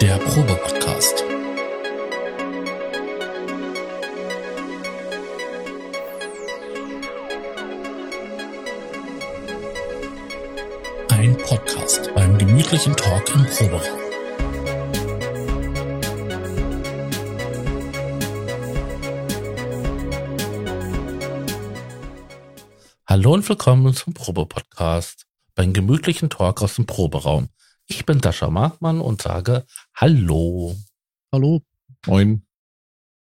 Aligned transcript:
Der 0.00 0.16
Probe-Podcast. 0.18 1.24
Ein 11.08 11.36
Podcast 11.38 12.14
beim 12.14 12.38
gemütlichen 12.38 12.94
Talk 12.94 13.34
im 13.34 13.44
Proberaum. 13.46 13.98
Hallo 23.06 23.32
und 23.34 23.48
willkommen 23.48 23.94
zum 23.94 24.14
Probe-Podcast 24.14 25.26
beim 25.56 25.72
gemütlichen 25.72 26.30
Talk 26.30 26.62
aus 26.62 26.76
dem 26.76 26.86
Proberaum. 26.86 27.48
Ich 27.90 28.04
bin 28.04 28.20
Sascha 28.22 28.50
Markmann 28.50 29.00
und 29.00 29.22
sage 29.22 29.64
Hallo. 30.00 30.76
Hallo. 31.32 31.60
Moin. 32.06 32.46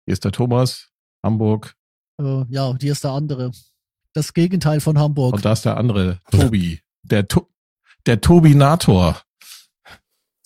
Hier 0.06 0.14
ist 0.14 0.24
der 0.24 0.32
Thomas, 0.32 0.90
Hamburg. 1.24 1.76
Äh, 2.20 2.44
ja, 2.50 2.76
hier 2.80 2.92
ist 2.92 3.04
der 3.04 3.12
andere. 3.12 3.52
Das 4.14 4.34
Gegenteil 4.34 4.80
von 4.82 4.98
Hamburg. 4.98 5.36
Und 5.36 5.46
da 5.46 5.52
ist 5.54 5.66
der 5.66 5.78
andere, 5.78 6.22
Tobi. 6.32 6.82
Der, 7.04 7.28
to 7.28 7.48
der 8.08 8.20
Tobinator. 8.22 9.22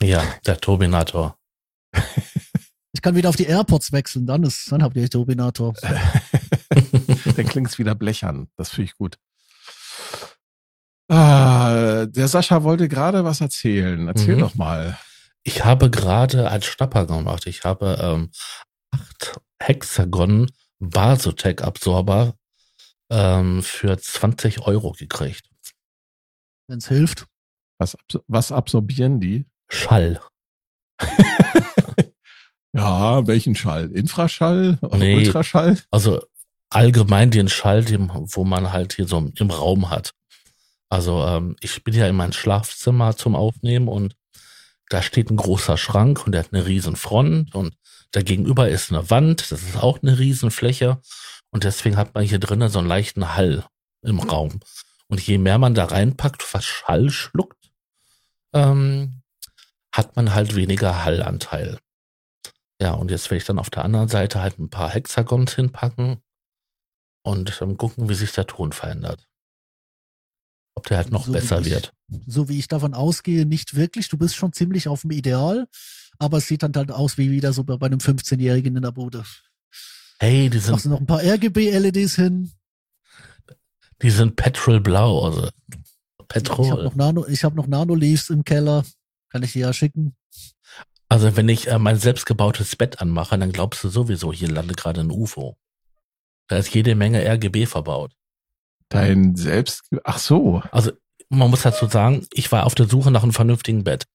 Ja, 0.01 0.23
der 0.45 0.59
Tobinator. 0.59 1.37
Ich 2.91 3.03
kann 3.03 3.15
wieder 3.15 3.29
auf 3.29 3.35
die 3.35 3.45
AirPods 3.45 3.91
wechseln, 3.93 4.25
dann 4.25 4.43
ist, 4.43 4.69
dann 4.71 4.81
habt 4.83 4.95
ihr 4.97 5.07
Tobinator. 5.09 5.73
Dann 6.69 7.45
klingt's 7.47 7.77
wieder 7.77 7.93
blechern. 7.95 8.49
Das 8.57 8.71
finde 8.71 8.85
ich 8.85 8.97
gut. 8.97 9.17
Ah, 11.07 12.07
der 12.07 12.27
Sascha 12.27 12.63
wollte 12.63 12.89
gerade 12.89 13.23
was 13.23 13.39
erzählen. 13.41 14.07
Erzähl 14.07 14.35
Mhm. 14.35 14.39
doch 14.39 14.55
mal. 14.55 14.97
Ich 15.49 15.65
habe 15.65 15.89
gerade 15.89 16.47
einen 16.51 16.61
Schnapper 16.61 17.07
gemacht. 17.07 17.47
Ich 17.47 17.63
habe 17.63 17.97
ähm, 17.99 18.29
acht 18.91 19.41
Hexagon 19.59 20.51
Basotec 20.77 21.63
Absorber 21.63 22.35
ähm, 23.09 23.63
für 23.63 23.97
20 23.97 24.67
Euro 24.67 24.91
gekriegt. 24.91 25.49
Wenn 26.67 26.77
es 26.77 26.87
hilft. 26.87 27.25
Was, 27.79 27.97
was 28.27 28.51
absorbieren 28.51 29.19
die? 29.19 29.47
Schall. 29.69 30.21
Ja, 32.71 33.25
welchen 33.25 33.55
Schall? 33.55 33.91
Infraschall? 33.91 34.77
Oder 34.81 34.97
Nee. 34.99 35.15
Ultraschall? 35.15 35.79
Also 35.89 36.21
allgemein 36.69 37.31
den 37.31 37.49
Schall, 37.49 37.83
den, 37.83 38.11
wo 38.13 38.43
man 38.43 38.71
halt 38.71 38.93
hier 38.93 39.07
so 39.07 39.17
im 39.35 39.49
Raum 39.49 39.89
hat. 39.89 40.13
Also 40.87 41.25
ähm, 41.25 41.55
ich 41.61 41.83
bin 41.83 41.95
ja 41.95 42.07
in 42.07 42.15
mein 42.15 42.31
Schlafzimmer 42.31 43.17
zum 43.17 43.35
Aufnehmen 43.35 43.87
und 43.87 44.15
da 44.89 45.01
steht 45.01 45.29
ein 45.29 45.37
großer 45.37 45.77
Schrank 45.77 46.25
und 46.25 46.33
der 46.33 46.43
hat 46.43 46.53
eine 46.53 46.65
riesen 46.65 46.95
Front 46.95 47.55
und 47.55 47.75
dagegenüber 48.11 48.69
ist 48.69 48.91
eine 48.91 49.09
Wand, 49.09 49.51
das 49.51 49.61
ist 49.61 49.77
auch 49.77 50.01
eine 50.01 50.19
riesen 50.19 50.51
Fläche 50.51 50.99
und 51.51 51.63
deswegen 51.63 51.97
hat 51.97 52.13
man 52.13 52.23
hier 52.23 52.39
drinnen 52.39 52.69
so 52.69 52.79
einen 52.79 52.87
leichten 52.87 53.35
Hall 53.35 53.65
im 54.01 54.19
Raum. 54.19 54.59
Und 55.07 55.21
je 55.21 55.37
mehr 55.37 55.57
man 55.57 55.73
da 55.73 55.85
reinpackt, 55.85 56.53
was 56.53 56.65
Schall 56.65 57.09
schluckt, 57.09 57.71
ähm, 58.53 59.21
hat 59.91 60.15
man 60.15 60.33
halt 60.33 60.55
weniger 60.55 61.03
Hallanteil. 61.03 61.79
Ja, 62.81 62.93
und 62.93 63.11
jetzt 63.11 63.25
werde 63.29 63.37
ich 63.37 63.45
dann 63.45 63.59
auf 63.59 63.69
der 63.69 63.83
anderen 63.83 64.07
Seite 64.07 64.41
halt 64.41 64.59
ein 64.59 64.69
paar 64.69 64.89
Hexagons 64.89 65.55
hinpacken 65.55 66.21
und 67.23 67.61
ähm, 67.61 67.77
gucken, 67.77 68.07
wie 68.09 68.15
sich 68.15 68.31
der 68.31 68.47
Ton 68.47 68.71
verändert. 68.71 69.28
Ob 70.79 70.87
der 70.87 70.97
halt 70.97 71.11
noch 71.11 71.25
So 71.25 71.33
wie 71.33 71.37
besser 71.37 71.59
ich. 71.61 71.69
wird. 71.69 71.93
So 72.25 72.47
wie 72.49 72.57
ich 72.57 72.67
davon 72.69 72.93
ausgehe, 72.93 73.45
nicht 73.45 73.75
wirklich. 73.75 74.07
Du 74.09 74.17
bist 74.17 74.35
schon 74.35 74.53
ziemlich 74.53 74.87
auf 74.87 75.01
dem 75.01 75.11
Ideal, 75.11 75.67
aber 76.17 76.37
es 76.37 76.47
sieht 76.47 76.63
dann 76.63 76.73
halt 76.73 76.89
aus 76.91 77.17
wie 77.17 77.29
wieder 77.31 77.51
so 77.53 77.63
bei 77.65 77.85
einem 77.85 77.99
15-Jährigen 77.99 78.75
in 78.77 78.81
der 78.81 78.91
Bude. 78.91 79.23
Hey, 80.19 80.49
die 80.49 80.59
sind, 80.59 80.71
Machst 80.71 80.85
du 80.85 80.89
noch 80.89 80.99
ein 81.01 81.05
paar 81.05 81.21
RGB-LEDs 81.23 82.15
hin? 82.15 82.51
die 84.01 84.09
sind 84.09 84.35
petrolblau, 84.37 85.25
also 85.25 85.49
Ich 85.69 85.75
habe 86.19 86.27
Petrol. 86.27 86.83
noch 86.85 86.95
Nano, 86.95 87.27
ich 87.27 87.43
habe 87.43 87.55
noch 87.57 87.67
Nano-Leaves 87.67 88.29
im 88.29 88.43
Keller. 88.45 88.85
Kann 89.29 89.43
ich 89.43 89.51
dir 89.53 89.61
ja 89.67 89.73
schicken. 89.73 90.15
Also 91.09 91.35
wenn 91.35 91.49
ich 91.49 91.67
äh, 91.67 91.79
mein 91.79 91.97
selbstgebautes 91.97 92.75
Bett 92.75 93.01
anmache, 93.01 93.37
dann 93.37 93.51
glaubst 93.51 93.83
du 93.83 93.89
sowieso, 93.89 94.31
hier 94.31 94.47
landet 94.49 94.77
gerade 94.77 95.01
ein 95.01 95.11
UFO. 95.11 95.57
Da 96.47 96.57
ist 96.57 96.73
jede 96.73 96.95
Menge 96.95 97.23
RGB 97.25 97.65
verbaut. 97.65 98.13
Dein 98.89 99.35
Selbst... 99.35 99.83
Ach 100.03 100.17
so. 100.17 100.61
Also 100.71 100.91
man 101.29 101.49
muss 101.49 101.61
dazu 101.61 101.87
sagen, 101.87 102.27
ich 102.33 102.51
war 102.51 102.65
auf 102.65 102.75
der 102.75 102.87
Suche 102.87 103.11
nach 103.11 103.23
einem 103.23 103.33
vernünftigen 103.33 103.83
Bett. 103.83 104.05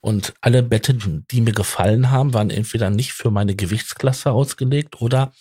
Und 0.00 0.32
alle 0.40 0.62
Betten, 0.62 1.26
die 1.30 1.40
mir 1.40 1.52
gefallen 1.52 2.10
haben, 2.10 2.32
waren 2.32 2.50
entweder 2.50 2.88
nicht 2.88 3.12
für 3.12 3.30
meine 3.30 3.54
Gewichtsklasse 3.54 4.30
ausgelegt 4.30 5.00
oder 5.00 5.32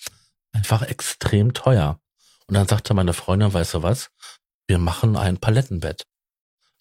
einfach 0.51 0.81
extrem 0.81 1.53
teuer. 1.53 2.00
Und 2.47 2.55
dann 2.55 2.67
sagte 2.67 2.94
meine 2.94 3.13
Freundin, 3.13 3.53
weißt 3.53 3.75
du 3.75 3.83
was, 3.83 4.09
wir 4.67 4.79
machen 4.79 5.16
ein 5.16 5.38
Palettenbett. 5.38 6.06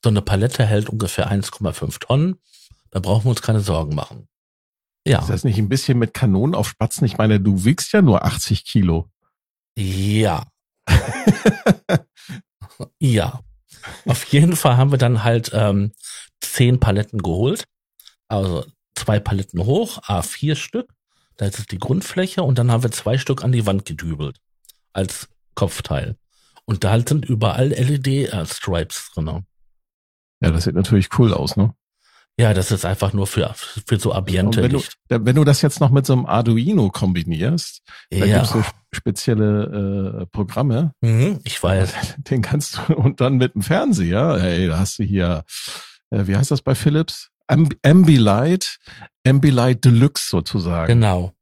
So 0.03 0.11
eine 0.11 0.23
Palette 0.23 0.65
hält 0.65 0.89
ungefähr 0.89 1.31
1,5 1.31 2.01
Tonnen. 2.01 2.37
Da 2.91 3.01
brauchen 3.01 3.27
wir 3.27 3.31
uns 3.31 3.43
keine 3.43 3.61
Sorgen 3.61 3.95
machen. 3.95 4.29
Ja, 5.07 5.21
Ist 5.21 5.31
das 5.31 5.45
nicht 5.45 5.59
ein 5.59 5.69
bisschen 5.69 5.99
mit 5.99 6.15
Kanonen 6.15 6.55
auf 6.55 6.69
Spatzen? 6.69 7.05
Ich 7.07 7.19
meine, 7.19 7.41
du 7.41 7.65
wiegst 7.65 7.93
ja 7.93 8.03
nur 8.03 8.25
80 8.25 8.65
Kilo. 8.65 9.11
ja, 9.77 10.47
ja. 12.99 13.41
Auf 14.07 14.25
jeden 14.25 14.57
Fall 14.57 14.77
haben 14.77 14.91
wir 14.91 14.99
dann 14.99 15.25
halt 15.25 15.51
ähm, 15.55 15.93
zehn 16.41 16.81
Paletten 16.81 17.23
geholt. 17.23 17.65
Also 18.29 18.65
zwei 18.95 19.21
Paletten 19.21 19.65
hoch, 19.65 19.99
A4 20.03 20.57
Stück. 20.57 20.93
Da 21.37 21.47
ist 21.47 21.71
die 21.71 21.79
Grundfläche 21.79 22.43
und 22.43 22.59
dann 22.59 22.71
haben 22.71 22.83
wir 22.83 22.91
zwei 22.91 23.17
Stück 23.17 23.45
an 23.45 23.53
die 23.53 23.67
Wand 23.67 23.85
gedübelt. 23.85 24.39
Als 24.93 25.29
Kopfteil. 25.55 26.17
Und 26.65 26.85
da 26.85 26.91
halt 26.91 27.09
sind 27.09 27.25
überall 27.25 27.69
LED-Stripes 27.69 29.13
drin. 29.15 29.47
Ja, 30.41 30.51
das 30.51 30.65
sieht 30.65 30.75
natürlich 30.75 31.09
cool 31.19 31.33
aus, 31.33 31.57
ne? 31.57 31.75
Ja, 32.39 32.55
das 32.55 32.71
ist 32.71 32.85
einfach 32.85 33.13
nur 33.13 33.27
für, 33.27 33.53
für 33.87 33.99
so 33.99 34.13
Ambiente 34.13 34.63
wenn 34.63 34.71
du, 34.71 34.83
wenn 35.09 35.35
du 35.35 35.43
das 35.43 35.61
jetzt 35.61 35.81
noch 35.81 35.91
mit 35.91 36.07
so 36.07 36.13
einem 36.13 36.27
Arduino 36.27 36.89
kombinierst, 36.89 37.83
da 38.11 38.19
Ja, 38.19 38.39
gibt's 38.39 38.53
so 38.53 38.63
spezielle 38.93 40.23
äh, 40.23 40.27
Programme, 40.27 40.93
mhm, 41.01 41.41
ich 41.43 41.61
weiß. 41.61 41.93
den 42.19 42.41
kannst 42.43 42.79
du 42.79 42.95
und 42.95 43.21
dann 43.21 43.39
mit 43.39 43.55
dem 43.55 43.63
Fernseher, 43.63 44.39
hey, 44.41 44.69
da 44.69 44.79
hast 44.79 45.01
du 45.01 45.03
hier, 45.03 45.45
äh, 46.11 46.27
wie 46.27 46.37
heißt 46.37 46.53
das 46.53 46.63
bei 46.63 46.77
Philips? 46.77 47.31
Amb 47.49 47.75
Ambilight, 47.85 48.79
Ambilight 49.27 49.85
Deluxe 49.85 50.29
sozusagen. 50.29 50.87
Genau. 50.87 51.33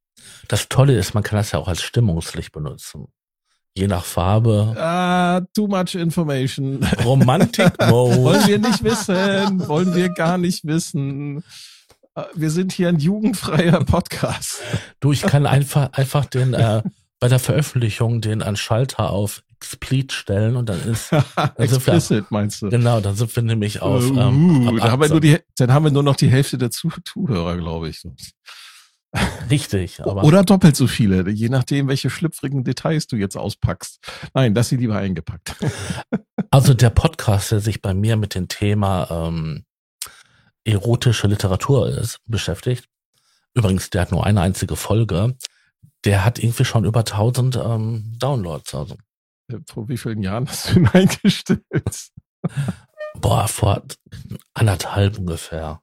Das 0.49 0.69
Tolle 0.69 0.97
ist, 0.97 1.13
man 1.13 1.23
kann 1.23 1.37
das 1.37 1.53
ja 1.53 1.59
auch 1.59 1.69
als 1.69 1.83
Stimmungslicht 1.83 2.53
benutzen. 2.53 3.09
Je 3.77 3.87
nach 3.89 4.05
Farbe. 4.05 4.75
Ah, 4.79 5.43
too 5.55 5.67
much 5.69 5.95
information. 5.95 6.83
Romantic 7.05 7.73
Wollen 7.91 8.23
Mode. 8.23 8.47
wir 8.47 8.59
nicht 8.59 8.83
wissen, 8.83 9.69
wollen 9.69 9.95
wir 9.95 10.09
gar 10.09 10.39
nicht 10.39 10.65
wissen. 10.65 11.45
Äh, 12.15 12.23
Wir 12.35 12.51
sind 12.51 12.73
hier 12.73 12.89
ein 12.89 12.99
jugendfreier 12.99 13.85
Podcast. 13.85 14.63
Du, 15.01 15.13
ich 15.13 15.21
kann 15.23 15.45
einfach, 15.47 15.93
einfach 15.93 16.25
den, 16.25 16.55
äh, 16.55 16.83
bei 17.21 17.29
der 17.29 17.39
Veröffentlichung 17.39 18.23
den 18.23 18.43
an 18.43 18.57
Schalter 18.57 19.11
auf 19.11 19.43
Explit 19.59 20.13
stellen 20.13 20.57
und 20.57 20.69
dann 20.71 20.81
ist, 20.81 21.13
wir- 21.13 21.25
Explicit 21.59 22.31
meinst 22.31 22.63
du? 22.63 22.71
genau, 22.71 23.01
dann 23.01 23.15
sind 23.15 23.35
wir 23.37 23.43
nämlich 23.43 23.83
auf, 23.83 24.11
uh, 24.11 24.19
ähm, 24.19 24.69
ab 24.69 24.75
da 24.79 24.91
haben 24.93 25.01
wir 25.01 25.05
18. 25.07 25.11
nur 25.11 25.21
die, 25.21 25.39
dann 25.59 25.73
haben 25.73 25.85
wir 25.85 25.93
nur 25.93 26.03
noch 26.03 26.17
die 26.17 26.29
Hälfte 26.31 26.57
der 26.59 26.71
Zuh 26.71 26.91
Zuhörer, 27.05 27.57
glaube 27.57 27.89
ich. 27.91 28.03
Richtig, 29.51 30.01
aber 30.01 30.25
Oder 30.25 30.43
doppelt 30.43 30.77
so 30.77 30.87
viele, 30.87 31.29
je 31.31 31.49
nachdem, 31.49 31.89
welche 31.89 32.11
schlüpfrigen 32.11 32.65
Details 32.65 33.07
du 33.07 33.17
jetzt 33.17 33.37
auspackst. 33.37 33.99
Nein, 34.35 34.55
das 34.55 34.69
sie 34.69 34.77
lieber 34.77 34.97
eingepackt. 34.97 35.55
also 36.51 36.75
der 36.75 36.91
Podcast, 36.91 37.53
der 37.53 37.61
sich 37.61 37.81
bei 37.81 37.95
mir 37.95 38.17
mit 38.17 38.35
dem 38.35 38.49
Thema 38.49 39.09
ähm, 39.11 39.65
erotische 40.65 41.29
Literatur 41.29 41.89
ist, 41.89 42.19
beschäftigt. 42.27 42.89
Übrigens, 43.55 43.91
der 43.91 44.03
hat 44.03 44.13
nur 44.13 44.27
eine 44.27 44.41
einzige 44.41 44.77
Folge. 44.77 45.37
Der 46.05 46.25
hat 46.25 46.39
irgendwie 46.39 46.65
schon 46.65 46.85
über 46.85 47.01
1000 47.01 47.57
ähm, 47.57 48.13
Downloads. 48.19 48.75
Also, 48.75 48.97
Vor 49.67 49.89
wie 49.89 49.97
vielen 49.97 50.23
Jahren 50.23 50.49
hast 50.49 50.71
du 50.71 50.81
ihn 50.81 50.89
eingestellt? 50.93 51.63
boah, 53.15 53.49
vor 53.49 53.83
anderthalb 54.55 55.19
ungefähr. 55.19 55.81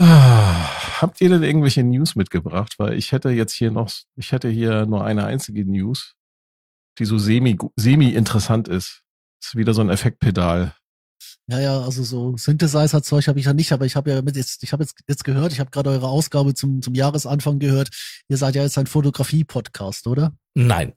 Ah, 0.00 0.80
Habt 1.00 1.20
ihr 1.22 1.30
denn 1.30 1.42
irgendwelche 1.42 1.82
News 1.82 2.14
mitgebracht? 2.14 2.74
Weil 2.78 2.94
ich 2.94 3.12
hätte 3.12 3.30
jetzt 3.30 3.54
hier 3.54 3.70
noch, 3.70 3.90
ich 4.16 4.32
hätte 4.32 4.50
hier 4.50 4.84
nur 4.84 5.02
eine 5.04 5.24
einzige 5.24 5.64
News, 5.64 6.14
die 6.98 7.06
so 7.06 7.16
semi, 7.16 7.56
semi 7.76 8.10
interessant 8.10 8.68
ist. 8.68 9.02
ist 9.42 9.56
wieder 9.56 9.72
so 9.72 9.80
ein 9.80 9.88
Effektpedal. 9.88 10.74
Ja, 11.46 11.58
ja, 11.58 11.80
also 11.80 12.04
so 12.04 12.36
Synthesizer-Zeug 12.36 13.28
habe 13.28 13.40
ich 13.40 13.46
ja 13.46 13.54
nicht, 13.54 13.72
aber 13.72 13.86
ich 13.86 13.96
habe 13.96 14.10
ja 14.10 14.20
mit 14.22 14.36
jetzt, 14.36 14.62
ich 14.62 14.72
habe 14.72 14.82
jetzt, 14.82 15.00
jetzt 15.08 15.24
gehört, 15.24 15.52
ich 15.52 15.60
habe 15.60 15.70
gerade 15.70 15.90
eure 15.90 16.08
Ausgabe 16.08 16.54
zum, 16.54 16.82
zum 16.82 16.94
Jahresanfang 16.94 17.58
gehört. 17.58 17.88
Ihr 18.28 18.36
seid 18.36 18.54
ja 18.54 18.62
jetzt 18.62 18.76
ein 18.76 18.86
Fotografie-Podcast, 18.86 20.06
oder? 20.06 20.34
Nein. 20.54 20.92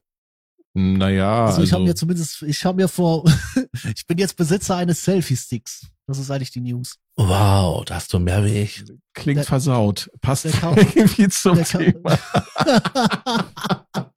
Naja, 0.74 1.46
Also, 1.46 1.62
also, 1.62 1.64
ich 1.64 1.74
habe 1.74 1.84
mir 1.84 1.96
zumindest, 1.96 2.42
ich 2.42 2.66
habe 2.66 2.76
mir 2.82 2.88
vor, 2.90 3.24
ich 3.96 4.06
bin 4.06 4.18
jetzt 4.18 4.36
Besitzer 4.36 4.76
eines 4.76 5.04
Selfie-Sticks. 5.04 5.88
Das 6.06 6.18
ist 6.18 6.30
eigentlich 6.30 6.52
die 6.52 6.60
News. 6.62 6.98
Wow, 7.16 7.86
da 7.86 7.96
hast 7.96 8.12
du 8.14 8.20
mehr 8.20 8.44
wie 8.44 8.58
ich. 8.60 8.84
Klingt 9.14 9.38
Der- 9.38 9.46
versaut. 9.46 10.10
Passt 10.22 10.46
der 10.46 10.52
kam- 10.52 10.76
irgendwie 10.96 11.30
zum 11.30 11.56
der 11.56 11.66
kam- 11.66 11.82
Thema. 11.82 12.20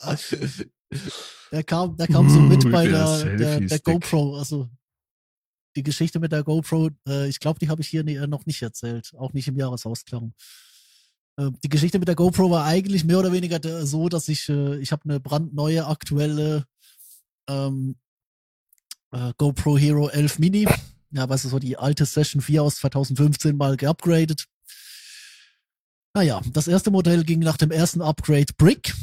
der 1.52 1.64
kam, 1.64 1.96
der 1.96 2.06
kam 2.08 2.28
so 2.30 2.40
mit 2.40 2.64
Uh, 2.64 2.70
bei 2.70 2.86
der 2.88 3.24
der, 3.36 3.60
der. 3.60 3.78
GoPro. 3.80 4.36
Also 4.36 4.68
die 5.76 5.82
Geschichte 5.82 6.18
mit 6.18 6.32
der 6.32 6.42
GoPro, 6.42 6.90
äh, 7.08 7.28
ich 7.28 7.38
glaube, 7.38 7.58
die 7.58 7.68
habe 7.68 7.82
ich 7.82 7.88
hier 7.88 8.02
nie, 8.02 8.14
äh, 8.16 8.26
noch 8.26 8.46
nicht 8.46 8.62
erzählt. 8.62 9.12
Auch 9.18 9.32
nicht 9.32 9.46
im 9.48 9.56
Jahresausklang. 9.56 10.32
Äh, 11.38 11.50
die 11.62 11.68
Geschichte 11.68 11.98
mit 11.98 12.08
der 12.08 12.14
GoPro 12.14 12.50
war 12.50 12.64
eigentlich 12.64 13.04
mehr 13.04 13.18
oder 13.18 13.30
weniger 13.32 13.86
so, 13.86 14.08
dass 14.08 14.28
ich, 14.28 14.48
äh, 14.48 14.76
ich 14.78 14.90
habe 14.92 15.02
eine 15.04 15.20
brandneue, 15.20 15.86
aktuelle 15.86 16.64
ähm, 17.48 17.96
äh, 19.12 19.32
GoPro 19.36 19.76
Hero 19.76 20.08
11 20.08 20.38
Mini. 20.38 20.66
Ja, 21.16 21.26
weißt 21.26 21.46
du, 21.46 21.48
so 21.48 21.58
die 21.58 21.78
alte 21.78 22.04
Session 22.04 22.42
4 22.42 22.62
aus 22.62 22.76
2015 22.76 23.56
mal 23.56 23.78
geupgradet. 23.78 24.44
Naja, 26.14 26.42
das 26.52 26.68
erste 26.68 26.90
Modell 26.90 27.24
ging 27.24 27.38
nach 27.40 27.56
dem 27.56 27.70
ersten 27.70 28.02
Upgrade 28.02 28.52
Brick. 28.58 28.94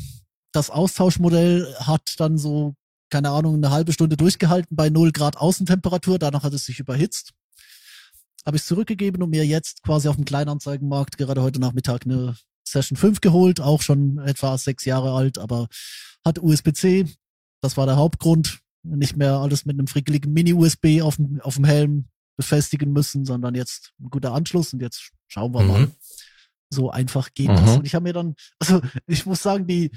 Das 0.52 0.70
Austauschmodell 0.70 1.74
hat 1.80 2.14
dann 2.18 2.38
so, 2.38 2.76
keine 3.10 3.32
Ahnung, 3.32 3.56
eine 3.56 3.72
halbe 3.72 3.94
Stunde 3.94 4.16
durchgehalten 4.16 4.76
bei 4.76 4.92
0 4.92 5.12
Grad 5.12 5.38
Außentemperatur. 5.38 6.20
Danach 6.20 6.44
hat 6.44 6.54
es 6.54 6.66
sich 6.66 6.80
überhitzt. 6.80 7.32
Habe 8.46 8.58
ich 8.58 8.64
zurückgegeben 8.64 9.24
und 9.24 9.32
mir 9.32 9.48
jetzt 9.48 9.82
quasi 9.82 10.08
auf 10.08 10.16
dem 10.16 10.26
Kleinanzeigenmarkt 10.26 11.18
gerade 11.18 11.42
heute 11.42 11.60
Nachmittag 11.60 12.06
eine 12.06 12.38
Session 12.64 12.96
5 12.96 13.22
geholt. 13.22 13.60
Auch 13.60 13.82
schon 13.82 14.20
etwa 14.20 14.56
sechs 14.60 14.86
Jahre 14.86 15.14
alt, 15.14 15.40
aber 15.40 15.68
hat 16.24 16.38
USB-C. 16.38 17.08
Das 17.62 17.76
war 17.76 17.88
der 17.88 17.96
Hauptgrund. 17.96 18.60
Nicht 18.84 19.16
mehr 19.16 19.34
alles 19.38 19.66
mit 19.66 19.78
einem 19.80 19.88
frickeligen 19.88 20.34
Mini-USB 20.34 21.02
auf 21.02 21.16
dem, 21.16 21.40
auf 21.42 21.56
dem 21.56 21.66
Helm 21.66 22.06
befestigen 22.38 22.92
müssen, 22.92 23.26
sondern 23.26 23.56
jetzt 23.56 23.94
ein 24.02 24.10
guter 24.10 24.34
Anschluss 24.34 24.74
und 24.74 24.82
jetzt 24.82 25.12
schauen 25.28 25.54
wir 25.54 25.64
mal. 25.64 25.82
Mhm. 25.82 25.92
So 26.72 26.90
einfach 26.90 27.34
geht 27.34 27.50
Mhm. 27.50 27.56
das. 27.56 27.78
Und 27.78 27.86
ich 27.86 27.96
habe 27.96 28.04
mir 28.04 28.14
dann, 28.14 28.36
also 28.60 28.82
ich 29.08 29.26
muss 29.26 29.42
sagen, 29.44 29.68
die, 29.68 29.92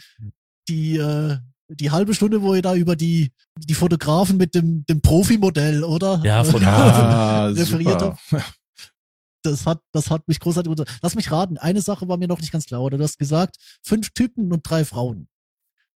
die, 0.69 0.97
äh, 0.99 1.39
die 1.69 1.91
halbe 1.91 2.15
Stunde, 2.15 2.43
wo 2.43 2.55
ihr 2.55 2.63
da 2.63 2.75
über 2.77 2.95
die, 2.95 3.33
die 3.59 3.75
Fotografen 3.75 4.37
mit 4.37 4.55
dem, 4.55 4.85
dem 4.87 5.01
Profi-Modell, 5.01 5.83
oder? 5.83 6.21
Ja, 6.25 6.41
Äh, 6.43 6.45
Fotografen. 6.45 7.03
Ja, 7.03 7.47
referiert 7.49 8.01
super. 8.01 8.45
das 9.43 9.67
hat, 9.67 9.81
das 9.93 10.11
hat 10.11 10.29
mich 10.29 10.39
großartig 10.39 10.71
unter. 10.71 10.85
Lass 11.03 11.15
mich 11.15 11.31
raten, 11.33 11.57
eine 11.59 11.81
Sache 11.81 12.07
war 12.09 12.19
mir 12.19 12.29
noch 12.29 12.41
nicht 12.41 12.53
ganz 12.53 12.67
klar, 12.67 12.83
oder? 12.83 12.99
Du 12.99 13.05
hast 13.05 13.19
gesagt, 13.19 13.57
fünf 13.83 14.11
Typen 14.11 14.53
und 14.53 14.69
drei 14.69 14.85
Frauen. 14.85 15.29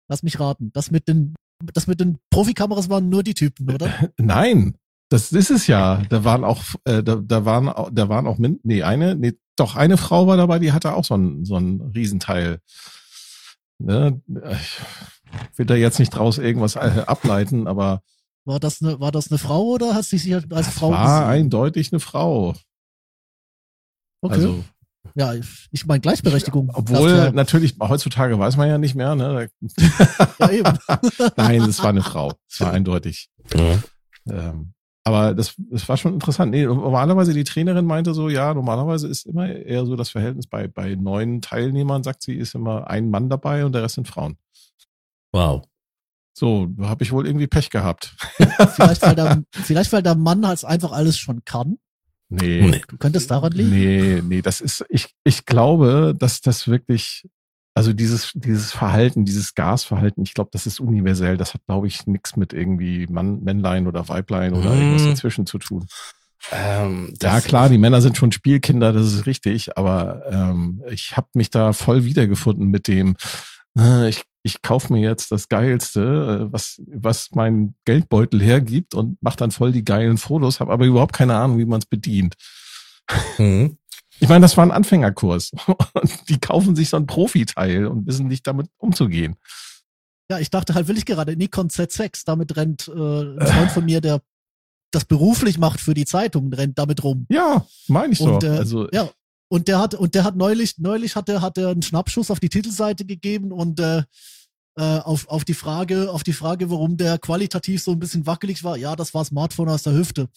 Lass 0.08 0.22
mich 0.22 0.40
raten. 0.40 0.72
Das 0.72 0.90
mit 0.90 1.06
den, 1.06 1.34
das 1.74 1.86
mit 1.86 2.00
den 2.00 2.18
Profikameras 2.30 2.88
waren 2.88 3.08
nur 3.08 3.22
die 3.22 3.34
Typen, 3.34 3.70
oder? 3.72 4.10
Nein, 4.18 4.76
das 5.08 5.32
ist 5.32 5.50
es 5.50 5.66
ja. 5.66 6.02
Da 6.08 6.24
waren 6.24 6.44
auch, 6.44 6.62
äh, 6.84 7.02
da, 7.02 7.16
da 7.16 7.44
waren, 7.44 7.68
au- 7.68 7.90
da 7.90 8.08
waren 8.08 8.26
auch, 8.26 8.38
nee, 8.38 8.82
eine, 8.82 9.14
nee, 9.16 9.34
doch 9.56 9.76
eine 9.76 9.96
Frau 9.96 10.26
war 10.26 10.36
dabei, 10.36 10.58
die 10.58 10.72
hatte 10.72 10.94
auch 10.94 11.04
so 11.04 11.14
ein, 11.16 11.44
so 11.44 11.56
ein 11.56 11.80
Riesenteil. 11.94 12.60
Ne? 13.78 14.20
Ich 15.52 15.58
will 15.58 15.66
da 15.66 15.74
jetzt 15.74 15.98
nicht 15.98 16.10
draus 16.10 16.38
irgendwas 16.38 16.76
äh, 16.76 17.04
ableiten, 17.06 17.66
aber 17.66 18.02
War 18.44 18.60
das 18.60 18.82
eine, 18.82 19.00
war 19.00 19.12
das 19.12 19.30
eine 19.30 19.38
Frau 19.38 19.62
oder 19.64 19.94
hast 19.94 20.12
du 20.12 20.16
dich 20.16 20.34
als 20.34 20.46
das 20.48 20.68
Frau 20.68 20.90
war 20.90 21.20
gesehen? 21.20 21.44
eindeutig 21.44 21.92
eine 21.92 22.00
Frau. 22.00 22.54
Okay. 24.22 24.34
Also, 24.34 24.64
ja, 25.14 25.34
ich, 25.34 25.68
ich 25.70 25.86
meine 25.86 26.00
Gleichberechtigung. 26.00 26.70
obwohl 26.74 27.32
natürlich 27.32 27.76
heutzutage 27.80 28.38
weiß 28.38 28.56
man 28.56 28.68
ja 28.68 28.78
nicht 28.78 28.94
mehr. 28.94 29.14
Ne? 29.14 29.48
ja, 30.38 30.50
eben. 30.50 30.78
Nein, 31.36 31.62
es 31.62 31.82
war 31.82 31.90
eine 31.90 32.02
Frau. 32.02 32.32
Es 32.48 32.60
war 32.60 32.72
eindeutig. 32.72 33.28
Ja. 33.54 33.82
Ähm, 34.28 34.72
aber 35.04 35.34
das, 35.34 35.54
das 35.70 35.88
war 35.88 35.96
schon 35.96 36.14
interessant. 36.14 36.50
Nee, 36.50 36.64
normalerweise 36.66 37.32
die 37.32 37.44
Trainerin 37.44 37.86
meinte 37.86 38.12
so, 38.14 38.28
ja, 38.28 38.52
normalerweise 38.52 39.08
ist 39.08 39.26
immer 39.26 39.48
eher 39.48 39.86
so 39.86 39.96
das 39.96 40.10
Verhältnis 40.10 40.46
bei, 40.46 40.68
bei 40.68 40.94
neun 40.94 41.40
Teilnehmern, 41.40 42.02
sagt 42.02 42.22
sie, 42.22 42.34
ist 42.34 42.54
immer 42.54 42.88
ein 42.88 43.10
Mann 43.10 43.30
dabei 43.30 43.64
und 43.64 43.72
der 43.72 43.82
Rest 43.82 43.94
sind 43.94 44.08
Frauen. 44.08 44.36
Wow. 45.32 45.64
So, 46.32 46.66
da 46.66 46.88
habe 46.88 47.02
ich 47.02 47.12
wohl 47.12 47.26
irgendwie 47.26 47.46
Pech 47.46 47.70
gehabt. 47.70 48.14
vielleicht, 48.74 49.02
weil 49.02 49.14
der, 49.14 49.42
vielleicht, 49.50 49.92
weil 49.92 50.02
der 50.02 50.14
Mann 50.14 50.46
halt 50.46 50.64
einfach 50.64 50.92
alles 50.92 51.18
schon 51.18 51.44
kann. 51.44 51.78
Nee. 52.30 52.62
Nee. 52.62 52.80
Du 52.88 52.96
könntest 52.96 53.30
daran 53.30 53.52
liegen. 53.52 53.70
Nee, 53.70 54.22
nee, 54.26 54.40
das 54.42 54.60
ist, 54.60 54.84
ich, 54.88 55.14
ich 55.24 55.44
glaube, 55.46 56.14
dass 56.16 56.40
das 56.40 56.68
wirklich, 56.68 57.28
also 57.74 57.92
dieses, 57.92 58.30
dieses 58.34 58.72
Verhalten, 58.72 59.24
dieses 59.24 59.54
Gasverhalten, 59.54 60.22
ich 60.22 60.34
glaube, 60.34 60.50
das 60.52 60.66
ist 60.66 60.80
universell. 60.80 61.36
Das 61.36 61.54
hat, 61.54 61.60
glaube 61.66 61.88
ich, 61.88 62.06
nichts 62.06 62.36
mit 62.36 62.52
irgendwie 62.52 63.06
Mann, 63.08 63.42
Männlein 63.42 63.86
oder 63.86 64.08
Weiblein 64.08 64.54
oder 64.54 64.70
Mhm. 64.74 64.80
irgendwas 64.82 65.06
dazwischen 65.08 65.44
zu 65.46 65.58
tun. 65.58 65.86
Ähm, 66.52 67.12
Ja, 67.20 67.40
klar, 67.40 67.68
die 67.68 67.78
Männer 67.78 68.00
sind 68.00 68.16
schon 68.16 68.32
Spielkinder, 68.32 68.92
das 68.92 69.12
ist 69.12 69.26
richtig, 69.26 69.76
aber 69.76 70.22
ähm, 70.30 70.82
ich 70.88 71.16
habe 71.16 71.28
mich 71.34 71.50
da 71.50 71.72
voll 71.74 72.04
wiedergefunden 72.04 72.68
mit 72.68 72.88
dem, 72.88 73.16
äh, 73.78 74.08
ich, 74.08 74.22
ich 74.42 74.62
kaufe 74.62 74.92
mir 74.92 75.00
jetzt 75.00 75.30
das 75.32 75.48
Geilste, 75.48 76.48
äh, 76.48 76.52
was, 76.52 76.80
was 76.86 77.30
mein 77.32 77.74
Geldbeutel 77.84 78.40
hergibt 78.40 78.94
und 78.94 79.18
mach 79.20 79.36
dann 79.36 79.50
voll 79.50 79.72
die 79.72 79.84
geilen 79.84 80.18
Fotos, 80.18 80.60
habe 80.60 80.72
aber 80.72 80.86
überhaupt 80.86 81.14
keine 81.14 81.36
Ahnung, 81.36 81.58
wie 81.58 81.66
man 81.66 81.80
es 81.80 81.86
bedient. 81.86 82.34
Mhm. 83.38 83.76
Ich 84.18 84.28
meine, 84.28 84.42
das 84.42 84.56
war 84.56 84.64
ein 84.64 84.70
Anfängerkurs 84.70 85.52
und 85.94 86.28
die 86.28 86.38
kaufen 86.38 86.76
sich 86.76 86.88
so 86.90 86.96
ein 86.96 87.06
Profiteil 87.06 87.86
und 87.86 88.06
wissen 88.06 88.28
nicht 88.28 88.46
damit 88.46 88.68
umzugehen. 88.76 89.36
Ja, 90.30 90.38
ich 90.38 90.50
dachte 90.50 90.74
halt, 90.74 90.86
will 90.88 90.98
ich 90.98 91.06
gerade 91.06 91.36
Nikon 91.36 91.68
Z6, 91.68 92.22
damit 92.24 92.56
rennt 92.56 92.88
äh, 92.88 92.92
ein 92.92 93.46
Freund 93.46 93.70
von 93.72 93.84
mir, 93.84 94.00
der 94.00 94.20
das 94.92 95.04
beruflich 95.04 95.58
macht 95.58 95.80
für 95.80 95.94
die 95.94 96.04
Zeitung, 96.04 96.52
rennt 96.52 96.78
damit 96.78 97.02
rum. 97.02 97.26
Ja, 97.30 97.66
meine 97.88 98.12
ich 98.12 98.20
Und, 98.20 98.42
doch. 98.42 98.48
äh, 98.48 98.58
also 98.58 98.88
Ja, 98.92 99.08
und 99.50 99.68
der 99.68 99.78
hat 99.80 99.94
und 99.94 100.14
der 100.14 100.24
hat 100.24 100.36
neulich 100.36 100.78
neulich 100.78 101.16
hat 101.16 101.28
er 101.28 101.42
hat 101.42 101.58
er 101.58 101.68
einen 101.70 101.82
Schnappschuss 101.82 102.30
auf 102.30 102.40
die 102.40 102.48
Titelseite 102.48 103.04
gegeben 103.04 103.52
und 103.52 103.80
äh, 103.80 104.04
äh, 104.76 104.98
auf 105.00 105.28
auf 105.28 105.44
die 105.44 105.54
Frage 105.54 106.10
auf 106.10 106.22
die 106.22 106.32
Frage, 106.32 106.70
warum 106.70 106.96
der 106.96 107.18
qualitativ 107.18 107.82
so 107.82 107.90
ein 107.90 107.98
bisschen 107.98 108.26
wackelig 108.26 108.62
war. 108.62 108.76
Ja, 108.76 108.94
das 108.94 109.12
war 109.12 109.24
Smartphone 109.24 109.68
aus 109.68 109.82
der 109.82 109.94
Hüfte. 109.94 110.28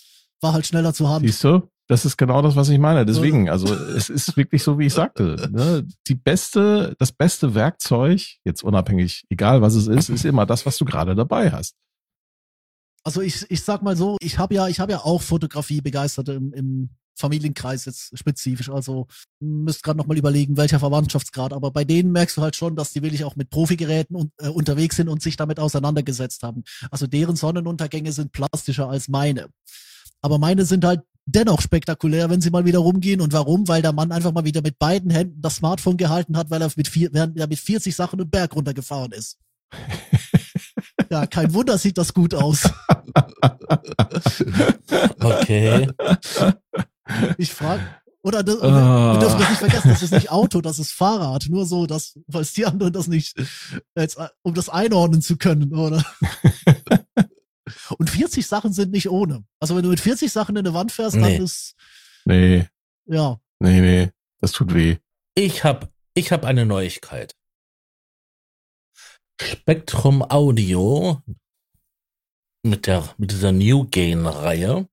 War 0.42 0.54
halt 0.54 0.66
schneller 0.66 0.94
zur 0.94 1.10
Hand. 1.10 1.26
Siehst 1.26 1.44
du? 1.44 1.70
Das 1.88 2.06
ist 2.06 2.18
genau 2.18 2.42
das, 2.42 2.56
was 2.56 2.70
ich 2.70 2.80
meine. 2.80 3.06
Deswegen, 3.06 3.50
also 3.50 3.74
es 3.74 4.10
ist 4.10 4.38
wirklich 4.38 4.64
so, 4.64 4.80
wie 4.80 4.86
ich 4.86 4.94
sagte. 4.94 5.50
Ne? 5.52 5.86
Die 6.08 6.16
beste, 6.16 6.96
das 6.98 7.12
beste 7.12 7.56
Werkzeug, 7.56 8.38
jetzt 8.46 8.64
unabhängig, 8.64 9.26
egal 9.30 9.62
was 9.62 9.76
es 9.76 9.88
ist, 9.88 10.10
ist 10.10 10.24
immer 10.24 10.46
das, 10.46 10.66
was 10.66 10.78
du 10.78 10.86
gerade 10.86 11.14
dabei 11.14 11.52
hast. 11.52 11.76
Also 13.04 13.22
ich 13.22 13.46
ich 13.50 13.64
sag 13.64 13.84
mal 13.84 13.98
so, 13.98 14.18
ich 14.22 14.38
habe 14.38 14.56
ja 14.56 14.70
ich 14.70 14.80
habe 14.80 14.94
ja 14.94 15.00
auch 15.00 15.22
Fotografie 15.22 15.82
begeistert 15.82 16.30
im, 16.30 16.54
im 16.54 16.90
Familienkreis 17.16 17.86
jetzt 17.86 18.18
spezifisch. 18.18 18.70
Also 18.70 19.08
müsst 19.40 19.84
gerade 19.84 19.98
noch 19.98 20.08
mal 20.08 20.18
überlegen, 20.18 20.58
welcher 20.58 20.80
Verwandtschaftsgrad. 20.80 21.54
Aber 21.54 21.72
bei 21.72 21.84
denen 21.84 22.12
merkst 22.12 22.38
du 22.38 22.42
halt 22.42 22.56
schon, 22.56 22.76
dass 22.76 22.94
die 22.94 23.02
wirklich 23.02 23.24
auch 23.24 23.36
mit 23.36 23.50
Profigeräten 23.50 24.16
und, 24.16 24.32
äh, 24.40 24.48
unterwegs 24.48 24.96
sind 24.96 25.10
und 25.10 25.22
sich 25.22 25.38
damit 25.38 25.60
auseinandergesetzt 25.60 26.44
haben. 26.44 26.64
Also 26.92 27.08
deren 27.08 27.36
Sonnenuntergänge 27.36 28.12
sind 28.12 28.32
plastischer 28.32 28.90
als 28.90 29.08
meine. 29.08 29.48
Aber 30.22 30.40
meine 30.40 30.66
sind 30.66 30.86
halt 30.86 31.02
dennoch 31.26 31.62
spektakulär, 31.62 32.30
wenn 32.30 32.42
sie 32.42 32.50
mal 32.50 32.66
wieder 32.66 32.80
rumgehen. 32.80 33.22
Und 33.22 33.34
warum? 33.34 33.68
Weil 33.68 33.82
der 33.82 33.94
Mann 33.94 34.12
einfach 34.12 34.32
mal 34.32 34.46
wieder 34.46 34.62
mit 34.62 34.80
beiden 34.80 35.12
Händen 35.12 35.42
das 35.42 35.58
Smartphone 35.58 35.98
gehalten 35.98 36.38
hat, 36.38 36.50
weil 36.50 36.62
er 36.62 36.72
mit, 36.76 36.88
vier, 36.88 37.10
während 37.12 37.38
er 37.38 37.48
mit 37.48 37.60
40 37.60 37.96
Sachen 37.96 38.20
den 38.20 38.30
Berg 38.30 38.56
runtergefahren 38.56 39.12
ist. 39.12 39.38
Ja, 41.10 41.28
kein 41.28 41.54
Wunder 41.54 41.78
sieht 41.78 41.98
das 42.00 42.14
gut 42.14 42.34
aus. 42.34 42.68
Okay. 45.20 45.88
Ich 47.38 47.54
frage, 47.54 47.84
oder 48.22 48.44
das, 48.44 48.62
Ah. 48.62 49.14
wir 49.14 49.20
dürfen 49.20 49.40
das 49.40 49.50
nicht 49.50 49.60
vergessen, 49.60 49.90
das 49.90 50.04
ist 50.04 50.12
nicht 50.14 50.32
Auto, 50.32 50.62
das 50.62 50.80
ist 50.80 50.92
Fahrrad. 50.92 51.48
Nur 51.50 51.66
so, 51.66 51.86
dass, 51.86 52.18
falls 52.32 52.54
die 52.54 52.66
anderen 52.66 52.94
das 52.94 53.08
nicht, 53.08 53.36
jetzt, 53.96 54.18
äh, 54.18 54.30
um 54.44 54.54
das 54.54 54.70
einordnen 54.70 55.22
zu 55.22 55.38
können, 55.38 55.74
oder? 55.74 56.04
Und 57.98 58.10
40 58.10 58.46
Sachen 58.48 58.74
sind 58.74 58.92
nicht 58.92 59.10
ohne. 59.10 59.44
Also 59.60 59.76
wenn 59.76 59.84
du 59.84 59.90
mit 59.90 60.00
40 60.00 60.32
Sachen 60.32 60.56
in 60.56 60.66
eine 60.66 60.74
Wand 60.74 60.92
fährst, 60.92 61.16
Nee. 61.16 61.22
dann 61.38 61.44
ist, 61.46 61.76
Nee, 62.26 62.68
ja, 63.06 63.40
nee, 63.60 63.82
nee. 63.82 64.12
Das 64.40 64.52
tut 64.54 64.74
weh. 64.74 64.98
Ich 65.36 65.64
habe 65.64 65.90
ich 66.14 66.32
hab 66.32 66.46
eine 66.46 66.66
Neuigkeit. 66.66 67.36
Spektrum 69.42 70.22
Audio 70.22 71.22
mit 72.64 72.88
der 72.88 73.14
mit 73.18 73.32
dieser 73.32 73.52
New 73.52 73.88
Gain 73.90 74.26
Reihe. 74.26 74.88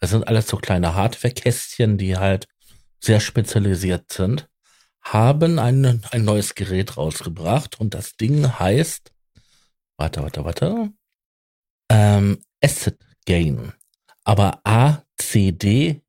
Das 0.00 0.10
sind 0.10 0.26
alles 0.26 0.48
so 0.48 0.56
kleine 0.56 0.94
Hardware-Kästchen, 0.94 1.98
die 1.98 2.16
halt 2.16 2.48
sehr 3.00 3.20
spezialisiert 3.20 4.12
sind, 4.12 4.48
haben 5.02 5.58
ein, 5.58 6.02
ein 6.10 6.24
neues 6.24 6.54
Gerät 6.54 6.96
rausgebracht 6.96 7.80
und 7.80 7.94
das 7.94 8.16
Ding 8.16 8.58
heißt, 8.58 9.12
warte, 9.96 10.22
warte, 10.22 10.44
warte, 10.44 10.90
ähm, 11.90 12.38
Acid 12.62 12.98
Gain, 13.26 13.72
aber 14.24 14.60
A 14.64 15.02
C 15.18 15.52
D 15.52 16.02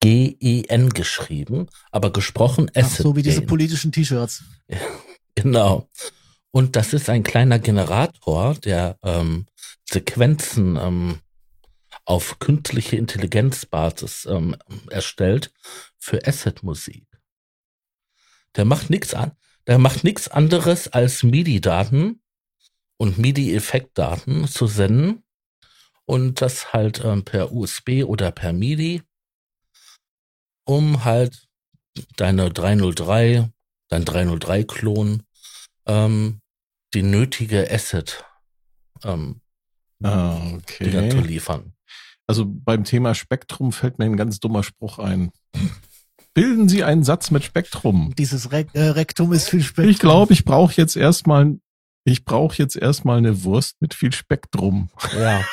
G 0.00 0.36
E 0.40 0.64
N 0.68 0.90
geschrieben, 0.90 1.68
aber 1.90 2.12
gesprochen 2.12 2.70
ach, 2.74 2.82
Acid 2.82 3.02
so 3.02 3.16
wie 3.16 3.22
diese 3.22 3.40
Gain. 3.40 3.46
politischen 3.48 3.92
T-Shirts. 3.92 4.44
Genau. 5.34 5.88
Und 6.50 6.76
das 6.76 6.92
ist 6.92 7.08
ein 7.08 7.22
kleiner 7.22 7.58
Generator, 7.58 8.54
der 8.56 8.98
ähm, 9.02 9.46
Sequenzen 9.90 10.76
ähm, 10.76 11.20
auf 12.04 12.38
künstliche 12.38 12.96
Intelligenzbasis 12.96 14.26
ähm, 14.26 14.56
erstellt 14.90 15.52
für 15.98 16.26
Asset-Musik. 16.26 17.06
Der 18.56 18.64
macht 18.64 18.90
nichts 18.90 19.14
an, 19.14 19.32
der 19.66 19.78
macht 19.78 20.04
nichts 20.04 20.28
anderes 20.28 20.88
als 20.88 21.22
MIDI-Daten 21.22 22.20
und 22.96 23.18
MIDI-Effektdaten 23.18 24.46
zu 24.48 24.66
senden 24.66 25.22
und 26.04 26.40
das 26.40 26.72
halt 26.72 27.04
ähm, 27.04 27.24
per 27.24 27.52
USB 27.52 28.04
oder 28.04 28.32
per 28.32 28.52
MIDI, 28.52 29.02
um 30.64 31.04
halt 31.04 31.48
deine 32.16 32.50
303, 32.50 33.50
dein 33.88 34.04
303-Klon, 34.04 35.22
ähm, 35.86 36.40
die 36.94 37.02
nötige 37.02 37.70
Asset 37.70 38.24
ähm, 39.04 39.42
Ah, 40.04 40.58
Dinger 40.80 41.10
zu 41.10 41.18
okay. 41.18 41.26
liefern. 41.26 41.74
Also 42.26 42.44
beim 42.46 42.84
Thema 42.84 43.14
Spektrum 43.14 43.72
fällt 43.72 43.98
mir 43.98 44.04
ein 44.06 44.16
ganz 44.16 44.40
dummer 44.40 44.62
Spruch 44.62 44.98
ein. 44.98 45.32
Bilden 46.34 46.68
Sie 46.68 46.82
einen 46.82 47.04
Satz 47.04 47.30
mit 47.30 47.44
Spektrum. 47.44 48.14
Dieses 48.16 48.52
Re 48.52 48.66
äh, 48.72 48.84
Rektum 48.84 49.32
ist 49.32 49.50
viel 49.50 49.62
Spektrum. 49.62 49.90
Ich 49.90 49.98
glaube, 49.98 50.32
ich 50.32 50.44
brauche 50.44 50.72
jetzt 50.74 50.96
erstmal, 50.96 51.58
ich 52.04 52.24
brauche 52.24 52.56
jetzt 52.56 52.76
erstmal 52.76 53.18
eine 53.18 53.44
Wurst 53.44 53.80
mit 53.80 53.92
viel 53.92 54.12
Spektrum. 54.12 54.88
Ja. 55.14 55.44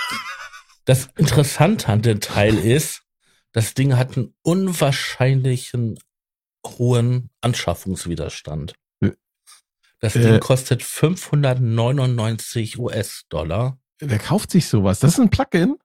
Das 0.86 1.10
Interessante 1.18 1.90
an 1.90 2.02
dem 2.02 2.22
Teil 2.22 2.58
ist, 2.58 3.02
das 3.52 3.74
Ding 3.74 3.98
hat 3.98 4.16
einen 4.16 4.34
unwahrscheinlichen 4.42 6.00
hohen 6.66 7.30
Anschaffungswiderstand. 7.42 8.74
Äh, 9.02 9.12
Das 10.00 10.16
äh, 10.16 10.22
Ding 10.22 10.40
kostet 10.40 10.84
599 10.84 12.80
US-Dollar. 12.80 13.78
Wer 14.00 14.20
kauft 14.20 14.52
sich 14.52 14.68
sowas? 14.68 15.00
Das 15.00 15.14
ist 15.14 15.20
ein 15.20 15.30
Plugin? 15.30 15.76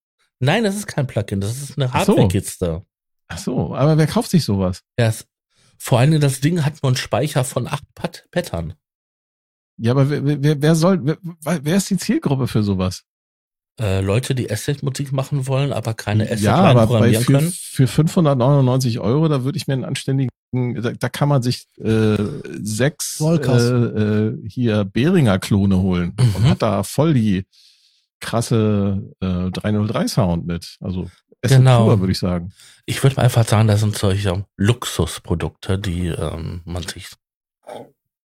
Nein, 0.40 0.64
das 0.64 0.76
ist 0.76 0.86
kein 0.86 1.06
Plugin, 1.06 1.40
das 1.40 1.60
ist 1.62 1.76
eine 1.78 1.86
Ach 1.92 2.04
so. 2.04 2.12
Hardware-Kiste. 2.12 2.82
Ach 3.28 3.38
so, 3.38 3.74
aber 3.74 3.96
wer 3.96 4.06
kauft 4.06 4.30
sich 4.30 4.44
sowas? 4.44 4.82
Ja, 4.98 5.06
es- 5.06 5.26
vor 5.78 5.98
allem 5.98 6.20
das 6.20 6.40
Ding 6.40 6.64
hat 6.64 6.82
nur 6.82 6.90
einen 6.90 6.96
Speicher 6.96 7.44
von 7.44 7.66
acht 7.66 7.84
Pat 7.94 8.26
Pattern. 8.30 8.74
Ja, 9.76 9.92
aber 9.92 10.08
wer, 10.08 10.24
wer, 10.42 10.62
wer 10.62 10.74
soll, 10.74 11.00
wer, 11.04 11.18
wer 11.64 11.76
ist 11.76 11.90
die 11.90 11.96
Zielgruppe 11.96 12.46
für 12.46 12.62
sowas? 12.62 13.02
Äh, 13.80 14.02
Leute, 14.02 14.36
die 14.36 14.48
Asset-Musik 14.50 15.10
machen 15.10 15.48
wollen, 15.48 15.72
aber 15.72 15.94
keine 15.94 16.24
Asset 16.26 16.42
ja, 16.42 16.54
aber 16.56 16.74
bei, 16.82 16.86
programmieren 16.86 17.24
für, 17.24 17.32
können. 17.32 17.52
für 17.52 17.86
599 17.88 19.00
Euro, 19.00 19.26
da 19.26 19.42
würde 19.42 19.56
ich 19.58 19.66
mir 19.66 19.74
einen 19.74 19.84
anständigen, 19.84 20.30
da, 20.52 20.92
da 20.92 21.08
kann 21.08 21.28
man 21.28 21.42
sich 21.42 21.66
äh, 21.78 22.16
sechs 22.62 23.20
äh, 23.20 23.34
äh, 23.34 24.48
hier 24.48 24.84
Behringer 24.84 25.40
Klone 25.40 25.78
holen 25.82 26.14
und 26.18 26.42
Mhm. 26.44 26.48
hat 26.50 26.62
da 26.62 26.84
voll 26.84 27.14
die 27.14 27.46
krasse 28.20 29.02
äh, 29.20 29.50
303 29.50 30.08
Sound 30.08 30.46
mit. 30.46 30.76
Also 30.80 31.10
Asset 31.42 31.58
Genau. 31.58 31.84
pur, 31.86 32.00
würde 32.00 32.12
ich 32.12 32.18
sagen. 32.18 32.52
Ich 32.86 33.02
würde 33.02 33.16
mal 33.16 33.22
einfach 33.24 33.46
sagen, 33.46 33.68
das 33.68 33.80
sind 33.80 33.96
solche 33.96 34.44
Luxusprodukte, 34.56 35.78
die 35.78 36.06
ähm, 36.08 36.62
man 36.64 36.82
sich, 36.84 37.08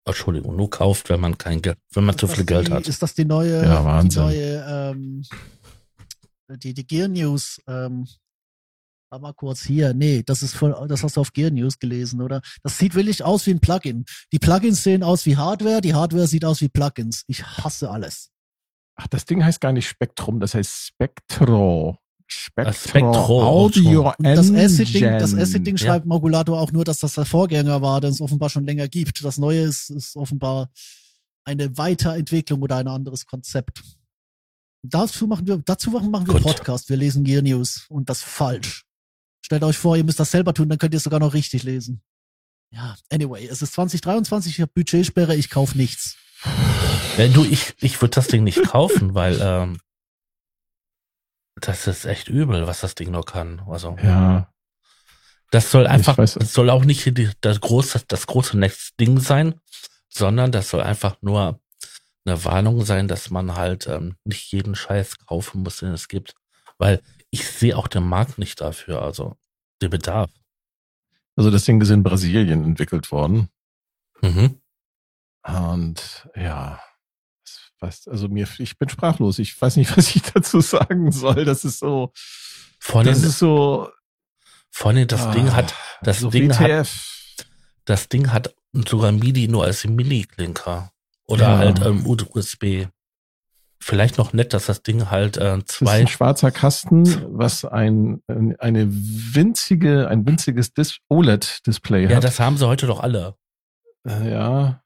Entschuldigung, 0.06 0.56
nur 0.56 0.70
kauft, 0.70 1.10
wenn 1.10 1.20
man 1.22 1.38
kein 1.38 1.62
Geld, 1.62 1.78
wenn 1.92 2.06
man 2.06 2.18
zu 2.18 2.26
Ist 2.26 2.34
viel 2.36 2.44
das 2.46 2.56
Geld 2.56 2.68
die, 2.68 2.72
hat. 2.74 2.88
Ist 2.88 3.02
das 3.02 3.14
die 3.14 3.26
neue, 3.26 3.64
Ja, 3.64 3.80
die 3.80 3.86
Wahnsinn. 3.86 4.24
neue, 4.24 4.66
ähm, 4.68 5.24
die, 6.58 6.74
die 6.74 6.86
Gear 6.88 7.08
News, 7.08 7.62
ähm, 7.68 8.08
mal 9.12 9.34
kurz 9.34 9.62
hier. 9.64 9.94
Nee, 9.94 10.24
das 10.26 10.42
ist 10.42 10.56
voll, 10.56 10.76
das 10.88 11.04
hast 11.04 11.18
du 11.18 11.22
auf 11.22 11.32
Gear 11.34 11.52
News 11.52 11.78
gelesen, 11.78 12.20
oder? 12.20 12.42
Das 12.64 12.80
sieht 12.80 12.96
wirklich 12.96 13.24
aus 13.24 13.46
wie 13.46 13.52
ein 13.52 13.60
Plugin. 13.60 14.06
Die 14.32 14.40
Plugins 14.40 14.82
sehen 14.84 15.04
aus 15.04 15.26
wie 15.28 15.38
Hardware, 15.38 15.82
die 15.82 15.94
Hardware 15.94 16.26
sieht 16.28 16.44
aus 16.46 16.62
wie 16.62 16.70
Plugins. 16.70 17.24
Ich 17.28 17.46
hasse 17.46 17.92
alles. 17.92 18.32
Ach, 18.96 19.08
das 19.08 19.26
Ding 19.26 19.44
heißt 19.44 19.60
gar 19.60 19.72
nicht 19.72 19.88
Spektrum, 19.88 20.40
das 20.40 20.54
heißt 20.54 20.88
Spectro. 20.88 21.98
Spektro, 22.28 22.74
Spectro, 22.74 23.44
Audio 23.44 24.14
das 24.20 24.50
Engine. 24.50 24.64
Acid-Ding, 24.66 25.04
das 25.20 25.34
Acid-Ding 25.36 25.78
Ja. 25.78 25.86
schreibt 25.86 26.06
Mogulator 26.06 26.60
auch 26.60 26.72
nur, 26.72 26.84
dass 26.84 27.00
das 27.00 27.14
der 27.16 27.26
Vorgänger 27.26 27.82
war, 27.82 28.02
den 28.02 28.12
es 28.12 28.22
offenbar 28.22 28.50
schon 28.50 28.66
länger 28.66 28.88
gibt. 28.88 29.24
Das 29.24 29.38
Neue 29.38 29.62
ist, 29.62 29.90
ist 29.90 30.16
offenbar 30.16 30.72
eine 31.44 31.78
Weiterentwicklung 31.78 32.62
oder 32.62 32.78
ein 32.78 32.88
anderes 32.88 33.26
Konzept. 33.26 33.84
Dazu 34.84 35.28
machen 35.28 35.48
wir, 35.48 35.58
dazu 35.58 35.92
machen 35.92 36.28
wir 36.28 36.34
Gut. 36.34 36.44
Podcast. 36.44 36.90
Wir 36.90 36.98
lesen 36.98 37.24
Gear 37.24 37.42
News 37.42 37.86
und 37.90 38.10
das 38.10 38.22
falsch. 38.22 38.86
Stellt 39.46 39.64
euch 39.64 39.78
vor, 39.78 39.98
ihr 39.98 40.04
müsst 40.04 40.20
das 40.20 40.32
selber 40.32 40.54
tun, 40.54 40.70
dann 40.70 40.78
könnt 40.78 40.94
ihr 40.94 40.98
es 40.98 41.04
sogar 41.04 41.20
noch 41.20 41.34
richtig 41.34 41.64
lesen. 41.64 42.02
Ja, 42.72 42.96
anyway, 43.12 43.46
es 43.48 43.62
ist 43.62 43.74
2023, 43.74 44.54
ich 44.54 44.62
habe 44.62 44.72
Budgetsperre, 44.74 45.36
ich 45.36 45.50
kauf 45.50 45.76
nichts. 45.76 46.18
Ja, 47.18 47.28
du, 47.28 47.46
ich, 47.46 47.76
ich 47.80 48.02
würde 48.02 48.16
das 48.16 48.28
Ding 48.28 48.44
nicht 48.44 48.64
kaufen, 48.64 49.14
weil 49.14 49.40
ähm, 49.42 49.80
das 51.56 51.88
ist 51.88 52.06
echt 52.06 52.28
übel, 52.28 52.68
was 52.68 52.82
das 52.82 52.96
Ding 52.96 53.12
noch 53.12 53.26
kann. 53.26 53.62
Also 53.68 53.96
Ja, 54.02 54.54
das 55.52 55.70
soll 55.70 55.86
einfach, 55.86 56.16
das 56.16 56.34
soll 56.52 56.72
auch 56.72 56.84
nicht 56.84 57.14
das 57.42 57.62
große, 57.62 58.06
das 58.08 58.26
große 58.26 58.58
nächste 58.58 58.96
Ding 59.00 59.20
sein, 59.20 59.62
sondern 60.10 60.52
das 60.52 60.70
soll 60.70 60.82
einfach 60.82 61.18
nur 61.22 61.60
eine 62.26 62.44
Warnung 62.44 62.84
sein, 62.84 63.08
dass 63.08 63.30
man 63.30 63.56
halt 63.56 63.86
ähm, 63.86 64.16
nicht 64.24 64.52
jeden 64.52 64.74
Scheiß 64.74 65.20
kaufen 65.20 65.62
muss, 65.62 65.78
den 65.78 65.92
es 65.92 66.08
gibt. 66.08 66.34
Weil 66.80 67.02
ich 67.30 67.48
sehe 67.48 67.78
auch 67.78 67.88
den 67.88 68.04
Markt 68.04 68.40
nicht 68.40 68.62
dafür, 68.62 69.04
also 69.04 69.38
den 69.82 69.92
Bedarf. 69.92 70.32
also 71.36 71.52
das 71.52 71.66
Ding 71.66 71.80
ist 71.82 71.90
in 71.92 72.02
Brasilien 72.02 72.64
entwickelt 72.64 73.12
worden. 73.12 73.50
Mhm. 74.22 74.60
Und 75.46 76.28
ja, 76.36 76.80
was, 77.80 78.08
also 78.08 78.30
mir, 78.30 78.48
ich 78.60 78.78
bin 78.78 78.90
sprachlos. 78.90 79.40
Ich 79.40 79.60
weiß 79.62 79.76
nicht, 79.78 79.96
was 79.98 80.16
ich 80.16 80.22
dazu 80.22 80.62
sagen 80.62 81.12
soll. 81.12 81.46
Das 81.46 81.66
ist 81.66 81.80
so, 81.80 82.12
Vor 82.80 83.02
allem, 83.02 83.08
das 83.10 83.24
ist 83.24 83.40
so. 83.40 83.90
vor 84.72 84.92
allem 84.92 85.08
das 85.08 85.30
Ding 85.32 85.50
ah, 85.50 85.54
hat, 85.56 85.74
das 86.02 86.20
so 86.20 86.30
Ding 86.30 86.52
hat, 86.58 86.62
WTF. 86.70 87.44
das 87.86 88.08
Ding 88.10 88.32
hat 88.32 88.56
sogar 88.88 89.12
MIDI 89.12 89.48
nur 89.48 89.66
als 89.66 89.84
Mini-Klinker. 89.86 90.92
Oder 91.26 91.50
Ja. 91.52 91.58
halt 91.58 91.82
ähm, 91.82 92.06
USB. 92.08 92.88
Vielleicht 93.82 94.18
noch 94.18 94.32
nett, 94.32 94.54
dass 94.54 94.68
das 94.68 94.82
Ding 94.82 95.10
halt 95.12 95.36
äh, 95.36 95.42
Das 95.42 95.58
ist 95.60 95.68
zwei, 95.80 96.00
ein 96.00 96.08
schwarzer 96.08 96.52
Kasten, 96.52 97.04
was 97.38 97.66
ein, 97.66 98.22
ein- 98.28 98.58
eine 98.60 98.88
winzige, 98.90 100.08
ein 100.08 100.26
winziges 100.26 100.74
Dis 100.74 101.00
OLED-Display 101.10 102.08
ja, 102.10 102.16
hat. 102.18 102.24
das 102.24 102.40
haben 102.40 102.58
sie 102.58 102.66
heute 102.66 102.88
doch 102.88 103.02
alle. 103.02 103.36
Äh, 104.08 104.32
ja. 104.32 104.83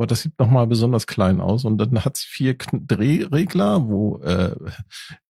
Aber 0.00 0.06
das 0.06 0.22
sieht 0.22 0.38
nochmal 0.38 0.66
besonders 0.66 1.06
klein 1.06 1.42
aus. 1.42 1.66
Und 1.66 1.76
dann 1.76 2.06
hat's 2.06 2.22
vier 2.22 2.56
Kn 2.56 2.86
Drehregler, 2.86 3.86
wo 3.86 4.16
äh, 4.22 4.56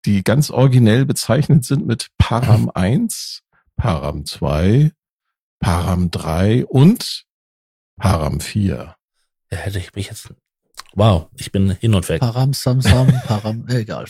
die 0.05 0.23
ganz 0.23 0.49
originell 0.49 1.05
bezeichnet 1.05 1.65
sind 1.65 1.85
mit 1.85 2.07
Param 2.17 2.71
1, 2.73 3.41
Param 3.75 4.25
2, 4.25 4.93
Param 5.59 6.09
3 6.09 6.65
und 6.67 7.25
Param 7.97 8.39
4. 8.39 8.95
Da 9.49 9.57
hätte 9.57 9.77
ich 9.77 9.93
mich 9.93 10.07
jetzt, 10.07 10.33
wow, 10.93 11.27
ich 11.35 11.51
bin 11.51 11.71
hin 11.71 11.93
und 11.93 12.07
weg. 12.07 12.21
Param, 12.21 12.53
Samsam, 12.53 13.11
Param, 13.25 13.67
äh, 13.67 13.79
egal. 13.79 14.05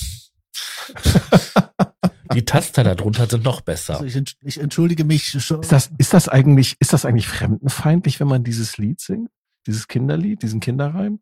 Die 2.35 2.45
Taster 2.45 2.83
darunter 2.83 3.25
sind 3.25 3.43
noch 3.43 3.61
besser. 3.61 3.99
Also 3.99 4.05
ich, 4.05 4.35
ich 4.43 4.59
entschuldige 4.59 5.05
mich 5.05 5.43
schon. 5.43 5.61
Ist 5.61 5.71
das, 5.71 5.89
ist 5.97 6.13
das 6.13 6.29
eigentlich, 6.29 6.75
ist 6.79 6.93
das 6.93 7.03
eigentlich 7.03 7.27
fremdenfeindlich, 7.27 8.19
wenn 8.19 8.27
man 8.27 8.43
dieses 8.43 8.77
Lied 8.77 9.01
singt? 9.01 9.31
Dieses 9.67 9.87
Kinderlied, 9.87 10.41
diesen 10.41 10.59
Kinderreim? 10.59 11.19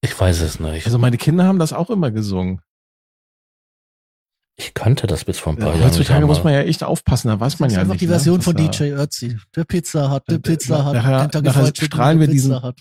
Ich 0.00 0.18
weiß 0.18 0.40
es 0.42 0.60
nicht. 0.60 0.86
Also 0.86 0.98
meine 0.98 1.16
Kinder 1.16 1.44
haben 1.44 1.58
das 1.58 1.72
auch 1.72 1.90
immer 1.90 2.10
gesungen. 2.10 2.60
Ich 4.56 4.74
kannte 4.74 5.06
das 5.06 5.24
bis 5.24 5.38
vor 5.38 5.52
ein 5.52 5.56
paar 5.58 5.68
Ja, 5.68 5.74
Jahren. 5.78 5.88
heutzutage 5.90 6.26
muss 6.26 6.42
man 6.42 6.52
ja 6.52 6.62
echt 6.62 6.82
aufpassen, 6.82 7.28
da 7.28 7.38
weiß 7.38 7.54
Das 7.54 7.60
man 7.60 7.68
ist 7.70 7.76
ja 7.76 7.80
einfach 7.82 7.94
nicht. 7.94 8.02
die 8.02 8.06
ne, 8.06 8.12
Version 8.12 8.38
was 8.38 8.44
von 8.44 8.56
DJ 8.56 8.92
Ötzi. 8.92 9.38
Der 9.54 9.64
Pizza 9.64 10.10
hat, 10.10 10.26
der 10.28 10.36
Äh, 10.36 10.40
Pizza 10.40 10.84
hat, 10.84 10.94
nachher- 10.94 11.20
Kentucky 11.20 11.44
nachher 11.44 11.72
Chicken, 11.72 11.86
strahlen 11.86 12.18
der 12.18 12.28
wir 12.28 12.32
diesen- 12.32 12.60
hat. 12.62 12.80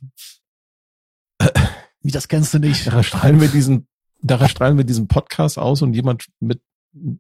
Wie, 2.01 2.12
das 2.12 2.27
kennst 2.27 2.53
du 2.53 2.59
nicht? 2.59 2.86
Nachher 2.88 3.03
strahlen 3.03 3.39
wir 3.39 3.47
diesen, 3.47 3.88
nachher 4.21 4.50
strahlen 4.50 4.77
wir 4.77 4.86
diesen 4.86 5.07
Podcast 5.07 5.59
aus 5.59 5.81
und 5.83 5.93
jemand 5.93 6.27
mit 6.39 6.62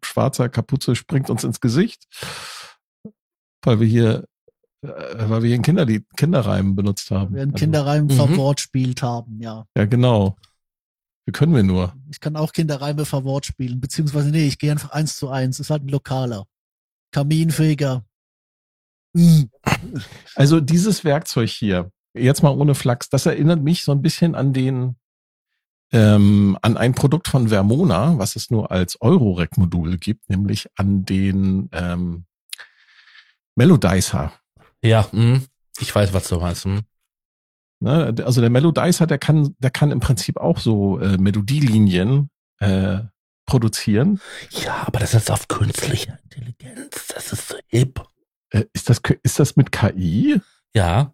schwarzer 0.03 0.49
Kapuze 0.49 0.95
springt 0.95 1.29
uns 1.29 1.43
ins 1.43 1.59
Gesicht, 1.59 2.07
weil 3.61 3.79
wir 3.79 3.87
hier, 3.87 4.23
äh, 4.23 4.23
weil 4.81 5.41
wir 5.41 5.47
hier 5.47 5.55
ein 5.55 5.61
Kinderlied, 5.63 6.05
Kinderreim 6.15 6.75
benutzt 6.75 7.09
haben. 7.11 7.33
Wir 7.35 7.41
einen 7.41 7.53
Also, 7.53 7.63
Kinderreim 7.63 8.05
Mhm. 8.05 8.11
verwortspielt 8.11 9.01
haben, 9.01 9.41
ja. 9.41 9.65
Ja, 9.75 9.85
genau. 9.85 10.35
Wie 11.25 11.31
können 11.31 11.53
wir 11.55 11.63
nur? 11.63 11.93
Ich 12.09 12.19
kann 12.19 12.35
auch 12.37 12.53
Kinderreime 12.53 13.05
verwortspielen, 13.05 13.81
beziehungsweise 13.81 14.29
nee, 14.29 14.47
ich 14.47 14.59
gehe 14.59 14.71
einfach 14.71 14.91
eins 14.91 15.17
zu 15.17 15.29
eins. 15.29 15.59
Ist 15.59 15.69
halt 15.69 15.83
ein 15.83 15.89
lokaler. 15.89 16.45
Kaminfeger. 17.11 18.05
Mm. 19.13 19.43
Also 20.35 20.59
dieses 20.61 21.03
Werkzeug 21.03 21.49
hier, 21.49 21.91
jetzt 22.13 22.43
mal 22.43 22.55
ohne 22.55 22.75
Flachs, 22.75 23.09
das 23.09 23.25
erinnert 23.25 23.61
mich 23.61 23.83
so 23.83 23.91
ein 23.91 24.01
bisschen 24.01 24.35
an 24.35 24.53
den, 24.53 24.95
ähm, 25.91 26.57
an 26.61 26.77
ein 26.77 26.93
Produkt 26.93 27.27
von 27.27 27.49
Vermona, 27.49 28.17
was 28.17 28.35
es 28.35 28.49
nur 28.51 28.71
als 28.71 29.01
Eurorec-Modul 29.01 29.97
gibt, 29.97 30.29
nämlich 30.29 30.67
an 30.75 31.03
den 31.05 31.69
ähm, 31.73 32.25
Melodizer. 33.55 34.31
Ja, 34.83 35.07
mh, 35.11 35.41
ich 35.79 35.93
weiß, 35.93 36.13
was 36.13 36.27
du 36.27 36.39
meinst. 36.39 36.65
Hm. 36.65 36.81
Ne? 37.79 38.15
Also 38.23 38.41
der 38.41 38.49
Melodizer, 38.49 39.07
der 39.07 39.17
kann, 39.17 39.55
der 39.59 39.71
kann 39.71 39.91
im 39.91 39.99
Prinzip 39.99 40.37
auch 40.37 40.59
so 40.59 40.99
äh, 40.99 41.17
Melodielinien 41.17 42.29
äh, 42.59 42.99
produzieren. 43.45 44.19
Ja, 44.51 44.83
aber 44.85 44.99
das 44.99 45.13
ist 45.13 45.31
auf 45.31 45.47
künstliche 45.47 46.19
Intelligenz. 46.23 47.07
Das 47.13 47.31
ist 47.31 47.49
so 47.49 47.55
hip. 47.67 48.03
Äh, 48.49 48.65
ist, 48.73 48.89
das, 48.89 49.01
ist 49.23 49.39
das 49.39 49.55
mit 49.55 49.71
KI? 49.71 50.41
Ja. 50.73 51.13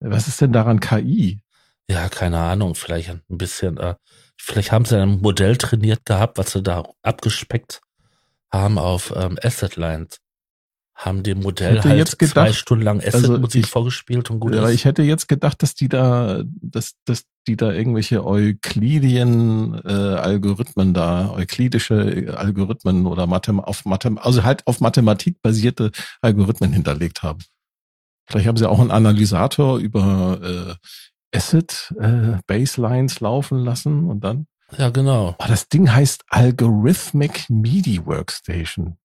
Was 0.00 0.28
ist 0.28 0.40
denn 0.40 0.52
daran 0.52 0.80
KI? 0.80 1.40
Ja, 1.88 2.08
keine 2.08 2.38
Ahnung. 2.38 2.74
Vielleicht 2.74 3.10
ein 3.10 3.22
bisschen. 3.28 3.78
Äh, 3.78 3.94
vielleicht 4.36 4.72
haben 4.72 4.84
sie 4.84 5.00
ein 5.00 5.20
Modell 5.20 5.56
trainiert 5.56 6.04
gehabt, 6.04 6.36
was 6.38 6.52
sie 6.52 6.62
da 6.62 6.84
abgespeckt 7.02 7.80
haben 8.52 8.78
auf 8.78 9.12
ähm, 9.16 9.38
Asset 9.42 9.76
Lines 9.76 10.20
haben 10.96 11.22
dem 11.22 11.42
Modell 11.42 11.82
halt 11.82 11.98
jetzt 11.98 12.18
gedacht, 12.18 12.34
zwei 12.34 12.52
Stunden 12.54 12.84
lang 12.84 13.00
also 13.00 13.18
Asset-Musik 13.18 13.64
ich, 13.64 13.70
vorgespielt 13.70 14.30
und 14.30 14.40
gut 14.40 14.54
ja, 14.54 14.66
ist. 14.66 14.74
Ich 14.74 14.84
hätte 14.86 15.02
jetzt 15.02 15.28
gedacht, 15.28 15.62
dass 15.62 15.74
die 15.74 15.90
da, 15.90 16.42
dass, 16.62 16.94
dass 17.04 17.24
die 17.46 17.56
da 17.56 17.70
irgendwelche 17.70 18.24
Euklidien 18.24 19.78
äh, 19.84 19.90
Algorithmen 19.92 20.94
da, 20.94 21.30
euklidische 21.32 22.34
Algorithmen 22.36 23.06
oder 23.06 23.26
Mathem 23.26 23.60
auf 23.60 23.84
Mathem, 23.84 24.16
also 24.16 24.42
halt 24.42 24.66
auf 24.66 24.80
Mathematik 24.80 25.42
basierte 25.42 25.92
Algorithmen 26.22 26.72
hinterlegt 26.72 27.22
haben. 27.22 27.40
Vielleicht 28.26 28.48
haben 28.48 28.56
sie 28.56 28.68
auch 28.68 28.80
einen 28.80 28.90
Analysator 28.90 29.78
über 29.78 30.40
äh, 30.42 31.36
Asset 31.36 31.94
äh, 32.00 32.38
Baselines 32.46 33.20
laufen 33.20 33.58
lassen 33.58 34.08
und 34.08 34.20
dann. 34.24 34.46
Ja, 34.78 34.88
genau. 34.88 35.36
Oh, 35.38 35.44
das 35.46 35.68
Ding 35.68 35.92
heißt 35.92 36.24
Algorithmic 36.28 37.50
MIDI 37.50 38.04
Workstation. 38.04 38.96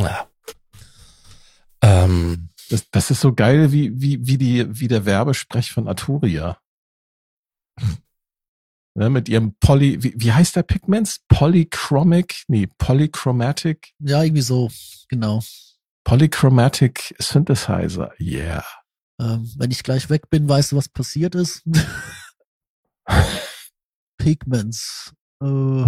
Ja. 0.00 0.28
Ähm, 2.08 2.48
das, 2.70 2.90
das 2.90 3.10
ist 3.10 3.20
so 3.20 3.32
geil 3.32 3.72
wie, 3.72 4.00
wie, 4.00 4.26
wie, 4.26 4.38
die, 4.38 4.80
wie 4.80 4.88
der 4.88 5.04
Werbesprech 5.04 5.70
von 5.70 5.88
Arturia. 5.88 6.58
Ne, 8.94 9.10
mit 9.10 9.28
ihrem 9.28 9.54
Poly, 9.60 10.02
wie, 10.02 10.14
wie 10.16 10.32
heißt 10.32 10.56
der 10.56 10.64
Pigments? 10.64 11.20
Polychromic? 11.28 12.42
Nee, 12.48 12.68
Polychromatic? 12.78 13.92
Ja, 14.00 14.22
irgendwie 14.22 14.42
so, 14.42 14.70
genau. 15.08 15.40
Polychromatic 16.04 17.14
Synthesizer, 17.18 18.12
yeah. 18.18 18.64
Ähm, 19.20 19.50
wenn 19.56 19.70
ich 19.70 19.82
gleich 19.82 20.10
weg 20.10 20.30
bin, 20.30 20.48
weißt 20.48 20.72
du, 20.72 20.76
was 20.76 20.88
passiert 20.88 21.34
ist? 21.34 21.62
Pigments. 24.18 25.12
Äh, 25.42 25.86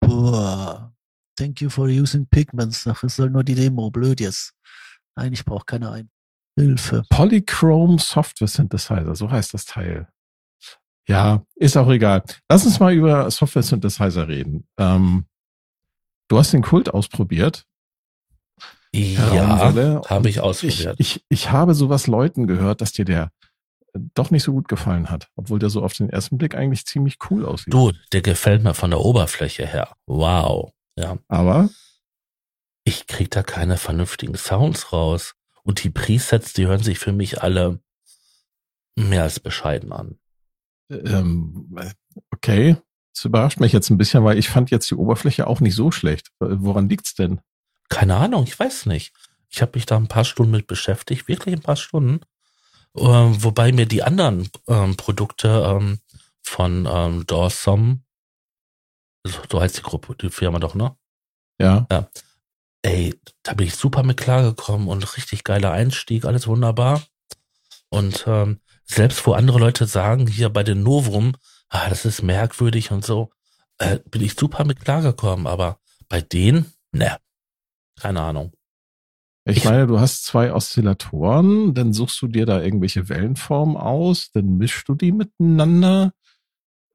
boah. 0.00 0.94
Thank 1.36 1.60
you 1.60 1.70
for 1.70 1.88
using 1.88 2.26
Pigments. 2.26 2.86
Ach, 2.86 3.02
es 3.02 3.16
soll 3.16 3.30
nur 3.30 3.44
die 3.44 3.54
Demo. 3.54 3.90
Blöd 3.90 4.20
jetzt. 4.20 4.54
Nein, 5.16 5.32
ich 5.32 5.44
brauche 5.44 5.64
keine 5.64 5.90
Ein 5.90 6.10
Hilfe. 6.56 7.02
Polychrome 7.08 7.98
Software 7.98 8.48
Synthesizer, 8.48 9.14
so 9.14 9.30
heißt 9.30 9.54
das 9.54 9.64
Teil. 9.64 10.08
Ja, 11.08 11.44
ist 11.56 11.76
auch 11.76 11.90
egal. 11.90 12.22
Lass 12.48 12.64
uns 12.64 12.78
mal 12.78 12.92
über 12.92 13.30
Software 13.30 13.62
Synthesizer 13.62 14.28
reden. 14.28 14.66
Ähm, 14.78 15.24
du 16.28 16.38
hast 16.38 16.52
den 16.52 16.62
Kult 16.62 16.92
ausprobiert. 16.92 17.66
Ja, 18.94 19.72
habe 20.08 20.28
ich 20.28 20.40
ausprobiert. 20.40 20.96
Ich, 20.98 21.16
ich, 21.16 21.24
ich 21.28 21.50
habe 21.50 21.74
sowas 21.74 22.06
Leuten 22.06 22.46
gehört, 22.46 22.82
dass 22.82 22.92
dir 22.92 23.06
der 23.06 23.30
doch 24.14 24.30
nicht 24.30 24.42
so 24.42 24.52
gut 24.52 24.68
gefallen 24.68 25.10
hat, 25.10 25.28
obwohl 25.36 25.58
der 25.58 25.70
so 25.70 25.82
auf 25.82 25.92
den 25.92 26.08
ersten 26.08 26.38
Blick 26.38 26.54
eigentlich 26.54 26.86
ziemlich 26.86 27.18
cool 27.30 27.44
aussieht. 27.44 27.72
Du, 27.72 27.92
der 28.12 28.22
gefällt 28.22 28.62
mir 28.62 28.74
von 28.74 28.90
der 28.90 29.00
Oberfläche 29.00 29.66
her. 29.66 29.94
Wow. 30.06 30.72
Ja. 30.96 31.18
Aber 31.28 31.68
ich 32.84 33.06
krieg 33.06 33.30
da 33.30 33.42
keine 33.42 33.76
vernünftigen 33.76 34.36
Sounds 34.36 34.92
raus. 34.92 35.34
Und 35.62 35.84
die 35.84 35.90
Presets, 35.90 36.52
die 36.52 36.66
hören 36.66 36.82
sich 36.82 36.98
für 36.98 37.12
mich 37.12 37.42
alle 37.42 37.80
mehr 38.96 39.22
als 39.22 39.40
bescheiden 39.40 39.92
an. 39.92 40.18
Ähm, 40.90 41.76
okay. 42.32 42.76
Das 43.14 43.24
überrascht 43.24 43.60
mich 43.60 43.72
jetzt 43.72 43.90
ein 43.90 43.98
bisschen, 43.98 44.24
weil 44.24 44.38
ich 44.38 44.48
fand 44.48 44.70
jetzt 44.70 44.90
die 44.90 44.94
Oberfläche 44.94 45.46
auch 45.46 45.60
nicht 45.60 45.74
so 45.74 45.90
schlecht. 45.90 46.30
Woran 46.38 46.88
liegt's 46.88 47.14
denn? 47.14 47.40
Keine 47.88 48.16
Ahnung, 48.16 48.44
ich 48.44 48.58
weiß 48.58 48.86
nicht. 48.86 49.12
Ich 49.50 49.60
habe 49.60 49.72
mich 49.74 49.84
da 49.84 49.96
ein 49.96 50.08
paar 50.08 50.24
Stunden 50.24 50.52
mit 50.52 50.66
beschäftigt, 50.66 51.28
wirklich 51.28 51.54
ein 51.54 51.62
paar 51.62 51.76
Stunden. 51.76 52.20
Ähm, 52.96 53.42
wobei 53.42 53.72
mir 53.72 53.86
die 53.86 54.02
anderen 54.02 54.48
ähm, 54.66 54.96
Produkte 54.96 55.48
ähm, 55.48 56.00
von 56.42 56.88
ähm, 56.90 57.26
Dawson, 57.26 58.04
so 59.24 59.60
heißt 59.60 59.78
die 59.78 59.82
Gruppe, 59.82 60.16
die 60.16 60.30
Firma 60.30 60.58
doch, 60.58 60.74
ne? 60.74 60.96
Ja. 61.58 61.86
Ja. 61.90 62.08
Ey, 62.82 63.14
da 63.44 63.54
bin 63.54 63.68
ich 63.68 63.76
super 63.76 64.02
mit 64.02 64.16
klargekommen 64.18 64.88
und 64.88 65.16
richtig 65.16 65.44
geiler 65.44 65.70
Einstieg, 65.70 66.24
alles 66.24 66.48
wunderbar. 66.48 67.02
Und 67.90 68.24
ähm, 68.26 68.60
selbst 68.84 69.24
wo 69.26 69.32
andere 69.34 69.58
Leute 69.58 69.86
sagen, 69.86 70.26
hier 70.26 70.48
bei 70.48 70.64
den 70.64 70.82
Novum, 70.82 71.36
ah, 71.68 71.88
das 71.88 72.04
ist 72.04 72.22
merkwürdig 72.22 72.90
und 72.90 73.04
so, 73.04 73.30
äh, 73.78 73.98
bin 74.10 74.22
ich 74.22 74.34
super 74.34 74.64
mit 74.64 74.80
klargekommen. 74.80 75.46
Aber 75.46 75.78
bei 76.08 76.20
denen, 76.20 76.72
ne, 76.90 77.18
keine 78.00 78.20
Ahnung. 78.20 78.52
Ich, 79.44 79.58
ich 79.58 79.64
meine, 79.64 79.86
du 79.86 79.98
hast 79.98 80.24
zwei 80.24 80.52
Oszillatoren, 80.52 81.74
dann 81.74 81.92
suchst 81.92 82.20
du 82.22 82.28
dir 82.28 82.46
da 82.46 82.60
irgendwelche 82.60 83.08
Wellenformen 83.08 83.76
aus, 83.76 84.30
dann 84.32 84.56
mischst 84.56 84.88
du 84.88 84.94
die 84.94 85.12
miteinander. 85.12 86.12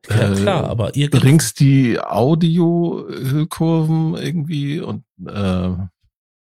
Ja, 0.10 0.34
klar, 0.34 0.64
äh, 0.64 0.68
aber 0.68 0.96
ihr 0.96 1.10
bringst 1.10 1.60
die 1.60 2.00
Audio-Hüllkurven 2.00 4.16
irgendwie 4.16 4.80
und 4.80 5.04
äh, 5.26 5.76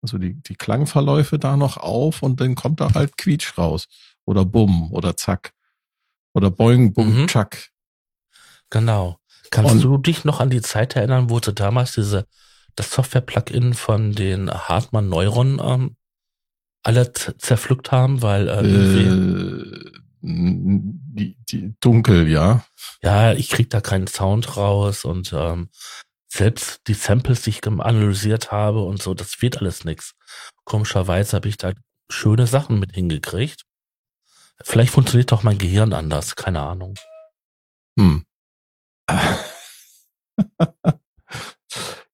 also 0.02 0.18
die, 0.18 0.34
die 0.42 0.56
Klangverläufe 0.56 1.38
da 1.38 1.56
noch 1.56 1.76
auf 1.76 2.22
und 2.22 2.40
dann 2.40 2.56
kommt 2.56 2.80
da 2.80 2.92
halt 2.94 3.16
Quietsch 3.16 3.56
raus. 3.56 3.86
Oder 4.24 4.44
Bumm 4.44 4.92
oder 4.92 5.16
Zack. 5.16 5.52
Oder 6.34 6.50
Boing, 6.50 6.92
Bumm, 6.92 7.22
mhm. 7.22 7.28
Chuck. 7.28 7.56
Genau. 8.70 9.18
Kannst 9.50 9.74
und, 9.74 9.82
du 9.82 9.98
dich 9.98 10.24
noch 10.24 10.40
an 10.40 10.50
die 10.50 10.62
Zeit 10.62 10.96
erinnern, 10.96 11.30
wo 11.30 11.40
sie 11.40 11.52
damals 11.52 11.92
diese 11.92 12.26
das 12.74 12.90
Software-Plugin 12.90 13.74
von 13.74 14.12
den 14.12 14.50
Hartmann 14.50 15.08
Neuron 15.08 15.60
ähm, 15.62 15.96
alle 16.82 17.12
zerpflückt 17.12 17.92
haben, 17.92 18.22
weil 18.22 18.48
äh, 18.48 19.02
äh, 19.02 19.92
die, 20.22 21.36
die 21.50 21.74
dunkel, 21.80 22.28
ja. 22.28 22.64
Ja, 23.02 23.32
ich 23.32 23.48
krieg 23.48 23.70
da 23.70 23.80
keinen 23.80 24.06
Sound 24.06 24.56
raus 24.56 25.04
und 25.04 25.32
ähm, 25.32 25.68
selbst 26.32 26.82
die 26.86 26.94
Samples, 26.94 27.42
die 27.42 27.50
ich 27.50 27.66
analysiert 27.66 28.52
habe 28.52 28.82
und 28.82 29.02
so, 29.02 29.14
das 29.14 29.42
wird 29.42 29.58
alles 29.58 29.84
nix. 29.84 30.14
Komischerweise 30.64 31.36
habe 31.36 31.48
ich 31.48 31.56
da 31.56 31.72
schöne 32.10 32.46
Sachen 32.46 32.78
mit 32.78 32.94
hingekriegt. 32.94 33.64
Vielleicht 34.62 34.92
funktioniert 34.92 35.32
doch 35.32 35.42
mein 35.42 35.58
Gehirn 35.58 35.92
anders, 35.92 36.36
keine 36.36 36.60
Ahnung. 36.60 36.94
Hm. 37.98 38.24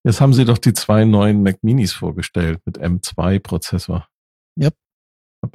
Jetzt 0.03 0.21
haben 0.21 0.33
sie 0.33 0.47
doch 0.47 0.59
die 0.59 0.73
zwei 0.73 1.05
neuen 1.05 1.43
Mac 1.43 1.63
Minis 1.63 1.93
vorgestellt 1.93 2.63
mit 2.65 2.79
M2-Prozessor. 2.79 4.09
Yep. 4.59 4.75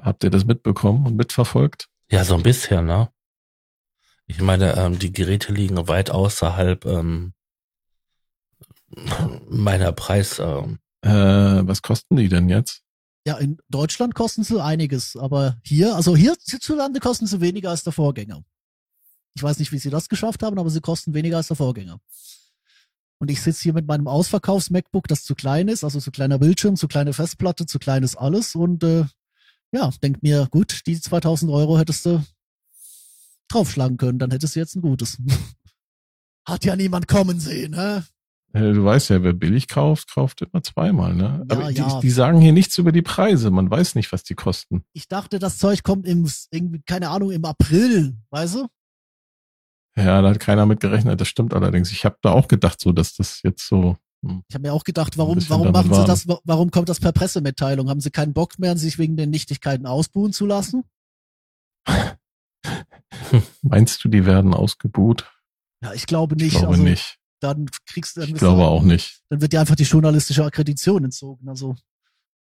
Habt 0.01 0.23
ihr 0.23 0.29
das 0.29 0.45
mitbekommen 0.45 1.07
und 1.07 1.15
mitverfolgt? 1.15 1.89
Ja, 2.13 2.23
so 2.23 2.35
ein 2.35 2.43
bisschen, 2.43 2.85
ne? 2.85 3.09
Ich 4.27 4.39
meine, 4.39 4.77
ähm, 4.77 4.99
die 4.99 5.11
Geräte 5.11 5.51
liegen 5.51 5.87
weit 5.87 6.11
außerhalb 6.11 6.85
ähm, 6.85 7.33
meiner 9.49 9.91
Preis. 9.93 10.37
Ähm. 10.37 10.77
Äh, 11.01 11.09
was 11.09 11.81
kosten 11.81 12.17
die 12.17 12.29
denn 12.29 12.49
jetzt? 12.49 12.83
Ja, 13.25 13.39
in 13.39 13.57
Deutschland 13.67 14.13
kosten 14.13 14.43
sie 14.43 14.63
einiges, 14.63 15.15
aber 15.15 15.57
hier, 15.63 15.95
also 15.95 16.15
hier 16.15 16.35
hierzulande 16.45 16.99
kosten 16.99 17.25
sie 17.25 17.41
weniger 17.41 17.71
als 17.71 17.83
der 17.83 17.93
Vorgänger. 17.93 18.43
Ich 19.33 19.41
weiß 19.41 19.57
nicht, 19.57 19.71
wie 19.71 19.79
sie 19.79 19.89
das 19.89 20.07
geschafft 20.07 20.43
haben, 20.43 20.59
aber 20.59 20.69
sie 20.69 20.81
kosten 20.81 21.15
weniger 21.15 21.37
als 21.37 21.47
der 21.47 21.57
Vorgänger. 21.57 21.99
Und 23.17 23.31
ich 23.31 23.41
sitze 23.41 23.63
hier 23.63 23.73
mit 23.73 23.87
meinem 23.87 24.07
Ausverkaufs-MacBook, 24.07 25.07
das 25.07 25.23
zu 25.23 25.33
klein 25.33 25.67
ist, 25.67 25.83
also 25.83 25.99
zu 25.99 26.11
kleiner 26.11 26.37
Bildschirm, 26.37 26.75
zu 26.75 26.87
kleine 26.87 27.13
Festplatte, 27.13 27.65
zu 27.65 27.79
kleines 27.79 28.15
alles 28.15 28.53
und 28.53 28.83
äh, 28.83 29.05
ja, 29.73 29.89
denk 30.01 30.21
mir, 30.21 30.47
gut, 30.51 30.81
die 30.85 30.99
2000 30.99 31.51
Euro 31.51 31.77
hättest 31.77 32.05
du 32.05 32.23
draufschlagen 33.49 33.97
können, 33.97 34.19
dann 34.19 34.31
hättest 34.31 34.55
du 34.55 34.59
jetzt 34.59 34.75
ein 34.75 34.81
gutes. 34.81 35.17
Hat 36.47 36.65
ja 36.65 36.75
niemand 36.75 37.07
kommen 37.07 37.39
sehen, 37.39 37.73
hä? 37.73 38.01
Du 38.53 38.83
weißt 38.83 39.09
ja, 39.09 39.23
wer 39.23 39.33
billig 39.33 39.67
kauft, 39.67 40.13
kauft 40.13 40.43
immer 40.43 40.61
zweimal, 40.61 41.15
ne? 41.15 41.43
Ja, 41.49 41.57
Aber 41.57 41.71
ja. 41.71 41.95
Die, 41.95 42.01
die, 42.01 42.11
sagen 42.11 42.39
hier 42.39 42.53
nichts 42.53 42.77
über 42.77 42.91
die 42.91 43.01
Preise. 43.01 43.49
Man 43.49 43.71
weiß 43.71 43.95
nicht, 43.95 44.11
was 44.11 44.23
die 44.23 44.35
kosten. 44.35 44.83
Ich 44.93 45.07
dachte, 45.07 45.39
das 45.39 45.57
Zeug 45.57 45.81
kommt 45.81 46.05
im, 46.05 46.29
irgendwie, 46.51 46.83
keine 46.85 47.09
Ahnung, 47.09 47.31
im 47.31 47.43
April, 47.45 48.15
weißt 48.29 48.55
du? 48.55 48.67
Ja, 49.95 50.21
da 50.21 50.29
hat 50.29 50.39
keiner 50.39 50.67
mit 50.67 50.81
gerechnet. 50.81 51.19
Das 51.19 51.27
stimmt 51.27 51.55
allerdings. 51.55 51.91
Ich 51.91 52.05
habe 52.05 52.17
da 52.21 52.31
auch 52.31 52.47
gedacht, 52.47 52.79
so, 52.79 52.91
dass 52.91 53.15
das 53.15 53.41
jetzt 53.43 53.67
so. 53.67 53.97
Ich 54.47 54.55
habe 54.55 54.67
mir 54.67 54.73
auch 54.73 54.85
gedacht, 54.85 55.17
warum, 55.17 55.37
warum 55.49 55.71
machen 55.71 55.93
sie 55.93 56.05
das, 56.05 56.25
warum 56.45 56.71
kommt 56.71 56.87
das 56.87 57.01
per 57.01 57.11
Pressemitteilung? 57.11 57.89
Haben 57.89 57.99
sie 57.99 58.09
keinen 58.09 58.33
Bock 58.33 58.57
mehr, 58.57 58.77
sich 58.77 58.97
wegen 58.97 59.17
den 59.17 59.29
Nichtigkeiten 59.29 59.85
ausbuhen 59.85 60.31
zu 60.31 60.45
lassen? 60.45 60.85
Meinst 63.61 64.03
du, 64.03 64.09
die 64.09 64.25
werden 64.25 64.53
ausgebuht? 64.53 65.29
Ja, 65.83 65.93
ich 65.93 66.05
glaube 66.05 66.35
nicht. 66.35 66.53
Ich 66.53 66.59
glaube 66.59 66.73
also, 66.73 66.83
nicht. 66.83 67.17
Dann 67.41 67.65
kriegst 67.85 68.15
du, 68.15 68.21
dann 68.21 68.29
ich 68.29 68.35
glaube 68.35 68.61
du, 68.61 68.67
auch 68.67 68.83
nicht. 68.83 69.21
Dann 69.29 69.41
wird 69.41 69.51
dir 69.51 69.59
einfach 69.59 69.75
die 69.75 69.83
journalistische 69.83 70.45
Akkreditation 70.45 71.03
entzogen. 71.03 71.49
Also 71.49 71.75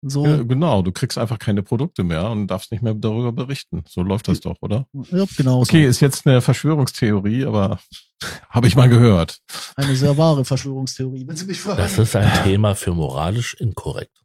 So, 0.03 0.25
Ja, 0.25 0.41
genau, 0.41 0.81
du 0.81 0.91
kriegst 0.91 1.17
einfach 1.19 1.37
keine 1.37 1.61
Produkte 1.61 2.03
mehr 2.03 2.29
und 2.31 2.47
darfst 2.47 2.71
nicht 2.71 2.81
mehr 2.81 2.95
darüber 2.95 3.31
berichten. 3.31 3.83
So 3.87 4.01
läuft 4.01 4.27
das 4.27 4.39
doch, 4.39 4.57
oder? 4.61 4.87
ja, 5.11 5.25
genau. 5.37 5.61
Okay, 5.61 5.85
ist 5.85 5.99
jetzt 5.99 6.25
eine 6.25 6.41
Verschwörungstheorie, 6.41 7.45
aber 7.45 7.79
habe 8.49 8.67
ich 8.67 8.75
mal 8.75 8.89
gehört. 8.89 9.39
Eine 9.75 9.95
sehr 9.95 10.17
wahre 10.17 10.43
Verschwörungstheorie, 10.43 11.27
wenn 11.27 11.35
Sie 11.35 11.45
mich 11.45 11.61
fragen. 11.61 11.77
Das 11.77 11.97
ist 11.99 12.15
ein 12.15 12.43
Thema 12.43 12.73
für 12.75 12.93
moralisch 12.93 13.53
inkorrekt. 13.55 14.23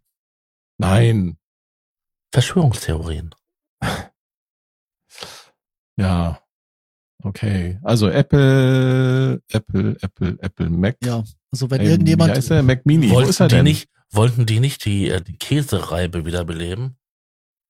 Nein, 0.78 1.36
Verschwörungstheorien. 2.32 3.34
ja, 5.96 6.38
okay. 7.22 7.78
Also 7.82 8.08
Apple, 8.08 9.42
Apple, 9.50 9.96
Apple, 10.00 10.36
Apple, 10.40 10.70
Mac. 10.70 10.96
ja, 11.02 11.22
also 11.50 11.70
wenn 11.70 11.80
Ähm, 11.82 11.86
irgendjemand, 11.88 12.32
Wie 12.32 12.36
heißt 12.36 12.50
der? 12.50 12.62
Mac 12.62 12.84
Mini. 12.86 13.10
Wo 13.10 13.20
ist 13.20 13.40
Wollten 13.40 13.42
er 13.42 13.48
denn? 13.58 13.64
nicht, 13.64 13.88
wollten 14.10 14.46
die 14.46 14.60
nicht 14.60 14.84
die, 14.84 15.08
äh, 15.08 15.20
die 15.22 15.36
Käsereibe 15.36 16.24
wiederbeleben? 16.24 16.96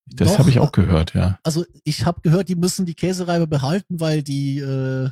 das 0.09 0.39
habe 0.39 0.51
ich 0.51 0.61
auch 0.61 0.71
gehört, 0.71 1.15
ja. 1.15 1.39
also 1.43 1.65
ich 1.83 2.07
habe 2.07 2.21
gehört, 2.21 2.49
die 2.49 2.55
müssen 2.55 2.87
die 2.87 2.95
Käsereibe 2.95 3.49
behalten, 3.49 3.99
weil 3.99 4.23
die, 4.23 4.59
äh, 4.59 5.11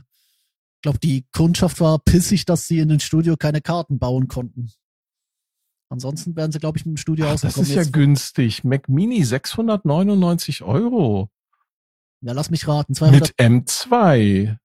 glaube 0.82 0.98
die 1.00 1.26
Kundschaft 1.32 1.80
war 1.80 1.98
pissig, 1.98 2.44
dass 2.44 2.68
sie 2.68 2.78
in 2.78 2.88
den 2.88 3.00
Studio 3.00 3.37
keine 3.37 3.60
Karten 3.60 3.98
bauen 3.98 4.28
konnten. 4.28 4.70
Ansonsten 5.88 6.34
wären 6.37 6.52
sie, 6.52 6.58
glaube 6.58 6.78
ich, 6.78 6.87
mit 6.87 6.96
dem 6.96 6.96
Studio 6.96 7.26
Ach, 7.26 7.40
das 7.40 7.56
ist 7.56 7.74
ja 7.74 7.84
günstig. 7.84 8.64
Mac 8.64 8.88
Mini 8.88 9.22
699 9.24 10.62
Euro. 10.62 11.28
ja, 12.20 12.32
lass 12.32 12.50
mich 12.50 12.66
raten, 12.66 12.94
200, 12.94 13.20
Mit 13.20 13.38
M2. 13.38 14.56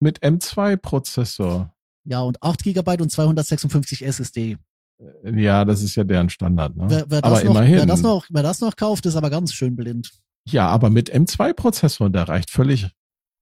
Mit 0.00 0.20
M2-Prozessor. 0.22 1.74
ja 2.04 2.20
und 2.20 2.42
8 2.42 2.62
GB 2.62 3.02
und 3.02 3.10
256 3.10 4.04
SSD. 4.04 4.58
Ja, 5.24 5.64
das 5.64 5.82
ist 5.82 5.94
ja 5.94 6.04
deren 6.04 6.30
Standard. 6.30 6.76
Ne? 6.76 6.86
Wer, 6.88 7.04
wer, 7.08 7.22
das 7.22 7.32
aber 7.32 7.44
noch, 7.44 7.50
immerhin. 7.50 7.76
wer, 7.76 7.86
das 7.86 8.02
noch, 8.02 8.26
wer 8.30 8.42
das 8.42 8.60
noch 8.60 8.76
kauft, 8.76 9.06
ist 9.06 9.16
aber 9.16 9.30
ganz 9.30 9.52
schön 9.52 9.76
blind. 9.76 10.10
Ja, 10.46 10.68
aber 10.68 10.90
mit 10.90 11.12
M2-Prozessor, 11.12 12.08
der 12.10 12.28
reicht 12.28 12.50
völlig. 12.50 12.88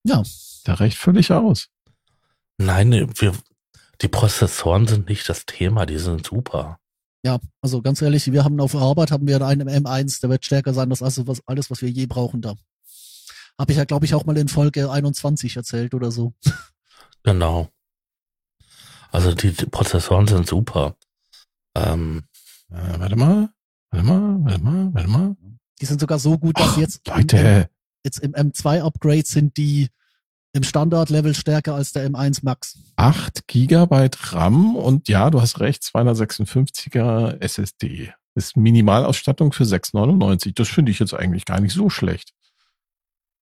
Ja. 0.04 0.22
Der 0.66 0.80
reicht 0.80 0.98
völlig 0.98 1.30
aus. 1.32 1.68
Nein, 2.58 3.10
wir, 3.16 3.32
die 4.00 4.08
Prozessoren 4.08 4.86
sind 4.86 5.08
nicht 5.08 5.28
das 5.28 5.46
Thema, 5.46 5.86
die 5.86 5.98
sind 5.98 6.26
super. 6.26 6.78
Ja, 7.24 7.38
also 7.62 7.80
ganz 7.80 8.02
ehrlich, 8.02 8.30
wir 8.32 8.44
haben 8.44 8.60
auf 8.60 8.72
der 8.72 8.80
Arbeit 8.80 9.10
haben 9.10 9.26
wir 9.26 9.40
einen 9.46 9.68
M1, 9.68 10.20
der 10.20 10.30
wird 10.30 10.44
stärker 10.44 10.74
sein 10.74 10.90
als 10.90 11.02
alles, 11.02 11.26
was, 11.26 11.40
alles, 11.46 11.70
was 11.70 11.80
wir 11.80 11.90
je 11.90 12.06
brauchen 12.06 12.42
da. 12.42 12.54
Habe 13.58 13.72
ich 13.72 13.78
ja, 13.78 13.84
glaube 13.84 14.04
ich, 14.04 14.14
auch 14.14 14.24
mal 14.24 14.36
in 14.36 14.48
Folge 14.48 14.90
21 14.90 15.56
erzählt 15.56 15.94
oder 15.94 16.10
so. 16.10 16.34
Genau. 17.22 17.70
Also 19.10 19.32
die, 19.32 19.52
die 19.52 19.64
Prozessoren 19.64 20.26
sind 20.26 20.46
super. 20.46 20.96
Ähm, 21.74 22.24
Äh, 22.70 22.98
warte 22.98 23.16
mal. 23.16 23.50
Warte 23.90 24.06
mal, 24.06 24.44
warte 24.44 24.62
mal, 24.62 24.94
warte 24.94 25.08
mal. 25.08 25.36
Die 25.80 25.86
sind 25.86 26.00
sogar 26.00 26.18
so 26.18 26.38
gut, 26.38 26.58
dass 26.58 26.70
Ach, 26.70 26.76
jetzt, 26.78 27.06
im, 27.06 27.14
Leute, 27.14 27.68
jetzt 28.04 28.18
im 28.18 28.32
M2-Upgrade 28.32 29.26
sind 29.26 29.56
die 29.56 29.88
im 30.52 30.62
Standard-Level 30.62 31.34
stärker 31.34 31.74
als 31.74 31.92
der 31.92 32.08
M1 32.08 32.40
Max. 32.42 32.78
8 32.96 33.46
Gigabyte 33.48 34.32
RAM 34.32 34.76
und 34.76 35.08
ja, 35.08 35.30
du 35.30 35.40
hast 35.40 35.60
recht, 35.60 35.82
256er 35.82 37.40
SSD. 37.40 38.12
Ist 38.36 38.56
Minimalausstattung 38.56 39.52
für 39.52 39.64
6,99. 39.64 40.54
Das 40.54 40.68
finde 40.68 40.90
ich 40.92 40.98
jetzt 40.98 41.14
eigentlich 41.14 41.44
gar 41.44 41.60
nicht 41.60 41.72
so 41.72 41.90
schlecht. 41.90 42.32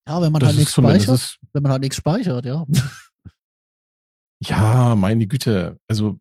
Ja, 0.07 0.21
wenn 0.21 0.31
man 0.31 0.39
Das 0.39 0.49
halt 0.49 0.59
nichts 0.59 0.73
speichert, 0.73 1.39
wenn 1.53 1.63
man 1.63 1.71
halt 1.71 1.81
nichts 1.81 1.95
speichert, 1.97 2.45
ja. 2.45 2.65
ja, 4.43 4.95
meine 4.95 5.25
Güte. 5.27 5.79
Also 5.87 6.19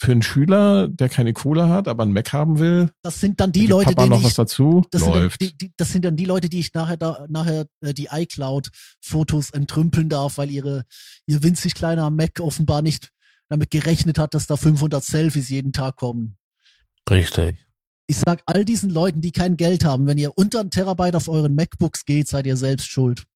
für 0.00 0.12
einen 0.12 0.22
Schüler, 0.22 0.86
der 0.88 1.08
keine 1.08 1.32
Kohle 1.32 1.68
hat, 1.68 1.88
aber 1.88 2.04
einen 2.04 2.12
Mac 2.12 2.32
haben 2.32 2.58
will, 2.60 2.90
Das 3.02 3.20
sind 3.20 3.40
dann 3.40 3.50
die 3.50 3.66
Leute, 3.66 3.90
Papa 3.90 4.02
denen 4.02 4.10
noch 4.10 4.20
ich, 4.20 4.26
was 4.26 4.34
dazu, 4.34 4.84
das 4.92 5.02
sind, 5.02 5.12
läuft. 5.12 5.40
die, 5.40 5.56
die, 5.58 5.72
das 5.76 5.90
sind 5.92 6.04
dann 6.04 6.16
die 6.16 6.24
Leute, 6.24 6.48
die 6.48 6.60
ich 6.60 6.72
nachher 6.72 6.96
da, 6.96 7.26
nachher 7.28 7.66
äh, 7.80 7.92
die 7.92 8.08
iCloud-Fotos 8.10 9.50
entrümpeln 9.50 10.08
darf, 10.08 10.38
weil 10.38 10.50
ihre 10.50 10.84
ihr 11.26 11.42
winzig 11.42 11.74
kleiner 11.74 12.10
Mac 12.10 12.38
offenbar 12.40 12.80
nicht 12.80 13.10
damit 13.48 13.70
gerechnet 13.70 14.18
hat, 14.18 14.34
dass 14.34 14.46
da 14.46 14.56
500 14.56 15.02
Selfies 15.02 15.48
jeden 15.48 15.72
Tag 15.72 15.96
kommen. 15.96 16.36
richtig. 17.10 17.56
Ich 18.10 18.16
sag 18.16 18.42
all 18.46 18.64
diesen 18.64 18.88
Leuten, 18.88 19.20
die 19.20 19.32
kein 19.32 19.58
Geld 19.58 19.84
haben, 19.84 20.06
wenn 20.06 20.16
ihr 20.16 20.32
unter 20.38 20.60
ein 20.60 20.70
Terabyte 20.70 21.14
auf 21.14 21.28
euren 21.28 21.54
MacBooks 21.54 22.06
geht, 22.06 22.26
seid 22.26 22.46
ihr 22.46 22.56
selbst 22.56 22.86
schuld. 22.88 23.26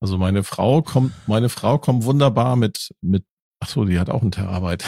Also 0.00 0.18
meine 0.18 0.44
Frau 0.44 0.82
kommt, 0.82 1.14
meine 1.26 1.48
Frau 1.48 1.78
kommt 1.78 2.04
wunderbar 2.04 2.56
mit, 2.56 2.90
mit, 3.00 3.24
ach 3.64 3.68
so, 3.70 3.84
die 3.86 3.98
hat 3.98 4.10
auch 4.10 4.20
einen 4.20 4.30
Terabyte. 4.30 4.84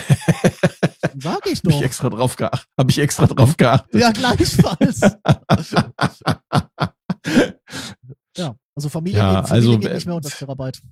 Sag 1.17 1.47
ich 1.47 1.59
Habe 1.63 1.63
ich 1.63 1.63
doch. 1.63 1.81
extra 1.83 2.11
drauf 2.11 2.37
geachtet. 2.37 2.69
Habe 2.79 2.91
ich 2.91 2.99
extra 2.99 3.27
drauf 3.27 3.57
geachtet. 3.63 3.99
Ja, 4.01 4.11
gleichfalls. 4.13 5.01
ja, 8.37 8.55
also 8.75 8.89
Familie, 8.91 9.19
Ja, 9.19 9.41
geht, 9.41 9.49
Familie 9.49 9.69
also, 9.71 9.79
geht 9.79 9.95
nicht 9.95 10.07
mehr 10.07 10.17
unter 10.17 10.29
das 10.29 10.39
Terabyte. 10.39 10.83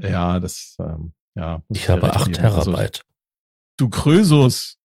Ja, 0.00 0.40
das, 0.40 0.76
ähm, 0.80 1.12
ja. 1.36 1.60
Ich 1.68 1.86
habe 1.90 2.00
dir 2.00 2.06
recht 2.08 2.16
8 2.16 2.32
geben. 2.32 2.44
Also, 2.46 2.72
Terabyte. 2.72 3.04
du 3.76 3.88
Krösus, 3.90 4.78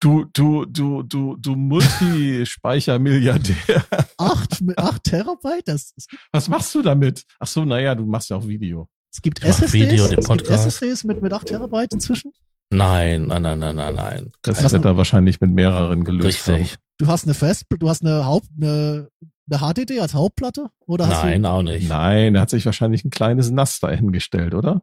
du, 0.00 0.24
du, 0.32 0.64
du, 0.66 1.04
du, 1.04 1.36
du 1.36 1.54
Multispeichermilliardär. 1.54 3.84
Acht, 4.18 4.60
acht 4.76 5.04
Terabyte? 5.04 5.68
Das, 5.68 5.94
das 5.94 6.06
Was 6.32 6.48
machst 6.48 6.74
du 6.74 6.82
damit? 6.82 7.24
Ach 7.38 7.46
so, 7.46 7.64
naja, 7.64 7.94
du 7.94 8.04
machst 8.06 8.30
ja 8.30 8.36
auch 8.36 8.48
Video. 8.48 8.88
Es 9.12 9.22
gibt 9.22 9.42
SSDs, 9.42 9.72
Video, 9.72 10.06
den 10.08 10.18
es 10.20 10.28
gibt. 10.28 10.48
SSDs 10.48 11.04
mit, 11.04 11.20
mit 11.22 11.32
8 11.32 11.48
Terabyte 11.48 11.92
inzwischen. 11.92 12.32
Nein, 12.72 13.26
nein, 13.26 13.42
nein, 13.42 13.58
nein, 13.58 13.74
nein, 13.74 13.94
nein. 13.94 14.32
Das 14.42 14.72
wird 14.72 14.84
er 14.84 14.96
wahrscheinlich 14.96 15.40
mit 15.40 15.50
mehreren 15.50 16.04
gelöst 16.04 16.48
Richtig. 16.48 16.76
Du 16.98 17.08
hast 17.08 17.24
eine 17.24 17.34
Fest, 17.34 17.64
du 17.68 17.88
hast 17.88 18.04
eine 18.04 18.24
Haupt, 18.24 18.46
eine, 18.56 19.08
eine 19.50 19.58
HDD 19.58 20.00
als 20.00 20.14
Hauptplatte? 20.14 20.68
Oder 20.86 21.08
hast 21.08 21.24
Nein, 21.24 21.44
auch 21.46 21.58
haben. 21.58 21.64
nicht. 21.64 21.88
Nein, 21.88 22.34
er 22.34 22.42
hat 22.42 22.50
sich 22.50 22.64
wahrscheinlich 22.66 23.04
ein 23.04 23.10
kleines 23.10 23.50
NAS 23.50 23.80
dahingestellt, 23.80 24.54
oder? 24.54 24.82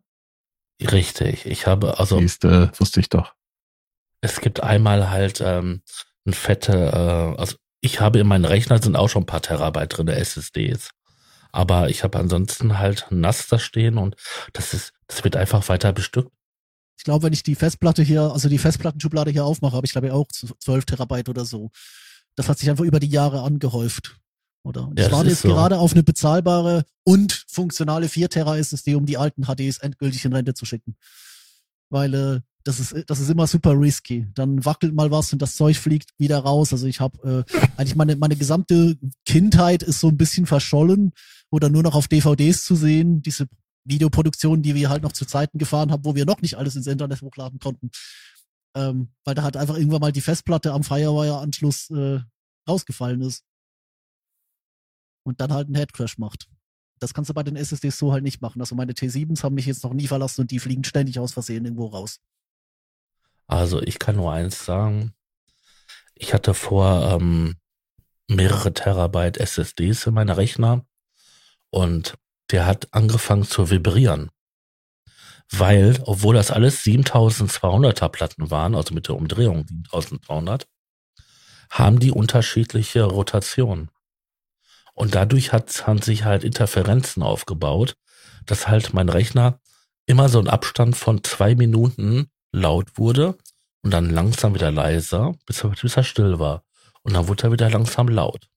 Richtig. 0.82 1.46
Ich 1.46 1.66
habe, 1.66 2.00
also 2.00 2.20
Siehste, 2.20 2.72
wusste 2.78 3.00
ich 3.00 3.10
doch. 3.10 3.34
es 4.22 4.42
gibt 4.42 4.62
einmal 4.62 5.10
halt 5.10 5.42
ähm, 5.46 5.82
ein 6.26 6.34
fette, 6.34 6.74
äh, 6.74 7.40
also 7.40 7.56
ich 7.82 8.02
habe 8.02 8.20
in 8.20 8.28
meinen 8.28 8.46
Rechner 8.46 8.82
sind 8.82 8.96
auch 8.96 9.08
schon 9.08 9.24
ein 9.24 9.28
paar 9.28 9.42
Terabyte 9.42 9.98
drin, 9.98 10.08
SSDs. 10.08 10.90
Aber 11.58 11.90
ich 11.90 12.04
habe 12.04 12.20
ansonsten 12.20 12.78
halt 12.78 13.08
ein 13.10 13.20
NAS 13.20 13.48
da 13.48 13.58
stehen 13.58 13.98
und 13.98 14.16
das 14.54 14.76
ist, 14.76 14.94
das 15.08 15.24
wird 15.24 15.36
einfach 15.36 15.68
weiter 15.70 15.92
bestückt. 15.92 16.32
ich 17.00 17.04
glaube, 17.04 17.24
wenn 17.24 17.34
ich 17.34 17.42
die 17.42 17.56
Festplatte 17.56 18.04
hier, 18.04 18.22
also 18.32 18.48
die 18.48 18.60
Festplattenschublade 18.60 19.32
hier 19.32 19.44
aufmache, 19.44 19.76
habe 19.76 19.88
ich 19.88 19.92
glaube 19.92 20.06
ich 20.06 20.14
auch 20.14 20.28
12 20.28 20.86
Terabyte 20.86 21.30
oder 21.30 21.46
so. 21.46 21.72
Das 22.36 22.48
hat 22.48 22.60
sich 22.60 22.70
einfach 22.70 22.84
über 22.84 23.00
die 23.00 23.10
Jahre 23.10 23.42
angehäuft. 23.42 24.20
Oder? 24.64 24.88
Und 24.88 25.00
Ja, 25.00 25.08
ich 25.08 25.12
warte 25.12 25.30
jetzt 25.32 25.42
so. 25.42 25.48
gerade 25.48 25.80
auf 25.80 25.94
eine 25.94 26.04
bezahlbare 26.04 26.86
und 27.04 27.46
funktionale 27.48 28.08
4 28.08 28.30
Tera 28.30 28.56
SSD, 28.56 28.94
um 28.94 29.08
die 29.08 29.18
alten 29.18 29.46
HDs 29.46 29.80
endgültig 29.80 30.26
in 30.26 30.34
Rente 30.34 30.54
zu 30.54 30.66
schicken. 30.66 30.96
Weil 31.90 32.14
äh, 32.14 32.42
das 32.66 32.80
ist 32.80 32.94
das 33.08 33.20
ist 33.20 33.32
immer 33.32 33.48
super 33.48 33.72
risky. 33.72 34.28
Dann 34.36 34.64
wackelt 34.64 34.94
mal 34.94 35.10
was 35.10 35.34
und 35.34 35.42
das 35.42 35.56
Zeug 35.56 35.78
fliegt 35.78 36.12
wieder 36.20 36.38
raus. 36.38 36.72
Also 36.72 36.86
ich 36.86 37.00
habe 37.00 37.46
äh, 37.50 37.58
eigentlich 37.78 37.96
meine 37.96 38.16
meine 38.16 38.36
gesamte 38.36 38.96
Kindheit 39.26 39.82
ist 39.82 40.02
so 40.02 40.10
ein 40.10 40.18
bisschen 40.18 40.46
verschollen 40.46 41.14
oder 41.50 41.70
nur 41.70 41.84
noch 41.84 41.96
auf 41.96 42.08
DVDs 42.08 42.64
zu 42.64 42.76
sehen. 42.76 43.22
Diese 43.22 43.48
Videoproduktionen, 43.86 44.62
die 44.62 44.76
wir 44.76 44.90
halt 44.90 45.04
noch 45.04 45.14
zu 45.14 45.26
Zeiten 45.26 45.58
gefahren 45.58 45.92
haben, 45.92 46.06
wo 46.06 46.16
wir 46.16 46.26
noch 46.26 46.42
nicht 46.42 46.56
alles 46.56 46.76
ins 46.76 46.88
Internet 46.88 47.22
hochladen 47.22 47.60
konnten. 47.60 47.90
Ähm, 48.76 49.14
weil 49.24 49.36
da 49.36 49.44
halt 49.44 49.58
einfach 49.58 49.76
irgendwann 49.76 50.02
mal 50.02 50.12
die 50.12 50.22
Festplatte 50.22 50.74
am 50.74 50.84
Firewire-Anschluss 50.84 51.90
äh, 51.92 52.20
rausgefallen 52.68 53.22
ist. 53.22 53.44
Und 55.24 55.42
dann 55.42 55.52
halt 55.52 55.68
einen 55.68 55.76
Headcrash 55.76 56.18
macht. 56.18 56.48
Das 57.00 57.14
kannst 57.14 57.30
du 57.30 57.34
bei 57.34 57.44
den 57.44 57.56
SSDs 57.56 57.98
so 57.98 58.12
halt 58.12 58.24
nicht 58.24 58.42
machen. 58.42 58.62
Also 58.62 58.76
meine 58.76 58.94
T7s 58.94 59.44
haben 59.44 59.56
mich 59.56 59.66
jetzt 59.66 59.84
noch 59.84 59.94
nie 59.94 60.08
verlassen 60.08 60.42
und 60.42 60.52
die 60.52 60.60
fliegen 60.60 60.84
ständig 60.84 61.20
aus 61.20 61.34
Versehen 61.34 61.66
irgendwo 61.66 61.88
raus. 61.88 62.20
Also 63.46 63.82
ich 63.82 64.00
kann 64.00 64.16
nur 64.16 64.32
eins 64.32 64.66
sagen. 64.66 65.14
Ich 66.16 66.34
hatte 66.34 66.54
vor 66.54 67.12
ähm, 67.14 67.56
mehrere 68.28 68.74
Terabyte 68.74 69.38
SSDs 69.38 70.08
in 70.08 70.16
meinem 70.16 70.36
Rechner 70.36 70.86
und 71.70 72.16
der 72.52 72.66
hat 72.66 72.88
angefangen 72.92 73.44
zu 73.44 73.70
vibrieren. 73.70 74.30
Weil, 75.50 76.02
obwohl 76.06 76.36
das 76.36 76.52
alles 76.52 76.84
7200er 76.84 78.10
Platten 78.10 78.52
waren, 78.52 78.76
also 78.76 78.94
mit 78.94 79.08
der 79.08 79.16
Umdrehung 79.16 79.66
7200, 79.68 80.68
haben 81.70 82.00
die 82.00 82.12
unterschiedliche 82.12 83.04
Rotation. 83.04 83.90
Und 84.94 85.16
dadurch 85.16 85.54
hat, 85.54 85.88
haben 85.88 86.02
sich 86.02 86.24
halt 86.24 86.44
Interferenzen 86.44 87.24
aufgebaut, 87.24 87.96
dass 88.46 88.68
halt 88.68 88.94
mein 88.94 89.10
Rechner 89.10 89.60
immer 90.06 90.30
so 90.30 90.40
ein 90.40 90.48
Abstand 90.48 90.96
von 90.96 91.24
zwei 91.24 91.56
Minuten 91.56 92.32
laut 92.52 92.98
wurde 92.98 93.38
und 93.84 93.92
dann 93.92 94.10
langsam 94.10 94.56
wieder 94.56 94.72
leiser, 94.72 95.36
bis 95.46 95.64
er, 95.64 95.70
bis 95.70 95.96
er 95.96 96.04
still 96.04 96.40
war. 96.40 96.64
Und 97.04 97.14
dann 97.14 97.28
wurde 97.28 97.44
er 97.44 97.52
wieder 97.52 97.70
langsam 97.70 98.08
laut. 98.08 98.50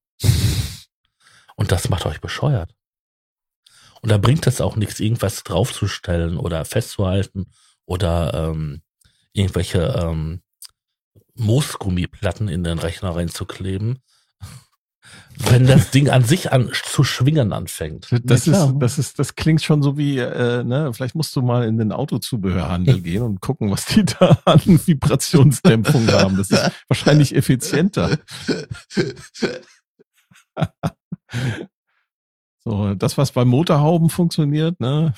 Und 1.57 1.73
das 1.73 1.89
macht 1.89 2.07
euch 2.07 2.21
bescheuert. 2.21 2.75
Und 4.03 4.11
da 4.11 4.19
bringt 4.19 4.47
es 4.47 4.61
auch 4.61 4.77
nichts, 4.77 5.01
irgendwas 5.01 5.45
draufzustellen 5.45 6.37
oder 6.37 6.65
festzuhalten 6.65 7.47
oder 7.85 8.51
ähm, 8.51 8.83
irgendwelche 9.33 9.95
ähm, 9.99 10.41
Moosgummiplatten 11.35 12.49
in 12.49 12.65
den 12.65 12.79
Rechner 12.79 13.17
reinzukleben, 13.17 14.01
wenn 15.39 15.67
das 15.67 15.91
Ding 15.91 16.09
an 16.09 16.25
sich 16.25 16.53
an 16.53 16.71
zu 16.73 17.05
schwingen 17.05 17.53
anfängt. 17.53 18.09
Das 18.25 18.47
Ja, 18.47 18.67
ist, 18.67 18.75
das 18.79 18.99
ist, 18.99 19.19
das 19.19 19.35
klingt 19.35 19.63
schon 19.63 19.83
so 19.83 19.99
wie, 19.99 20.19
äh, 20.19 20.65
ne, 20.65 20.93
vielleicht 20.95 21.15
musst 21.15 21.35
du 21.37 21.43
mal 21.43 21.67
in 21.67 21.79
den 21.79 21.93
Autozubehörhandel 21.93 23.01
gehen 23.01 23.23
und 23.23 23.41
gucken, 23.41 23.71
was 23.71 23.87
die 23.87 24.05
da 24.05 24.39
an 24.45 24.61
Vibrationsdämpfung 24.87 26.09
haben. 26.09 26.37
Das 26.37 26.51
ist 26.51 26.71
wahrscheinlich 26.89 27.35
effizienter. 27.35 28.19
So, 32.65 32.95
das, 32.95 33.17
was 33.19 33.33
bei 33.33 33.45
Motorhauben 33.45 34.11
funktioniert, 34.11 34.79
ne, 34.81 35.15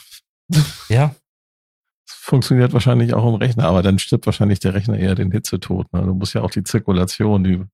Ja, 0.89 1.15
funktioniert 2.07 2.73
wahrscheinlich 2.73 3.15
auch 3.15 3.29
im 3.29 3.35
Rechner, 3.35 3.65
aber 3.65 3.83
dann 3.83 3.99
stirbt 3.99 4.27
wahrscheinlich 4.27 4.61
der 4.61 4.75
Rechner 4.75 4.97
eher 4.99 5.15
den 5.15 5.33
Hitzetod. 5.33 5.93
Ne? 5.93 6.03
Du 6.03 6.15
musst 6.15 6.35
ja 6.35 6.43
auch 6.43 6.51
die 6.51 6.63
Zirkulation, 6.63 7.43
die 7.45 7.65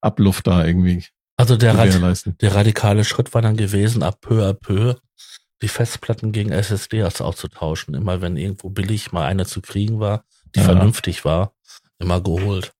Abluft 0.00 0.46
da 0.46 0.64
irgendwie 0.64 1.04
also 1.36 1.56
der, 1.56 1.76
Rad, 1.78 2.42
der 2.42 2.54
radikale 2.54 3.02
Schritt 3.04 3.32
war 3.32 3.40
dann 3.40 3.56
gewesen, 3.56 4.02
ab 4.02 4.20
peu 4.20 4.46
à 4.46 4.52
peu 4.52 4.96
die 5.62 5.68
Festplatten 5.68 6.32
gegen 6.32 6.52
SSDs 6.52 7.22
auszutauschen. 7.22 7.94
Immer 7.94 8.20
wenn 8.20 8.36
irgendwo 8.36 8.68
billig 8.68 9.12
mal 9.12 9.24
eine 9.26 9.46
zu 9.46 9.62
kriegen 9.62 10.00
war, 10.00 10.24
die 10.54 10.58
Ja. 10.60 10.66
vernünftig 10.66 11.24
war, 11.24 11.54
immer 11.98 12.20
geholt. 12.20 12.72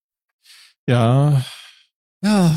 Ja, 0.87 1.43
Ja, 2.23 2.55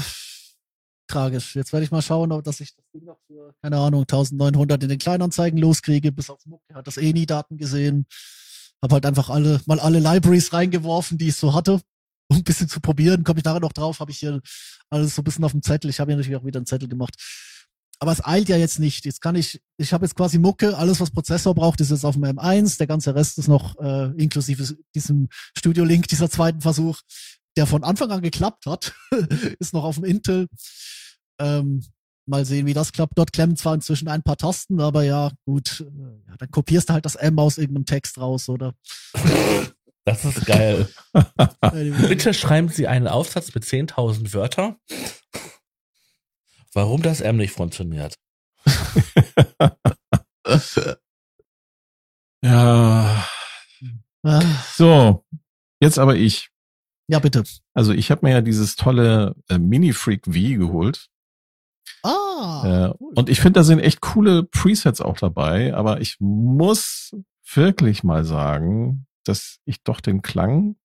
tragisch. 1.13 1.55
Jetzt 1.55 1.73
werde 1.73 1.83
ich 1.83 1.91
mal 1.91 2.01
schauen, 2.01 2.29
dass 2.43 2.59
ich 2.59 2.75
das 2.75 2.85
Ding 2.93 3.05
noch 3.05 3.19
für, 3.27 3.53
keine 3.61 3.77
Ahnung, 3.77 4.01
1900 4.01 4.83
in 4.83 4.89
den 4.89 4.97
Kleinanzeigen 4.97 5.59
loskriege. 5.59 6.11
Bis 6.11 6.29
auf 6.29 6.45
Mucke 6.45 6.73
hat 6.73 6.87
das 6.87 6.97
eh 6.97 7.13
nie 7.13 7.25
Daten 7.25 7.57
gesehen. 7.57 8.05
Hab 8.81 8.91
halt 8.91 9.05
einfach 9.05 9.29
alle, 9.29 9.61
mal 9.65 9.79
alle 9.79 9.99
Libraries 9.99 10.53
reingeworfen, 10.53 11.17
die 11.17 11.29
ich 11.29 11.35
so 11.35 11.53
hatte. 11.53 11.79
Um 12.29 12.37
ein 12.37 12.43
bisschen 12.43 12.67
zu 12.67 12.79
probieren, 12.79 13.23
komme 13.23 13.39
ich 13.39 13.45
nachher 13.45 13.59
noch 13.59 13.73
drauf, 13.73 13.99
habe 13.99 14.11
ich 14.11 14.17
hier 14.17 14.41
alles 14.89 15.15
so 15.15 15.21
ein 15.21 15.25
bisschen 15.25 15.43
auf 15.43 15.51
dem 15.51 15.61
Zettel. 15.61 15.89
Ich 15.89 15.99
habe 15.99 16.11
hier 16.11 16.17
natürlich 16.17 16.39
auch 16.39 16.45
wieder 16.45 16.59
einen 16.59 16.65
Zettel 16.65 16.87
gemacht. 16.87 17.15
Aber 17.99 18.11
es 18.11 18.25
eilt 18.25 18.49
ja 18.49 18.57
jetzt 18.57 18.79
nicht. 18.79 19.05
Jetzt 19.05 19.21
kann 19.21 19.35
ich, 19.35 19.61
ich 19.77 19.93
habe 19.93 20.05
jetzt 20.05 20.15
quasi 20.15 20.37
Mucke, 20.39 20.77
alles 20.77 20.99
was 20.99 21.11
Prozessor 21.11 21.53
braucht, 21.53 21.79
ist 21.79 21.91
jetzt 21.91 22.05
auf 22.05 22.15
dem 22.15 22.23
M1. 22.23 22.77
Der 22.77 22.87
ganze 22.87 23.13
Rest 23.15 23.37
ist 23.37 23.47
noch 23.47 23.79
äh, 23.79 24.11
inklusive 24.21 24.75
diesem 24.95 25.29
Studio 25.57 25.85
Link, 25.85 26.07
dieser 26.07 26.29
zweiten 26.29 26.61
Versuch, 26.61 26.99
der 27.55 27.65
von 27.67 27.83
Anfang 27.83 28.11
an 28.11 28.21
geklappt 28.21 28.65
hat, 28.65 28.93
ist 29.59 29.73
noch 29.73 29.83
auf 29.83 29.95
dem 29.95 30.05
Intel. 30.05 30.47
Ähm, 31.39 31.83
mal 32.25 32.45
sehen, 32.45 32.65
wie 32.65 32.73
das 32.73 32.91
klappt. 32.91 33.17
Dort 33.17 33.33
klemmen 33.33 33.55
zwar 33.55 33.73
inzwischen 33.75 34.07
ein 34.07 34.23
paar 34.23 34.37
Tasten, 34.37 34.79
aber 34.79 35.03
ja, 35.03 35.31
gut, 35.45 35.81
äh, 35.81 35.83
ja, 36.27 36.37
dann 36.37 36.51
kopierst 36.51 36.89
du 36.89 36.93
halt 36.93 37.05
das 37.05 37.15
M 37.15 37.37
aus 37.39 37.57
irgendeinem 37.57 37.85
Text 37.85 38.17
raus, 38.19 38.49
oder? 38.49 38.73
Das 40.05 40.25
ist 40.25 40.45
geil. 40.45 40.89
Bitte 41.71 42.33
schreiben 42.33 42.67
Sie 42.67 42.89
einen 42.89 43.07
Aufsatz 43.07 43.55
mit 43.55 43.63
10.000 43.63 44.33
Wörter. 44.33 44.77
Warum 46.73 47.01
das 47.01 47.21
M 47.21 47.37
nicht 47.37 47.53
funktioniert. 47.53 48.15
ja. 52.43 53.25
So, 54.75 55.23
jetzt 55.79 55.99
aber 55.99 56.17
ich. 56.17 56.49
ja, 57.07 57.19
bitte. 57.19 57.45
Also 57.73 57.93
ich 57.93 58.11
habe 58.11 58.25
mir 58.25 58.33
ja 58.33 58.41
dieses 58.41 58.75
tolle 58.75 59.35
äh, 59.47 59.57
Mini-Freak 59.57 60.25
V 60.25 60.33
geholt. 60.33 61.07
Ah, 62.03 62.63
Äh, 62.65 63.03
und 63.15 63.29
ich 63.29 63.39
finde, 63.39 63.59
da 63.59 63.63
sind 63.63 63.79
echt 63.79 64.01
coole 64.01 64.43
Presets 64.43 65.01
auch 65.01 65.17
dabei, 65.17 65.73
aber 65.73 66.01
ich 66.01 66.17
muss 66.19 67.15
wirklich 67.53 68.03
mal 68.03 68.25
sagen, 68.25 69.05
dass 69.25 69.59
ich 69.65 69.83
doch 69.83 70.01
den 70.01 70.21
Klang, 70.21 70.75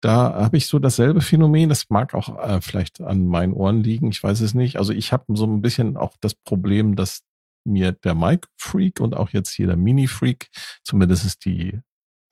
da 0.00 0.32
habe 0.34 0.56
ich 0.56 0.66
so 0.66 0.78
dasselbe 0.78 1.20
Phänomen, 1.20 1.68
das 1.68 1.90
mag 1.90 2.14
auch 2.14 2.38
äh, 2.38 2.60
vielleicht 2.60 3.00
an 3.00 3.26
meinen 3.26 3.52
Ohren 3.52 3.82
liegen, 3.82 4.10
ich 4.10 4.22
weiß 4.22 4.40
es 4.40 4.54
nicht. 4.54 4.76
Also 4.76 4.92
ich 4.92 5.12
habe 5.12 5.24
so 5.36 5.44
ein 5.44 5.60
bisschen 5.60 5.96
auch 5.96 6.14
das 6.20 6.34
Problem, 6.34 6.94
dass 6.96 7.22
mir 7.64 7.92
der 7.92 8.14
Mic 8.14 8.46
Freak 8.56 9.00
und 9.00 9.16
auch 9.16 9.30
jetzt 9.30 9.50
hier 9.50 9.66
der 9.66 9.76
Mini 9.76 10.06
Freak, 10.06 10.48
zumindest 10.84 11.26
ist 11.26 11.44
die 11.44 11.80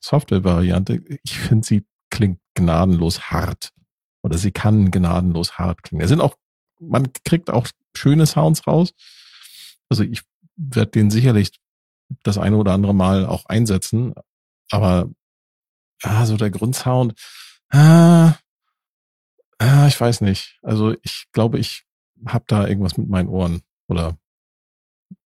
Software-Variante, 0.03 1.03
ich 1.23 1.37
finde, 1.37 1.67
sie 1.67 1.85
klingt 2.09 2.39
gnadenlos 2.55 3.29
hart. 3.29 3.71
Oder 4.23 4.37
sie 4.37 4.51
kann 4.51 4.89
gnadenlos 4.89 5.57
hart 5.57 5.83
klingen. 5.83 6.03
Es 6.03 6.09
sind 6.09 6.21
auch 6.21 6.35
man 6.79 7.11
kriegt 7.23 7.49
auch 7.49 7.67
schöne 7.95 8.25
Sounds 8.25 8.67
raus. 8.67 8.93
Also 9.89 10.03
ich 10.03 10.21
werde 10.55 10.91
den 10.91 11.11
sicherlich 11.11 11.51
das 12.23 12.37
eine 12.37 12.57
oder 12.57 12.73
andere 12.73 12.93
Mal 12.93 13.25
auch 13.25 13.45
einsetzen, 13.45 14.13
aber 14.71 15.09
ah, 16.03 16.25
so 16.25 16.37
der 16.37 16.49
Grundsound, 16.49 17.13
ah, 17.69 18.35
ah, 19.59 19.87
ich 19.87 19.99
weiß 19.99 20.21
nicht. 20.21 20.59
Also 20.61 20.95
ich 21.03 21.25
glaube, 21.31 21.59
ich 21.59 21.83
habe 22.25 22.45
da 22.47 22.67
irgendwas 22.67 22.97
mit 22.97 23.09
meinen 23.09 23.29
Ohren. 23.29 23.61
Oder 23.87 24.17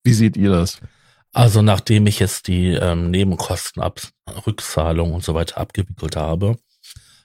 wie 0.04 0.14
seht 0.14 0.38
ihr 0.38 0.50
das? 0.52 0.80
Also 1.32 1.62
nachdem 1.62 2.08
ich 2.08 2.20
jetzt 2.20 2.48
die 2.48 2.74
ähm, 2.74 3.12
Nebenkosten 3.12 3.82
ab 3.82 4.02
Rückzahlung 4.48 5.14
und 5.14 5.24
so 5.24 5.36
weiter 5.36 5.58
abgewickelt 5.58 6.16
habe, 6.16 6.58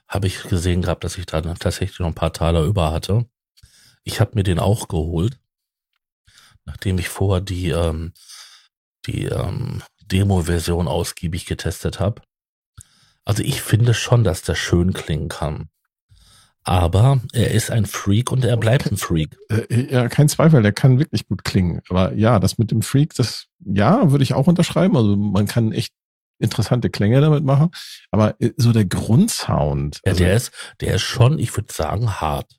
habe 0.07 0.27
ich 0.27 0.43
gesehen 0.43 0.83
gehabt, 0.83 1.03
dass 1.03 1.17
ich 1.17 1.25
da 1.25 1.41
tatsächlich 1.41 1.99
noch 1.99 2.07
ein 2.07 2.13
paar 2.15 2.33
Taler 2.33 2.63
über 2.63 2.91
hatte. 2.91 3.25
Ich 4.05 4.21
habe 4.21 4.31
mir 4.35 4.43
den 4.43 4.59
auch 4.59 4.87
geholt, 4.87 5.39
nachdem 6.63 6.97
ich 6.97 7.09
vorher 7.09 7.41
die 7.41 7.69
ähm, 7.69 8.13
die 9.05 9.25
ähm, 9.25 9.83
Demo-Version 10.05 10.87
ausgiebig 10.87 11.45
getestet 11.45 11.99
habe. 11.99 12.21
Also 13.25 13.43
ich 13.43 13.61
finde 13.61 13.93
schon, 13.93 14.23
dass 14.23 14.41
der 14.43 14.55
schön 14.55 14.93
klingen 14.93 15.29
kann. 15.29 15.69
Aber 16.63 17.21
er 17.31 17.51
ist 17.51 17.69
ein 17.69 17.85
Freak 17.85 18.31
und 18.31 18.43
er 18.43 18.57
bleibt 18.57 18.91
ein 18.91 18.97
Freak. 18.97 19.37
Äh, 19.49 19.93
ja, 19.93 20.07
kein 20.07 20.29
Zweifel, 20.29 20.63
der 20.63 20.73
kann 20.73 20.97
wirklich 20.97 21.27
gut 21.27 21.43
klingen. 21.43 21.81
Aber 21.89 22.13
ja, 22.13 22.39
das 22.39 22.57
mit 22.57 22.71
dem 22.71 22.81
Freak, 22.81 23.13
das, 23.15 23.47
ja, 23.59 24.11
würde 24.11 24.23
ich 24.23 24.33
auch 24.33 24.47
unterschreiben. 24.47 24.97
Also 24.97 25.15
man 25.15 25.45
kann 25.45 25.71
echt 25.71 25.93
interessante 26.39 26.89
Klänge 26.89 27.21
damit 27.21 27.43
machen. 27.43 27.69
Aber 28.09 28.39
äh, 28.41 28.51
so 28.57 28.71
der 28.71 28.85
Grundsound, 28.85 30.01
Ja, 30.05 30.11
also, 30.11 30.23
der 30.23 30.35
ist, 30.35 30.51
der 30.81 30.95
ist 30.95 31.03
schon, 31.03 31.37
ich 31.37 31.55
würde 31.55 31.71
sagen, 31.71 32.19
hart. 32.19 32.51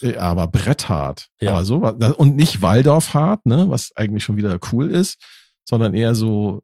Äh, 0.00 0.16
aber 0.16 0.46
bretthart. 0.46 1.28
Ja. 1.40 1.52
Aber 1.52 1.64
so, 1.64 1.76
und 1.76 2.36
nicht 2.36 2.62
Waldorf 2.62 3.14
hart, 3.14 3.46
ne, 3.46 3.68
was 3.68 3.90
eigentlich 3.96 4.24
schon 4.24 4.36
wieder 4.36 4.58
cool 4.72 4.90
ist, 4.90 5.18
sondern 5.64 5.94
eher 5.94 6.14
so, 6.14 6.62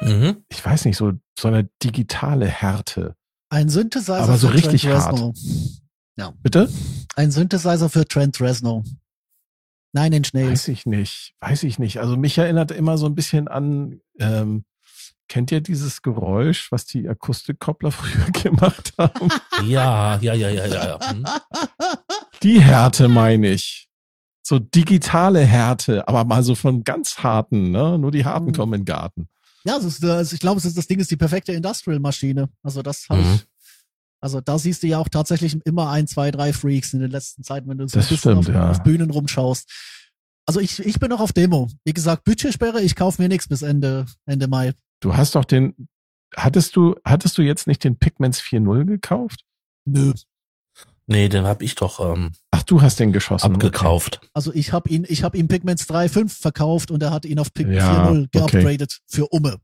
Mhm. 0.00 0.44
ich 0.48 0.64
weiß 0.64 0.84
nicht, 0.86 0.96
so, 0.96 1.12
so 1.38 1.48
eine 1.48 1.68
digitale 1.82 2.46
Härte. 2.46 3.14
ein 3.50 3.68
Synthesizer 3.68 4.16
aber 4.18 4.36
so 4.36 4.48
für 4.48 4.54
richtig 4.54 4.82
Trent 4.82 4.96
hart. 4.96 5.12
Reznor. 5.12 5.34
Bitte? 6.42 6.68
Ein 7.16 7.30
Synthesizer 7.30 7.88
für 7.88 8.06
Trent 8.06 8.40
Reznor. 8.40 8.82
Nein, 9.92 10.12
in 10.12 10.24
Schnee. 10.24 10.50
Weiß 10.50 10.68
ich 10.68 10.86
nicht, 10.86 11.34
weiß 11.40 11.62
ich 11.64 11.78
nicht. 11.78 11.98
Also 12.00 12.16
mich 12.16 12.36
erinnert 12.38 12.70
immer 12.70 12.96
so 12.98 13.06
ein 13.06 13.14
bisschen 13.14 13.46
an, 13.48 14.00
ähm, 14.18 14.64
kennt 15.28 15.52
ihr 15.52 15.60
dieses 15.60 16.02
Geräusch, 16.02 16.72
was 16.72 16.84
die 16.86 17.08
Akustikkoppler 17.08 17.90
früher 17.92 18.30
gemacht 18.32 18.92
haben? 18.98 19.28
Ja, 19.66 20.18
ja, 20.20 20.34
ja, 20.34 20.48
ja, 20.48 20.66
ja. 20.66 20.84
ja. 20.98 21.10
Hm. 21.10 21.24
Die 22.42 22.60
Härte 22.60 23.08
meine 23.08 23.48
ich. 23.50 23.88
So 24.44 24.58
digitale 24.58 25.40
Härte, 25.44 26.08
aber 26.08 26.24
mal 26.24 26.42
so 26.42 26.54
von 26.54 26.82
ganz 26.82 27.18
harten, 27.18 27.70
ne? 27.70 27.98
Nur 27.98 28.10
die 28.10 28.24
harten 28.24 28.46
Mhm. 28.48 28.52
kommen 28.52 28.74
in 28.74 28.80
den 28.80 28.86
Garten. 28.86 29.28
Ja, 29.64 29.76
das 29.76 29.84
ist, 29.84 30.04
also 30.04 30.34
ich 30.34 30.40
glaube, 30.40 30.58
ist, 30.60 30.76
das 30.76 30.88
Ding 30.88 30.98
ist 30.98 31.10
die 31.12 31.16
perfekte 31.16 31.52
Industrial-Maschine. 31.52 32.48
Also 32.64 32.82
das 32.82 33.06
habe 33.08 33.20
Mhm. 33.22 33.34
ich. 33.36 33.46
Also 34.20 34.40
da 34.40 34.58
siehst 34.58 34.82
du 34.82 34.88
ja 34.88 34.98
auch 34.98 35.08
tatsächlich 35.08 35.56
immer 35.64 35.90
ein, 35.90 36.06
zwei, 36.06 36.30
drei 36.32 36.52
Freaks 36.52 36.92
in 36.92 37.00
den 37.00 37.10
letzten 37.10 37.42
Zeiten, 37.44 37.68
wenn 37.68 37.78
du 37.78 37.88
so 37.88 37.96
Das 37.98 38.06
ein 38.06 38.08
bisschen 38.10 38.18
stimmt, 38.42 38.48
auf, 38.48 38.54
ja. 38.54 38.70
auf 38.70 38.82
Bühnen 38.82 39.10
rumschaust. 39.10 39.70
Also 40.46 40.58
ich, 40.60 40.80
ich 40.80 40.98
bin 40.98 41.10
noch 41.10 41.20
auf 41.20 41.32
Demo. 41.32 41.68
Wie 41.84 41.92
gesagt, 41.92 42.24
Budgetsperre, 42.24 42.80
ich 42.82 42.96
kaufe 42.96 43.22
mir 43.22 43.28
nichts 43.28 43.46
bis 43.48 43.62
Ende, 43.62 44.06
Ende 44.26 44.48
Mai. 44.48 44.74
Du 45.00 45.16
hast 45.16 45.36
doch 45.36 45.44
den, 45.44 45.88
hattest 46.36 46.74
du, 46.74 46.96
hattest 47.04 47.38
du 47.38 47.42
jetzt 47.42 47.66
nicht 47.68 47.84
den 47.84 47.96
Pigments 47.96 48.40
4.0 48.40 48.84
gekauft? 48.84 49.44
Nö. 49.84 50.12
Nee, 51.06 51.28
den 51.28 51.44
habe 51.44 51.64
ich 51.64 51.74
doch 51.74 52.00
ähm, 52.00 52.32
Ach, 52.50 52.62
du 52.62 52.80
hast 52.80 53.00
den 53.00 53.12
geschossen. 53.12 53.52
abgekauft. 53.52 54.20
Also 54.34 54.52
ich 54.54 54.72
habe 54.72 54.88
ihn, 54.88 55.04
ich 55.08 55.24
habe 55.24 55.36
ihm 55.36 55.48
Pigments 55.48 55.88
3.5 55.88 56.40
verkauft 56.40 56.90
und 56.90 57.02
er 57.02 57.10
hat 57.10 57.24
ihn 57.24 57.38
auf 57.38 57.52
Pigment 57.52 57.78
Ja, 57.78 58.08
4.0 58.08 58.28
okay. 58.34 58.38
geupgradet 58.38 59.00
für 59.06 59.26
Umme. 59.28 59.58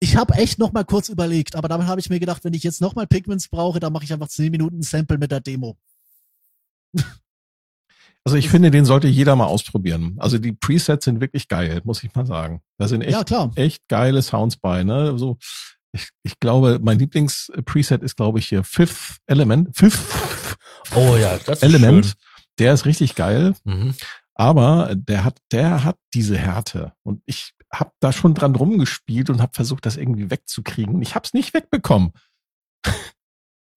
Ich 0.00 0.16
habe 0.16 0.34
echt 0.34 0.58
noch 0.58 0.72
mal 0.72 0.84
kurz 0.84 1.08
überlegt, 1.08 1.56
aber 1.56 1.68
damit 1.68 1.86
habe 1.86 2.00
ich 2.00 2.10
mir 2.10 2.20
gedacht, 2.20 2.44
wenn 2.44 2.52
ich 2.52 2.62
jetzt 2.62 2.82
noch 2.82 2.94
mal 2.94 3.06
Pigments 3.06 3.48
brauche, 3.48 3.80
dann 3.80 3.92
mache 3.92 4.04
ich 4.04 4.12
einfach 4.12 4.28
10 4.28 4.50
Minuten 4.50 4.82
Sample 4.82 5.18
mit 5.18 5.30
der 5.30 5.40
Demo. 5.40 5.76
Also 8.26 8.38
ich 8.38 8.48
finde, 8.48 8.70
den 8.70 8.86
sollte 8.86 9.06
jeder 9.06 9.36
mal 9.36 9.44
ausprobieren. 9.44 10.14
Also 10.18 10.38
die 10.38 10.52
Presets 10.52 11.04
sind 11.04 11.20
wirklich 11.20 11.46
geil, 11.46 11.82
muss 11.84 12.02
ich 12.02 12.14
mal 12.14 12.24
sagen. 12.24 12.62
Da 12.78 12.88
sind 12.88 13.02
echt, 13.02 13.12
ja, 13.12 13.22
klar. 13.22 13.52
echt 13.54 13.86
geile 13.86 14.22
Sounds 14.22 14.56
bei, 14.56 14.82
ne? 14.82 15.18
So, 15.18 15.36
ich, 15.94 16.08
ich 16.22 16.38
glaube, 16.40 16.78
mein 16.82 16.98
Lieblings-Preset 16.98 18.02
ist, 18.02 18.16
glaube 18.16 18.38
ich, 18.40 18.48
hier 18.48 18.64
Fifth 18.64 19.18
Element. 19.26 19.76
Fifth 19.76 20.00
Oh 20.94 21.16
ja, 21.16 21.38
das 21.38 21.58
ist 21.58 21.62
Element. 21.62 22.04
schön. 22.06 22.14
Der 22.58 22.74
ist 22.74 22.84
richtig 22.84 23.14
geil, 23.14 23.54
Mhm. 23.64 23.94
aber 24.34 24.94
der 24.94 25.24
hat, 25.24 25.38
der 25.52 25.84
hat 25.84 25.96
diese 26.12 26.36
Härte. 26.36 26.92
Und 27.02 27.22
ich 27.26 27.52
habe 27.72 27.90
da 28.00 28.12
schon 28.12 28.34
dran 28.34 28.54
rumgespielt 28.54 29.30
und 29.30 29.40
habe 29.40 29.52
versucht, 29.54 29.86
das 29.86 29.96
irgendwie 29.96 30.30
wegzukriegen. 30.30 30.94
Und 30.96 31.02
ich 31.02 31.14
habe 31.14 31.24
es 31.26 31.32
nicht 31.32 31.54
wegbekommen. 31.54 32.12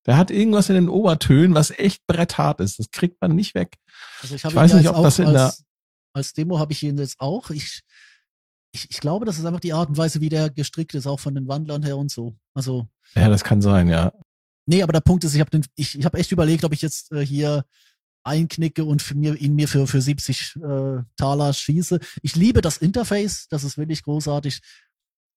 Der 0.06 0.16
hat 0.18 0.32
irgendwas 0.32 0.70
in 0.70 0.76
den 0.76 0.88
Obertönen, 0.90 1.54
was 1.54 1.70
echt 1.72 2.06
bretthart 2.08 2.62
ist. 2.62 2.80
Das 2.80 2.92
kriegt 2.92 3.20
man 3.22 3.36
nicht 3.36 3.56
weg. 3.56 3.76
Also 4.22 4.36
ich, 4.36 4.44
Ich 4.46 4.56
weiß 4.56 4.74
nicht, 4.76 4.88
ob 4.88 5.04
das 5.04 5.20
in 5.20 5.34
der- 5.34 5.48
als, 5.48 5.66
als 6.14 6.32
Demo 6.34 6.60
habe 6.60 6.72
ich 6.72 6.82
ihn 6.84 6.98
jetzt 6.98 7.20
auch. 7.20 7.50
Ich, 7.50 7.82
ich, 8.72 8.90
ich 8.90 9.00
glaube, 9.00 9.26
das 9.26 9.38
ist 9.38 9.46
einfach 9.46 9.60
die 9.60 9.74
Art 9.74 9.90
und 9.90 9.98
Weise, 9.98 10.22
wie 10.22 10.30
der 10.30 10.50
gestrickt 10.50 10.94
ist, 10.94 11.08
auch 11.08 11.20
von 11.20 11.36
den 11.36 11.48
Wandlern 11.48 11.84
her 11.84 11.98
und 11.98 12.12
so. 12.12 12.36
Also, 12.54 12.88
Ja, 13.16 13.30
das 13.30 13.44
kann 13.44 13.62
sein, 13.62 13.88
ja. 13.88 14.14
nee, 14.66 14.84
aber 14.84 14.94
der 14.94 15.02
Punkt 15.02 15.24
ist, 15.24 15.34
ich 15.34 15.40
habe 15.40 15.62
ich, 15.76 15.98
ich 15.98 16.06
hab 16.06 16.16
echt 16.16 16.32
überlegt, 16.32 16.64
ob 16.64 16.74
ich 16.74 16.82
jetzt 16.82 17.12
äh, 17.12 17.26
hier 17.26 17.66
einknicke 18.28 18.84
und 18.84 19.02
für 19.02 19.16
mir, 19.16 19.36
ihn 19.36 19.56
mir 19.56 19.68
für, 19.68 19.88
für 19.88 20.02
70 20.02 20.58
äh, 20.58 21.04
Taler 21.16 21.54
schieße. 21.54 22.00
Ich 22.22 22.36
liebe 22.36 22.62
das 22.62 22.78
Interface, 22.78 23.48
das 23.50 23.64
ist 23.64 23.78
wirklich 23.78 24.04
großartig. 24.04 24.62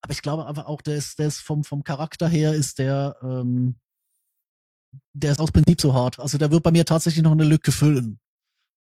Aber 0.02 0.12
ich 0.12 0.22
glaube 0.22 0.46
einfach 0.46 0.66
auch, 0.66 0.82
der 0.82 0.96
ist, 0.96 1.18
der 1.18 1.28
ist 1.28 1.40
vom, 1.40 1.62
vom 1.62 1.84
Charakter 1.84 2.28
her 2.28 2.54
ist 2.54 2.78
der, 2.78 3.16
ähm, 3.22 3.76
der 5.12 5.32
ist 5.32 5.40
aus 5.40 5.52
Prinzip 5.52 5.80
so 5.80 5.94
hart. 5.94 6.18
Also 6.18 6.36
der 6.36 6.50
wird 6.50 6.62
bei 6.62 6.72
mir 6.72 6.84
tatsächlich 6.84 7.22
noch 7.22 7.32
eine 7.32 7.44
Lücke 7.44 7.70
füllen. 7.70 8.18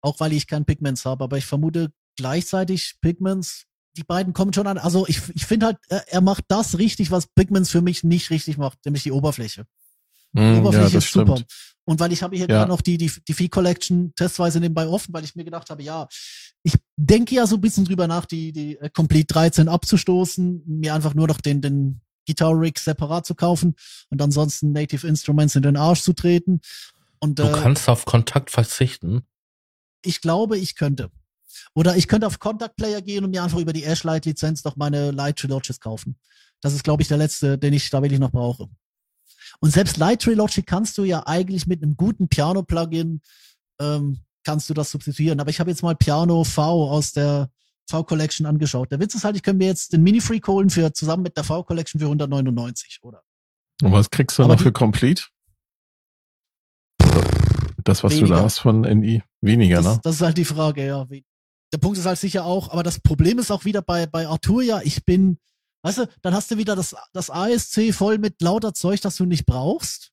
Auch 0.01 0.19
weil 0.19 0.33
ich 0.33 0.47
kein 0.47 0.65
Pigments 0.65 1.05
habe. 1.05 1.23
Aber 1.23 1.37
ich 1.37 1.45
vermute 1.45 1.91
gleichzeitig 2.17 2.95
Pigments, 3.01 3.65
die 3.97 4.03
beiden 4.03 4.33
kommen 4.33 4.53
schon 4.53 4.67
an. 4.67 4.77
Also 4.77 5.07
ich, 5.07 5.21
ich 5.33 5.45
finde 5.45 5.67
halt, 5.67 5.77
er, 5.89 6.07
er 6.07 6.21
macht 6.21 6.45
das 6.47 6.77
richtig, 6.77 7.11
was 7.11 7.27
Pigments 7.27 7.69
für 7.69 7.81
mich 7.81 8.03
nicht 8.03 8.29
richtig 8.29 8.57
macht, 8.57 8.77
nämlich 8.85 9.03
die 9.03 9.11
Oberfläche. 9.11 9.65
Die 10.33 10.39
Hm, 10.39 10.59
Oberfläche 10.59 10.91
ja, 10.93 10.97
ist 10.99 11.11
super. 11.11 11.35
stimmt. 11.37 11.51
Und 11.85 11.99
weil 11.99 12.11
ich 12.13 12.21
habe 12.21 12.35
hier 12.37 12.47
Ja. 12.47 12.67
noch 12.67 12.81
die, 12.81 12.97
die, 12.99 13.11
die 13.27 13.33
Fee 13.33 13.49
Collection 13.49 14.13
testweise 14.15 14.59
nebenbei 14.59 14.87
offen, 14.87 15.11
weil 15.13 15.23
ich 15.23 15.35
mir 15.35 15.43
gedacht 15.43 15.69
habe, 15.71 15.81
ja, 15.81 16.07
ich 16.61 16.73
denke 16.97 17.33
ja 17.33 17.47
so 17.47 17.55
ein 17.55 17.61
bisschen 17.61 17.85
drüber 17.85 18.05
nach, 18.07 18.25
die, 18.25 18.51
die 18.51 18.77
äh, 18.77 18.89
Complete 18.91 19.33
13 19.33 19.67
abzustoßen, 19.67 20.63
mir 20.67 20.93
einfach 20.93 21.15
nur 21.15 21.27
noch 21.27 21.41
den, 21.41 21.61
den 21.61 22.01
Guitar 22.27 22.51
Rig 22.59 22.77
separat 22.77 23.25
zu 23.25 23.33
kaufen 23.33 23.73
und 24.09 24.21
ansonsten 24.21 24.71
Native 24.71 25.07
Instruments 25.07 25.55
in 25.55 25.63
den 25.63 25.77
Arsch 25.77 26.01
zu 26.01 26.13
treten. 26.13 26.61
Und 27.19 27.39
Du 27.39 27.43
äh, 27.43 27.51
kannst 27.51 27.89
auf 27.89 28.05
Kontakt 28.05 28.51
verzichten. 28.51 29.23
ich 30.05 30.21
glaube, 30.21 30.59
ich 30.59 30.75
könnte. 30.75 31.09
Oder 31.73 31.95
ich 31.97 32.07
könnte 32.07 32.27
auf 32.27 32.39
Contact 32.39 32.75
Player 32.75 33.01
gehen 33.01 33.23
und 33.23 33.31
mir 33.31 33.43
einfach 33.43 33.59
über 33.59 33.73
die 33.73 33.83
Ashlight 33.83 34.25
Lizenz 34.25 34.63
noch 34.63 34.75
meine 34.75 35.11
Light 35.11 35.37
Trilogies 35.37 35.79
kaufen. 35.79 36.17
Das 36.61 36.73
ist, 36.73 36.83
glaube 36.83 37.01
ich, 37.01 37.07
der 37.07 37.17
letzte, 37.17 37.57
den 37.57 37.73
ich 37.73 37.89
da 37.89 38.01
wirklich 38.01 38.19
noch 38.19 38.31
brauche. 38.31 38.67
Und 39.61 39.71
selbst 39.71 39.97
Light 39.97 40.21
Trilogy 40.21 40.63
kannst 40.63 40.97
du 40.97 41.03
ja 41.03 41.25
eigentlich 41.25 41.67
mit 41.67 41.81
einem 41.81 41.95
guten 41.95 42.27
Piano-Plugin 42.27 43.21
ähm, 43.79 44.19
kannst 44.43 44.69
du 44.69 44.73
das 44.73 44.91
substituieren. 44.91 45.39
Aber 45.39 45.49
ich 45.49 45.59
habe 45.59 45.69
jetzt 45.69 45.83
mal 45.83 45.95
Piano 45.95 46.43
V 46.43 46.89
aus 46.89 47.11
der 47.13 47.49
V-Collection 47.89 48.45
angeschaut. 48.45 48.91
Der 48.91 48.99
Witz 48.99 49.15
ist 49.15 49.23
halt, 49.23 49.35
ich 49.35 49.43
könnte 49.43 49.57
mir 49.57 49.67
jetzt 49.67 49.93
den 49.93 50.03
Mini-Freak 50.03 50.47
holen 50.47 50.69
für 50.69 50.93
zusammen 50.93 51.23
mit 51.23 51.35
der 51.37 51.43
V-Collection 51.43 51.99
für 51.99 52.05
199, 52.05 52.99
oder? 53.01 53.23
Und 53.81 53.91
was 53.91 54.09
kriegst 54.09 54.37
du 54.37 54.43
Aber 54.43 54.55
noch 54.55 54.61
für 54.61 54.71
Complete? 54.71 55.23
Das, 57.83 58.03
was 58.03 58.13
du 58.13 58.19
Weniger. 58.19 58.35
da 58.35 58.43
hast 58.43 58.59
von 58.59 58.81
NI. 58.81 59.23
Weniger, 59.41 59.77
das, 59.77 59.95
ne? 59.95 59.99
das 60.03 60.15
ist 60.15 60.21
halt 60.21 60.37
die 60.37 60.45
Frage, 60.45 60.85
ja. 60.85 61.09
Wie- 61.09 61.25
Der 61.73 61.77
Punkt 61.77 61.97
ist 61.97 62.05
halt 62.05 62.19
sicher 62.19 62.45
auch, 62.45 62.69
aber 62.69 62.83
das 62.83 62.99
Problem 62.99 63.39
ist 63.39 63.51
auch 63.51 63.65
wieder 63.65 63.81
bei, 63.81 64.07
bei 64.07 64.27
Arturia, 64.27 64.81
ich 64.83 65.05
bin, 65.05 65.39
weißt 65.83 65.99
du, 65.99 66.09
dann 66.21 66.33
hast 66.33 66.49
du 66.51 66.57
wieder 66.57 66.75
das, 66.75 66.95
das 67.13 67.29
ASC 67.29 67.93
voll 67.93 68.17
mit 68.17 68.41
lauter 68.41 68.73
Zeug, 68.73 69.01
das 69.01 69.15
du 69.15 69.25
nicht 69.25 69.45
brauchst. 69.45 70.11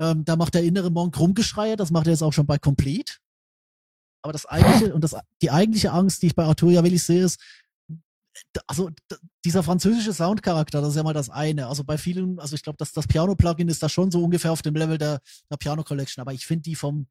Ähm, 0.00 0.24
da 0.24 0.36
macht 0.36 0.54
der 0.54 0.64
innere 0.64 0.90
Monk 0.90 1.18
Rumgeschreie, 1.18 1.76
das 1.76 1.90
macht 1.90 2.06
er 2.06 2.12
jetzt 2.12 2.22
auch 2.22 2.32
schon 2.32 2.46
bei 2.46 2.58
Complete. 2.58 3.14
Aber 4.22 4.32
das 4.32 4.46
eigentliche, 4.46 4.92
und 4.92 5.04
das, 5.04 5.14
die 5.40 5.50
eigentliche 5.50 5.92
Angst, 5.92 6.22
die 6.22 6.26
ich 6.26 6.34
bei 6.34 6.44
Arturia 6.44 6.82
wirklich 6.82 7.04
sehe, 7.04 7.24
ist, 7.24 7.40
also 8.66 8.90
dieser 9.44 9.62
französische 9.62 10.12
Soundcharakter, 10.12 10.80
das 10.80 10.90
ist 10.90 10.96
ja 10.96 11.02
mal 11.02 11.14
das 11.14 11.30
eine. 11.30 11.68
Also 11.68 11.84
bei 11.84 11.96
vielen, 11.96 12.38
also 12.38 12.54
ich 12.54 12.62
glaube, 12.62 12.76
das, 12.76 12.92
das 12.92 13.06
Piano-Plugin 13.06 13.68
ist 13.68 13.82
da 13.82 13.88
schon 13.88 14.10
so 14.10 14.22
ungefähr 14.22 14.52
auf 14.52 14.62
dem 14.62 14.74
Level 14.74 14.98
der, 14.98 15.20
der 15.50 15.56
Piano 15.56 15.84
Collection, 15.84 16.20
aber 16.20 16.32
ich 16.32 16.44
finde 16.44 16.62
die 16.62 16.74
vom, 16.74 17.06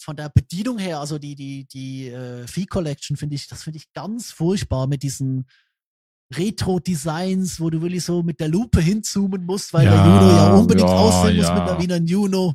von 0.00 0.16
der 0.16 0.28
Bedienung 0.28 0.78
her, 0.78 1.00
also 1.00 1.18
die, 1.18 1.34
die, 1.34 1.66
die 1.66 2.08
äh, 2.08 2.46
Fee 2.46 2.66
Collection, 2.66 3.16
finde 3.16 3.34
ich, 3.34 3.46
das 3.48 3.64
finde 3.64 3.78
ich 3.78 3.92
ganz 3.92 4.30
furchtbar 4.30 4.86
mit 4.86 5.02
diesen 5.02 5.46
Retro-Designs, 6.34 7.60
wo 7.60 7.70
du 7.70 7.80
wirklich 7.80 8.04
so 8.04 8.22
mit 8.22 8.38
der 8.40 8.48
Lupe 8.48 8.80
hinzoomen 8.80 9.44
musst, 9.44 9.72
weil 9.72 9.84
der 9.86 9.94
Ja, 9.94 10.04
Juno 10.06 10.36
ja 10.36 10.54
unbedingt 10.54 10.88
ja, 10.88 10.94
aussehen 10.96 11.36
muss 11.36 11.46
ja. 11.46 11.54
mit 11.54 11.62
einer 11.62 11.80
Wiener 11.80 11.96
Juno. 11.96 12.54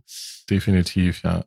Definitiv, 0.49 1.21
ja. 1.23 1.43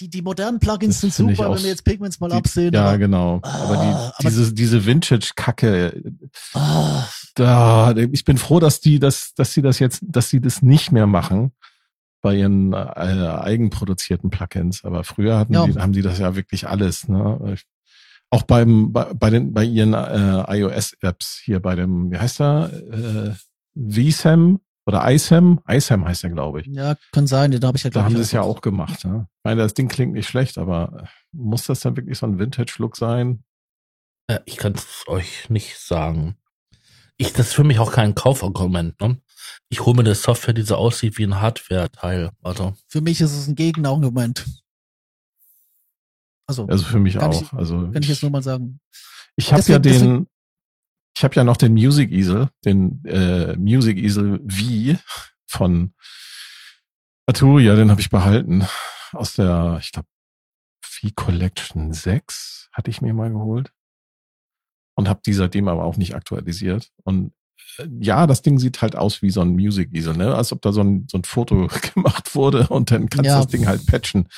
Die, 0.00 0.08
die 0.08 0.22
modernen 0.22 0.60
Plugins 0.60 1.00
Das 1.00 1.16
sind 1.16 1.36
super, 1.36 1.50
wenn 1.52 1.62
wir 1.62 1.70
jetzt 1.70 1.84
Pigments 1.84 2.20
mal 2.20 2.28
Die- 2.30 2.36
absehen. 2.36 2.72
Ja, 2.72 2.84
aber, 2.86 2.98
genau. 2.98 3.40
Ah, 3.42 3.64
aber 3.64 3.76
die, 3.76 3.88
aber- 3.88 4.14
diese, 4.30 4.52
diese 4.54 4.86
Vintage-Kacke, 4.86 6.00
ah, 6.54 7.04
da, 7.34 7.96
ich 7.96 8.24
bin 8.24 8.38
froh, 8.38 8.60
dass 8.60 8.80
die 8.80 9.00
das, 9.00 9.34
dass 9.34 9.52
sie 9.52 9.62
das 9.62 9.80
jetzt, 9.80 10.00
dass 10.06 10.30
sie 10.30 10.40
das 10.40 10.62
nicht 10.62 10.92
mehr 10.92 11.08
machen 11.08 11.52
bei 12.20 12.34
ihren 12.36 12.72
äh, 12.72 12.76
eigenproduzierten 12.76 14.30
Plugins. 14.30 14.84
Aber 14.84 15.04
früher 15.04 15.38
hatten 15.38 15.54
Ja. 15.54 15.66
die, 15.66 15.74
haben 15.78 15.92
die 15.92 16.02
das 16.02 16.18
ja 16.18 16.34
wirklich 16.36 16.68
alles. 16.68 17.08
Ne? 17.08 17.52
Ich- 17.54 17.64
Auch 18.30 18.42
beim, 18.42 18.92
bei, 18.92 19.12
bei 19.14 19.30
den, 19.30 19.52
bei 19.54 19.64
ihren 19.64 19.94
äh, 19.94 20.58
iOS-Apps 20.58 21.40
hier 21.42 21.60
bei 21.60 21.74
dem, 21.76 22.10
wie 22.10 22.18
heißt 22.18 22.40
der, 22.40 22.70
äh, 22.92 23.34
VSAM 24.10 24.60
oder 24.86 25.10
iSam? 25.10 25.60
iSam 25.68 26.04
heißt 26.06 26.24
der, 26.24 26.30
glaube 26.30 26.60
ich. 26.62 26.66
ja, 26.66 26.96
kann 27.12 27.26
sein, 27.26 27.50
da 27.52 27.66
habe 27.68 27.76
ich 27.76 27.84
ja 27.84 27.90
Da 27.90 28.04
haben 28.04 28.16
sie 28.16 28.22
es 28.22 28.32
ja 28.32 28.42
auch 28.42 28.60
gemacht. 28.60 29.04
Ne? 29.04 29.28
Ich 29.30 29.44
meine, 29.44 29.62
das 29.62 29.74
Ding 29.74 29.88
klingt 29.88 30.12
nicht 30.14 30.28
schlecht, 30.28 30.58
aber 30.58 31.08
muss 31.32 31.66
das 31.66 31.80
dann 31.80 31.96
wirklich 31.96 32.18
so 32.18 32.26
ein 32.26 32.38
Vintage-Look 32.38 32.96
sein? 32.96 33.44
Äh, 34.26 34.40
ich 34.46 34.56
kann 34.56 34.72
es 34.72 35.04
euch 35.06 35.48
nicht 35.48 35.78
sagen. 35.78 36.36
Ich, 37.16 37.32
das 37.32 37.48
ist 37.48 37.54
für 37.54 37.64
mich 37.64 37.78
auch 37.78 37.92
kein 37.92 38.14
Kaufargument. 38.14 39.00
Ne? 39.00 39.18
Ich 39.68 39.80
hole 39.84 39.94
mir 39.96 40.02
eine 40.02 40.14
Software, 40.14 40.54
die 40.54 40.62
so 40.62 40.76
aussieht 40.76 41.18
wie 41.18 41.24
ein 41.24 41.40
Hardware-Teil. 41.40 42.30
Also, 42.42 42.74
Für 42.86 43.00
mich 43.00 43.20
ist 43.20 43.32
es 43.32 43.46
ein 43.48 43.54
Gegenargument. 43.54 44.46
Also, 46.46 46.66
Also 46.66 46.84
für 46.84 46.98
mich 46.98 47.14
Kann 47.18 47.32
ich- 47.32 47.38
auch. 47.38 47.52
also 47.52 47.90
kann 47.92 48.02
ich 48.02 48.08
jetzt 48.08 48.22
nur 48.22 48.30
mal 48.30 48.42
sagen. 48.42 48.80
Ich 49.36 49.52
habe 49.52 49.62
ja 49.64 49.78
Deswegen- 49.78 50.24
den, 50.24 50.26
ich 51.16 51.22
habe 51.24 51.34
ja 51.34 51.44
noch 51.44 51.56
den 51.58 51.72
Music 51.72 52.10
Easel, 52.10 52.48
den 52.64 53.04
äh, 53.04 53.54
Music 53.56 53.98
Easel 53.98 54.40
V 54.48 54.98
von 55.46 55.92
Arturia, 57.26 57.76
den 57.76 57.90
habe 57.90 58.00
ich 58.00 58.08
behalten 58.10 58.66
aus 59.12 59.34
der, 59.34 59.78
ich 59.82 59.92
glaube, 59.92 60.08
V 60.82 61.08
Collection 61.14 61.92
6 61.92 62.68
hatte 62.72 62.90
ich 62.90 63.02
mir 63.02 63.12
mal 63.12 63.30
geholt 63.30 63.72
und 64.96 65.08
habe 65.08 65.20
die 65.24 65.34
seitdem 65.34 65.68
aber 65.68 65.84
auch 65.84 65.96
nicht 65.96 66.14
aktualisiert. 66.14 66.90
Und 67.04 67.32
ja, 68.00 68.26
das 68.26 68.42
Ding 68.42 68.58
sieht 68.58 68.82
halt 68.82 68.96
aus 68.96 69.22
wie 69.22 69.30
so 69.30 69.40
ein 69.40 69.50
Music 69.50 69.94
Easel, 69.94 70.16
ne? 70.16 70.34
Als 70.34 70.52
ob 70.52 70.62
da 70.62 70.72
so 70.72 70.82
ein, 70.82 71.06
so 71.10 71.18
ein 71.18 71.24
Foto 71.24 71.68
gemacht 71.94 72.34
wurde 72.34 72.68
und 72.68 72.90
dann 72.90 73.08
kannst 73.08 73.26
du 73.26 73.30
Ja. 73.30 73.36
das 73.38 73.46
Ding 73.48 73.66
halt 73.66 73.86
patchen. 73.86 74.28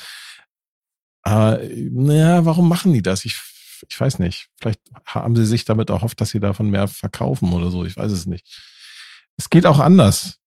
Aber 1.23 1.59
naja, 1.91 2.45
warum 2.45 2.67
machen 2.67 2.93
die 2.93 3.01
das? 3.01 3.25
Ich, 3.25 3.39
ich 3.89 3.99
weiß 3.99 4.19
nicht. 4.19 4.49
Vielleicht 4.59 4.81
haben 5.05 5.35
sie 5.35 5.45
sich 5.45 5.65
damit 5.65 5.89
erhofft, 5.89 6.19
dass 6.21 6.31
sie 6.31 6.39
davon 6.39 6.69
mehr 6.69 6.87
verkaufen 6.87 7.53
oder 7.53 7.69
so. 7.71 7.85
Ich 7.85 7.95
weiß 7.97 8.11
es 8.11 8.25
nicht. 8.25 8.47
Es 9.37 9.49
geht 9.49 9.65
auch 9.65 9.79
anders. 9.79 10.39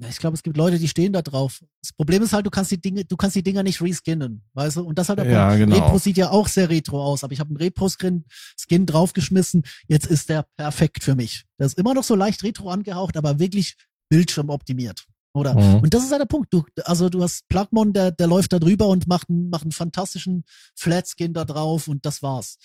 Ich 0.00 0.18
glaube, 0.18 0.36
es 0.36 0.44
gibt 0.44 0.56
Leute, 0.56 0.78
die 0.78 0.86
stehen 0.86 1.12
da 1.12 1.22
drauf. 1.22 1.60
Das 1.82 1.92
Problem 1.92 2.22
ist 2.22 2.32
halt, 2.32 2.46
du 2.46 2.50
kannst 2.50 2.70
die 2.70 2.80
Dinge, 2.80 3.04
du 3.04 3.16
kannst 3.16 3.34
die 3.34 3.42
Dinger 3.42 3.64
nicht 3.64 3.80
reskinnen, 3.82 4.44
weißt 4.54 4.76
du? 4.76 4.82
Und 4.84 4.96
das 4.96 5.08
hat 5.08 5.18
der 5.18 5.26
Ja, 5.28 5.48
Punkt. 5.48 5.58
genau. 5.66 5.74
Repro 5.76 5.98
sieht 5.98 6.16
ja 6.16 6.30
auch 6.30 6.46
sehr 6.46 6.68
retro 6.68 7.02
aus, 7.02 7.24
aber 7.24 7.32
ich 7.32 7.40
habe 7.40 7.48
einen 7.50 7.56
Repro-Skin 7.56 8.24
Skin 8.56 8.86
draufgeschmissen. 8.86 9.64
Jetzt 9.88 10.06
ist 10.06 10.28
der 10.28 10.46
perfekt 10.56 11.02
für 11.02 11.16
mich. 11.16 11.44
Der 11.58 11.66
ist 11.66 11.76
immer 11.78 11.94
noch 11.94 12.04
so 12.04 12.14
leicht 12.14 12.44
retro 12.44 12.70
angehaucht, 12.70 13.16
aber 13.16 13.40
wirklich 13.40 13.74
bildschirmoptimiert. 14.08 15.04
Oder? 15.34 15.54
Mhm. 15.54 15.80
Und 15.80 15.94
das 15.94 16.04
ist 16.04 16.10
halt 16.12 16.22
der 16.22 16.26
Punkt. 16.26 16.52
Du, 16.52 16.64
also 16.84 17.08
du 17.08 17.22
hast 17.22 17.48
Plugmon, 17.48 17.92
der, 17.92 18.12
der 18.12 18.26
läuft 18.28 18.52
da 18.52 18.58
drüber 18.60 18.86
und 18.88 19.06
macht 19.08 19.28
einen, 19.28 19.50
macht 19.50 19.62
einen 19.62 19.72
fantastischen 19.72 20.44
Flat-Skin 20.76 21.32
da 21.34 21.44
drauf 21.44 21.88
und 21.88 22.06
das 22.06 22.22
war's. 22.22 22.58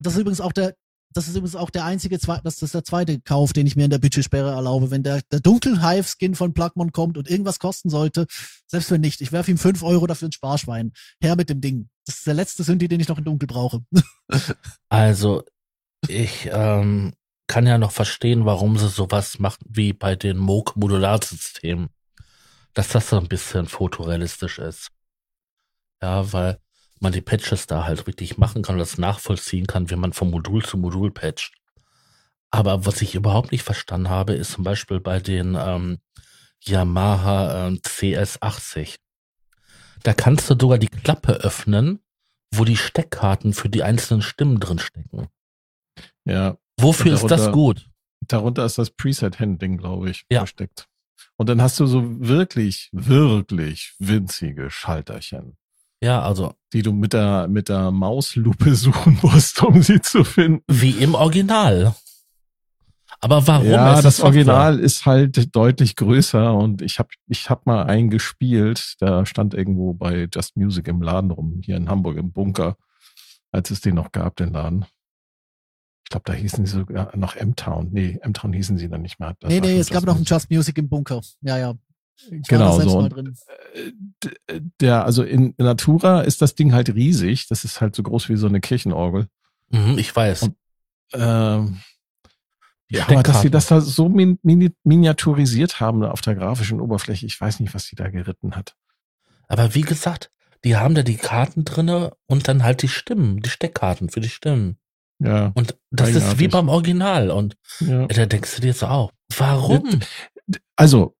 Das 0.00 0.14
ist 0.14 0.20
übrigens 0.20 0.40
auch 0.40 0.52
der, 0.52 0.74
das 1.12 1.28
ist 1.28 1.36
übrigens 1.36 1.56
auch 1.56 1.70
der 1.70 1.84
einzige, 1.84 2.18
das 2.18 2.62
ist 2.62 2.74
der 2.74 2.84
zweite 2.84 3.20
Kauf, 3.20 3.52
den 3.52 3.66
ich 3.66 3.76
mir 3.76 3.84
in 3.84 3.90
der 3.90 3.98
Budgetsperre 3.98 4.50
erlaube. 4.50 4.90
Wenn 4.90 5.02
der, 5.02 5.22
der 5.30 5.40
Dunkel-Hive-Skin 5.40 6.34
von 6.34 6.54
Plugmon 6.54 6.92
kommt 6.92 7.18
und 7.18 7.28
irgendwas 7.30 7.58
kosten 7.58 7.90
sollte, 7.90 8.26
selbst 8.66 8.90
wenn 8.90 9.00
nicht, 9.00 9.20
ich 9.20 9.32
werfe 9.32 9.50
ihm 9.50 9.58
fünf 9.58 9.82
Euro 9.82 10.06
dafür 10.06 10.26
ins 10.26 10.36
Sparschwein. 10.36 10.92
Her 11.20 11.36
mit 11.36 11.48
dem 11.48 11.60
Ding. 11.60 11.88
Das 12.06 12.18
ist 12.18 12.26
der 12.26 12.34
letzte 12.34 12.62
Synthi, 12.62 12.88
den 12.88 13.00
ich 13.00 13.08
noch 13.08 13.18
in 13.18 13.24
Dunkel 13.24 13.46
brauche. 13.46 13.84
also 14.88 15.42
ich 16.08 16.48
ähm, 16.50 17.12
kann 17.46 17.66
ja 17.66 17.78
noch 17.78 17.92
verstehen, 17.92 18.44
warum 18.44 18.78
sie 18.78 18.88
sowas 18.88 19.38
machen 19.38 19.64
wie 19.68 19.92
bei 19.92 20.16
den 20.16 20.38
Moog-Modularsystemen. 20.38 21.88
Dass 22.74 22.88
das 22.88 23.10
so 23.10 23.18
ein 23.18 23.28
bisschen 23.28 23.66
fotorealistisch 23.66 24.58
ist. 24.58 24.88
Ja, 26.00 26.32
weil 26.32 26.58
man 27.02 27.12
die 27.12 27.20
Patches 27.20 27.66
da 27.66 27.84
halt 27.84 28.06
richtig 28.06 28.38
machen 28.38 28.62
kann 28.62 28.76
und 28.76 28.78
das 28.80 28.98
nachvollziehen 28.98 29.66
kann, 29.66 29.90
wie 29.90 29.96
man 29.96 30.12
von 30.12 30.30
Modul 30.30 30.64
zu 30.64 30.76
Modul 30.78 31.10
patcht. 31.10 31.54
Aber 32.50 32.84
was 32.86 33.00
ich 33.02 33.14
überhaupt 33.14 33.52
nicht 33.52 33.62
verstanden 33.64 34.08
habe, 34.10 34.34
ist 34.34 34.52
zum 34.52 34.64
Beispiel 34.64 35.00
bei 35.00 35.20
den 35.20 35.56
ähm, 35.58 35.98
Yamaha 36.64 37.66
ähm, 37.66 37.78
CS80. 37.84 38.96
Da 40.02 40.12
kannst 40.14 40.50
du 40.50 40.56
sogar 40.58 40.78
die 40.78 40.88
Klappe 40.88 41.32
öffnen, 41.34 42.00
wo 42.54 42.64
die 42.64 42.76
Steckkarten 42.76 43.54
für 43.54 43.68
die 43.68 43.82
einzelnen 43.82 44.22
Stimmen 44.22 44.60
drin 44.60 44.78
stecken. 44.78 45.28
Ja, 46.24 46.56
Wofür 46.80 47.12
Und 47.12 47.16
ist 47.16 47.30
das 47.30 47.42
darunter- 47.42 47.52
gut? 47.52 47.88
darunter 48.28 48.64
ist 48.64 48.78
das 48.78 48.90
Preset-Handling, 48.90 49.78
glaube 49.78 50.10
ich, 50.10 50.24
Ja. 50.30 50.40
versteckt. 50.40 50.88
Und 51.36 51.48
dann 51.48 51.60
hast 51.62 51.78
du 51.80 51.86
so 51.86 52.02
wirklich, 52.20 52.88
wirklich 52.92 53.94
winzige 53.98 54.70
Schalterchen. 54.70 55.56
Ja, 56.02 56.20
also. 56.20 56.54
Die 56.72 56.82
du 56.82 56.92
mit 56.92 57.12
der, 57.12 57.48
mit 57.48 57.68
der 57.68 57.90
Mauslupe 57.90 58.74
suchen 58.74 59.18
musst, 59.22 59.62
um 59.62 59.82
sie 59.82 60.00
zu 60.00 60.24
finden. 60.24 60.62
Wie 60.66 60.90
im 60.90 61.14
Original. 61.14 61.94
Aber 63.20 63.46
warum? 63.46 63.66
Ja, 63.66 64.02
das 64.02 64.20
Original 64.20 64.80
ist 64.80 65.06
halt 65.06 65.54
deutlich 65.54 65.94
größer 65.94 66.54
und 66.54 66.82
ich 66.82 66.98
habe 66.98 67.10
ich 67.28 67.48
hab 67.48 67.66
mal 67.66 67.84
einen 67.84 68.10
gespielt, 68.10 68.96
der 69.00 69.26
stand 69.26 69.54
irgendwo 69.54 69.94
bei 69.94 70.28
Just 70.32 70.56
Music 70.56 70.88
im 70.88 71.00
Laden 71.02 71.30
rum, 71.30 71.60
hier 71.64 71.76
in 71.76 71.88
Hamburg 71.88 72.16
im 72.16 72.32
Bunker, 72.32 72.76
als 73.52 73.70
es 73.70 73.80
den 73.80 73.94
noch 73.94 74.10
gab, 74.10 74.34
den 74.36 74.52
Laden. 74.52 74.86
Ich 76.02 76.10
glaube, 76.10 76.24
da 76.24 76.32
hießen 76.32 76.66
sie 76.66 76.72
sogar 76.72 77.16
noch 77.16 77.36
M-Town. 77.36 77.90
Nee, 77.92 78.18
M-Town 78.22 78.52
hießen 78.52 78.76
sie 78.76 78.88
dann 78.88 79.02
nicht 79.02 79.20
mehr. 79.20 79.36
Das 79.38 79.48
nee, 79.48 79.60
nee, 79.60 79.78
es 79.78 79.90
gab 79.90 80.04
noch 80.04 80.16
einen 80.16 80.24
Just 80.24 80.50
Music 80.50 80.76
im 80.78 80.88
Bunker. 80.88 81.20
Ja, 81.42 81.58
ja. 81.58 81.74
Ich 82.30 82.48
genau 82.48 82.78
so. 82.80 82.98
Und, 82.98 83.14
äh, 84.46 84.60
der, 84.80 85.04
also 85.04 85.22
in 85.22 85.54
Natura 85.58 86.20
ist 86.20 86.42
das 86.42 86.54
Ding 86.54 86.72
halt 86.72 86.94
riesig. 86.94 87.48
Das 87.48 87.64
ist 87.64 87.80
halt 87.80 87.96
so 87.96 88.02
groß 88.02 88.28
wie 88.28 88.36
so 88.36 88.46
eine 88.46 88.60
Kirchenorgel. 88.60 89.28
Mhm, 89.70 89.98
ich 89.98 90.14
weiß. 90.14 90.44
Und, 90.44 90.56
ähm, 91.14 91.80
ja, 92.90 93.08
aber 93.08 93.22
dass 93.22 93.40
sie 93.40 93.50
das 93.50 93.66
da 93.66 93.80
so 93.80 94.08
min 94.10 94.38
miniaturisiert 94.42 95.80
haben 95.80 96.04
auf 96.04 96.20
der 96.20 96.34
grafischen 96.34 96.80
Oberfläche, 96.80 97.24
ich 97.24 97.40
weiß 97.40 97.60
nicht, 97.60 97.74
was 97.74 97.86
sie 97.86 97.96
da 97.96 98.08
geritten 98.08 98.54
hat. 98.54 98.76
Aber 99.48 99.74
wie 99.74 99.80
gesagt, 99.80 100.30
die 100.64 100.76
haben 100.76 100.94
da 100.94 101.02
die 101.02 101.16
Karten 101.16 101.64
drinne 101.64 102.12
und 102.26 102.48
dann 102.48 102.62
halt 102.62 102.82
die 102.82 102.88
Stimmen, 102.88 103.40
die 103.40 103.48
Steckkarten 103.48 104.10
für 104.10 104.20
die 104.20 104.28
Stimmen. 104.28 104.76
Ja. 105.18 105.52
Und 105.54 105.76
das 105.90 106.10
ist 106.10 106.38
wie 106.38 106.48
beim 106.48 106.68
Original. 106.68 107.30
Und 107.30 107.56
ja. 107.80 108.06
da 108.06 108.26
denkst 108.26 108.56
du 108.56 108.60
dir 108.60 108.68
jetzt 108.68 108.84
auch, 108.84 109.12
warum? 109.36 110.00
Also, 110.76 111.16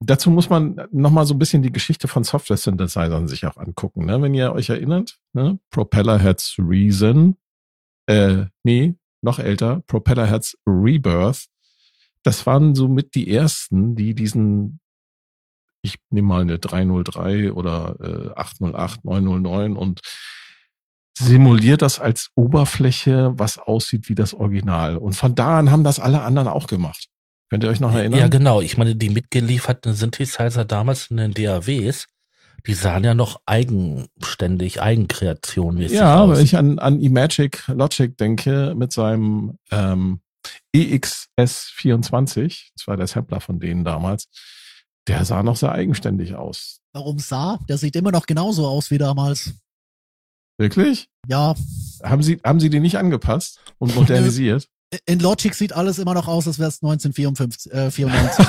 dazu 0.00 0.30
muss 0.30 0.50
man 0.50 0.80
nochmal 0.90 1.26
so 1.26 1.34
ein 1.34 1.38
bisschen 1.38 1.62
die 1.62 1.72
Geschichte 1.72 2.08
von 2.08 2.24
Software-Synthesizern 2.24 3.28
sich 3.28 3.46
auch 3.46 3.56
angucken. 3.56 4.06
Ne? 4.06 4.20
Wenn 4.20 4.34
ihr 4.34 4.52
euch 4.52 4.70
erinnert, 4.70 5.18
ne? 5.32 5.58
Propellerheads 5.70 6.56
Reason, 6.58 7.36
äh, 8.06 8.46
nee, 8.64 8.96
noch 9.22 9.38
älter, 9.38 9.82
Propellerheads 9.86 10.58
Rebirth. 10.66 11.46
Das 12.22 12.46
waren 12.46 12.74
somit 12.74 13.14
die 13.14 13.32
ersten, 13.32 13.94
die 13.94 14.14
diesen, 14.14 14.80
ich 15.82 15.96
nehme 16.10 16.28
mal 16.28 16.42
eine 16.42 16.58
303 16.58 17.52
oder 17.52 17.96
äh, 18.00 18.38
808, 18.38 19.04
909 19.04 19.76
und 19.76 20.00
simuliert 21.18 21.82
das 21.82 21.98
als 21.98 22.30
Oberfläche, 22.34 23.32
was 23.36 23.58
aussieht 23.58 24.08
wie 24.08 24.14
das 24.14 24.34
Original. 24.34 24.96
Und 24.96 25.14
von 25.14 25.34
da 25.34 25.58
an 25.58 25.70
haben 25.70 25.84
das 25.84 26.00
alle 26.00 26.22
anderen 26.22 26.48
auch 26.48 26.66
gemacht. 26.66 27.09
Könnt 27.50 27.64
ihr 27.64 27.70
euch 27.70 27.80
noch 27.80 27.92
erinnern? 27.94 28.20
Ja, 28.20 28.28
genau. 28.28 28.60
Ich 28.60 28.78
meine, 28.78 28.94
die 28.94 29.10
mitgelieferten 29.10 29.92
Synthesizer 29.94 30.64
damals 30.64 31.10
in 31.10 31.16
den 31.16 31.34
DAWs, 31.34 32.06
die 32.66 32.74
sahen 32.74 33.02
ja 33.02 33.14
noch 33.14 33.40
eigenständig, 33.44 34.80
Eigenkreation 34.80 35.78
Ja, 35.78 36.22
aus. 36.22 36.36
wenn 36.38 36.44
ich 36.44 36.56
an, 36.56 36.78
an 36.78 37.00
Imagic 37.00 37.66
Logic 37.68 38.16
denke 38.16 38.74
mit 38.76 38.92
seinem 38.92 39.58
ähm, 39.72 40.20
EXS24, 40.76 42.68
das 42.76 42.86
war 42.86 42.96
der 42.96 43.06
Sampler 43.08 43.40
von 43.40 43.58
denen 43.58 43.84
damals, 43.84 44.28
der 45.08 45.24
sah 45.24 45.42
noch 45.42 45.56
sehr 45.56 45.72
eigenständig 45.72 46.36
aus. 46.36 46.80
Warum 46.92 47.18
sah? 47.18 47.58
Der 47.68 47.78
sieht 47.78 47.96
immer 47.96 48.12
noch 48.12 48.26
genauso 48.26 48.66
aus 48.66 48.90
wie 48.90 48.98
damals. 48.98 49.54
Wirklich? 50.58 51.08
Ja. 51.26 51.54
Haben 52.02 52.22
Sie, 52.22 52.38
haben 52.44 52.60
Sie 52.60 52.70
die 52.70 52.80
nicht 52.80 52.96
angepasst 52.98 53.60
und 53.78 53.94
modernisiert? 53.96 54.68
In 55.06 55.20
Logic 55.20 55.54
sieht 55.54 55.72
alles 55.72 55.98
immer 55.98 56.14
noch 56.14 56.26
aus, 56.26 56.48
als 56.48 56.58
wäre 56.58 56.68
es 56.68 56.82
1994. 56.82 57.72
Äh, 57.72 57.90
94. 57.92 58.46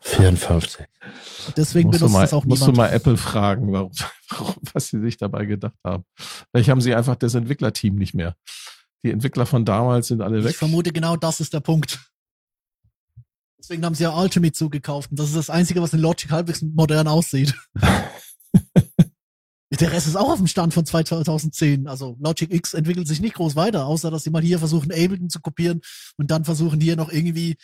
54. 0.00 0.86
Deswegen 1.56 1.88
musst 1.88 2.00
benutzt 2.00 2.12
mal, 2.12 2.20
das 2.22 2.32
auch 2.32 2.44
niemand. 2.44 2.60
Musst 2.60 2.68
du 2.68 2.72
mal 2.72 2.88
Apple 2.88 3.16
fragen, 3.16 3.72
warum, 3.72 3.92
warum, 4.30 4.54
was 4.72 4.88
sie 4.88 5.00
sich 5.00 5.16
dabei 5.16 5.44
gedacht 5.44 5.78
haben. 5.84 6.04
Vielleicht 6.50 6.70
haben 6.70 6.80
sie 6.80 6.94
einfach 6.94 7.14
das 7.14 7.34
Entwicklerteam 7.34 7.94
nicht 7.94 8.14
mehr. 8.14 8.34
Die 9.04 9.12
Entwickler 9.12 9.46
von 9.46 9.64
damals 9.64 10.08
sind 10.08 10.22
alle 10.22 10.42
weg. 10.42 10.52
Ich 10.52 10.56
vermute, 10.56 10.90
genau 10.92 11.16
das 11.16 11.38
ist 11.38 11.52
der 11.52 11.60
Punkt. 11.60 12.00
Deswegen 13.58 13.84
haben 13.84 13.94
sie 13.94 14.02
ja 14.02 14.10
Ultimate 14.10 14.52
zugekauft. 14.52 15.10
Und 15.10 15.20
das 15.20 15.28
ist 15.28 15.36
das 15.36 15.50
Einzige, 15.50 15.80
was 15.80 15.92
in 15.92 16.00
Logic 16.00 16.30
halbwegs 16.30 16.62
modern 16.62 17.06
aussieht. 17.06 17.54
Der 19.80 19.92
Rest 19.92 20.06
ist 20.06 20.16
auch 20.16 20.30
auf 20.30 20.38
dem 20.38 20.46
Stand 20.46 20.74
von 20.74 20.84
2010. 20.84 21.86
Also 21.88 22.16
Logic 22.20 22.52
X 22.52 22.74
entwickelt 22.74 23.08
sich 23.08 23.20
nicht 23.20 23.34
groß 23.34 23.56
weiter, 23.56 23.86
außer 23.86 24.10
dass 24.10 24.24
sie 24.24 24.30
mal 24.30 24.42
hier 24.42 24.58
versuchen, 24.58 24.92
Ableton 24.92 25.30
zu 25.30 25.40
kopieren 25.40 25.80
und 26.16 26.30
dann 26.30 26.44
versuchen 26.44 26.80
hier 26.80 26.96
noch 26.96 27.10
irgendwie. 27.10 27.56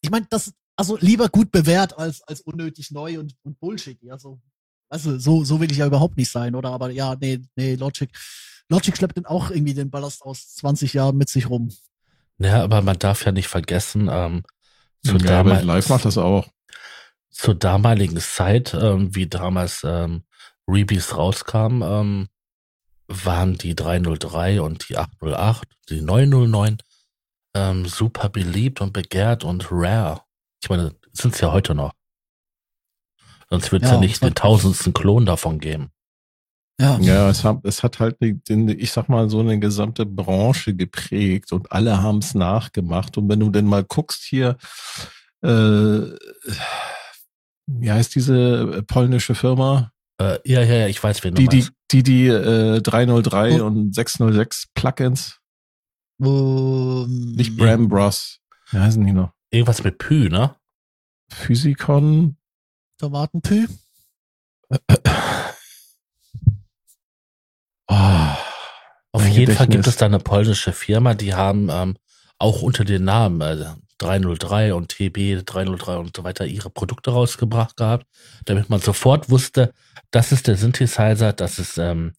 Ich 0.00 0.10
meine, 0.10 0.26
das, 0.30 0.52
also 0.76 0.96
lieber 1.00 1.28
gut 1.28 1.50
bewährt 1.50 1.98
als, 1.98 2.22
als 2.22 2.42
unnötig 2.42 2.90
neu 2.90 3.18
und, 3.18 3.34
und 3.42 3.58
Bullshit. 3.58 3.98
Also, 4.10 4.40
also 4.88 5.18
so, 5.18 5.44
so 5.44 5.60
will 5.60 5.70
ich 5.70 5.78
ja 5.78 5.86
überhaupt 5.86 6.16
nicht 6.16 6.30
sein, 6.30 6.54
oder? 6.54 6.70
Aber 6.70 6.90
ja, 6.90 7.16
nee, 7.20 7.40
nee, 7.56 7.74
Logic. 7.74 8.10
Logic 8.68 8.96
schleppt 8.96 9.16
dann 9.16 9.26
auch 9.26 9.50
irgendwie 9.50 9.74
den 9.74 9.90
Ballast 9.90 10.22
aus 10.22 10.54
20 10.56 10.92
Jahren 10.92 11.16
mit 11.16 11.28
sich 11.28 11.48
rum. 11.48 11.70
Ja, 12.38 12.62
aber 12.62 12.82
man 12.82 12.98
darf 12.98 13.24
ja 13.24 13.32
nicht 13.32 13.48
vergessen, 13.48 14.08
ähm, 14.12 14.42
zu 15.04 15.16
ja, 15.16 15.40
Live 15.42 15.88
macht 15.88 16.04
das 16.04 16.18
auch. 16.18 16.48
Zur 17.30 17.54
damaligen 17.54 18.18
Zeit, 18.18 18.74
ähm, 18.74 19.14
wie 19.14 19.26
damals 19.26 19.82
ähm, 19.84 20.24
Rebis 20.68 21.16
rauskam, 21.16 21.82
ähm, 21.82 22.28
waren 23.08 23.54
die 23.54 23.74
303 23.74 24.60
und 24.60 24.88
die 24.88 24.98
808, 24.98 25.68
die 25.88 26.00
909 26.00 26.78
ähm, 27.54 27.86
super 27.86 28.28
beliebt 28.28 28.80
und 28.80 28.92
begehrt 28.92 29.44
und 29.44 29.68
rare. 29.70 30.22
Ich 30.62 30.68
meine, 30.68 30.94
sind 31.12 31.34
es 31.34 31.40
ja 31.40 31.52
heute 31.52 31.74
noch. 31.74 31.92
Sonst 33.48 33.70
wird 33.70 33.84
es 33.84 33.90
ja, 33.90 33.94
ja, 33.94 34.00
nicht 34.00 34.22
den 34.22 34.34
tausendsten 34.34 34.92
Klon 34.92 35.24
davon 35.24 35.60
geben. 35.60 35.90
Ja, 36.80 36.98
ja 36.98 37.30
es, 37.30 37.44
hat, 37.44 37.60
es 37.62 37.82
hat 37.82 38.00
halt, 38.00 38.16
den, 38.20 38.68
ich 38.68 38.90
sag 38.90 39.08
mal, 39.08 39.30
so 39.30 39.40
eine 39.40 39.58
gesamte 39.58 40.04
Branche 40.04 40.74
geprägt 40.74 41.52
und 41.52 41.70
alle 41.72 42.02
haben 42.02 42.18
es 42.18 42.34
nachgemacht. 42.34 43.16
Und 43.16 43.28
wenn 43.28 43.40
du 43.40 43.50
denn 43.50 43.66
mal 43.66 43.84
guckst 43.84 44.24
hier, 44.24 44.56
äh, 45.42 45.48
wie 47.68 47.90
heißt 47.90 48.14
diese 48.14 48.82
polnische 48.86 49.34
Firma? 49.34 49.92
Äh, 50.18 50.38
ja, 50.44 50.62
ja, 50.62 50.74
ja, 50.74 50.86
ich 50.86 51.02
weiß, 51.02 51.22
wen 51.24 51.34
du 51.34 51.42
die, 51.42 51.56
meinst. 51.56 51.72
Die, 51.92 52.02
die, 52.02 52.26
die 52.26 52.28
äh, 52.28 52.80
303 52.80 53.60
oh. 53.60 53.66
und 53.66 53.94
606 53.94 54.68
Plugins. 54.74 55.38
Um, 56.18 57.32
Nicht 57.32 57.56
Bram 57.56 57.88
Bros. 57.88 58.40
Wie 58.70 58.78
heißen 58.78 59.04
die 59.04 59.12
noch? 59.12 59.32
Irgendwas 59.50 59.84
mit 59.84 59.98
Pü, 59.98 60.28
ne? 60.30 60.56
Physikon. 61.30 62.36
Tomatenpü. 62.98 63.68
oh, 67.88 67.94
Auf 69.12 69.28
jeden 69.28 69.54
Fall 69.54 69.66
gibt 69.66 69.86
es 69.86 69.96
da 69.96 70.06
eine 70.06 70.18
polnische 70.18 70.72
Firma, 70.72 71.12
die 71.14 71.34
haben 71.34 71.68
ähm, 71.70 71.96
auch 72.38 72.62
unter 72.62 72.84
den 72.84 73.04
Namen 73.04 73.42
äh, 73.42 73.74
303 73.98 74.74
und 74.74 74.88
TB 74.88 75.44
303 75.44 75.96
und 75.96 76.16
so 76.16 76.24
weiter 76.24 76.46
ihre 76.46 76.70
Produkte 76.70 77.10
rausgebracht 77.10 77.76
gehabt, 77.76 78.06
damit 78.44 78.68
man 78.68 78.80
sofort 78.80 79.30
wusste, 79.30 79.72
das 80.10 80.32
ist 80.32 80.46
der 80.46 80.56
Synthesizer, 80.56 81.32
das 81.32 81.58
ist 81.58 81.78
ähm, 81.78 82.12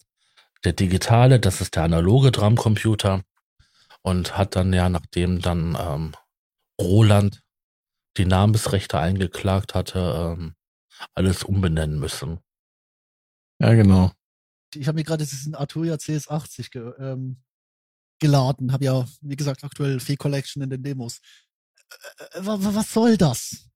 der 0.63 0.73
digitale, 0.73 1.39
das 1.39 1.61
ist 1.61 1.75
der 1.75 1.83
analoge 1.83 2.31
Drumcomputer 2.31 3.23
und 4.01 4.37
hat 4.37 4.55
dann 4.55 4.73
ja, 4.73 4.89
nachdem 4.89 5.41
dann 5.41 5.77
ähm, 5.79 6.13
Roland 6.81 7.41
die 8.17 8.25
Namensrechte 8.25 8.99
eingeklagt 8.99 9.75
hatte, 9.75 10.35
ähm, 10.37 10.55
alles 11.13 11.43
umbenennen 11.43 11.99
müssen. 11.99 12.39
Ja, 13.59 13.73
genau. 13.73 14.11
Ich 14.73 14.87
habe 14.87 14.97
mir 14.97 15.03
gerade 15.03 15.25
diesen 15.25 15.55
Arturia 15.55 15.95
CS80 15.95 16.71
ge 16.71 16.93
ähm, 16.99 17.37
geladen, 18.19 18.71
habe 18.71 18.85
ja, 18.85 19.05
wie 19.21 19.35
gesagt, 19.35 19.63
aktuell 19.63 19.99
Fee 19.99 20.15
Collection 20.15 20.63
in 20.63 20.69
den 20.69 20.81
Demos. 20.81 21.19
Äh, 22.33 22.41
was 22.43 22.93
soll 22.93 23.17
das? 23.17 23.67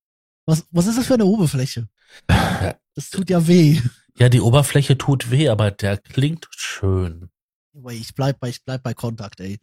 Was, 0.45 0.65
was 0.71 0.87
ist 0.87 0.97
das 0.97 1.07
für 1.07 1.15
eine 1.15 1.25
Oberfläche? 1.25 1.87
Das 2.93 3.09
tut 3.09 3.29
ja 3.29 3.47
weh. 3.47 3.79
Ja, 4.17 4.27
die 4.27 4.41
Oberfläche 4.41 4.97
tut 4.97 5.31
weh, 5.31 5.47
aber 5.47 5.71
der 5.71 5.97
klingt 5.97 6.49
schön. 6.51 7.29
Ich 7.89 8.13
bleib 8.13 8.41
bei, 8.41 8.49
ich 8.49 8.65
bleib 8.65 8.83
bei 8.83 8.93
Kontakt, 8.93 9.39
ey. 9.39 9.59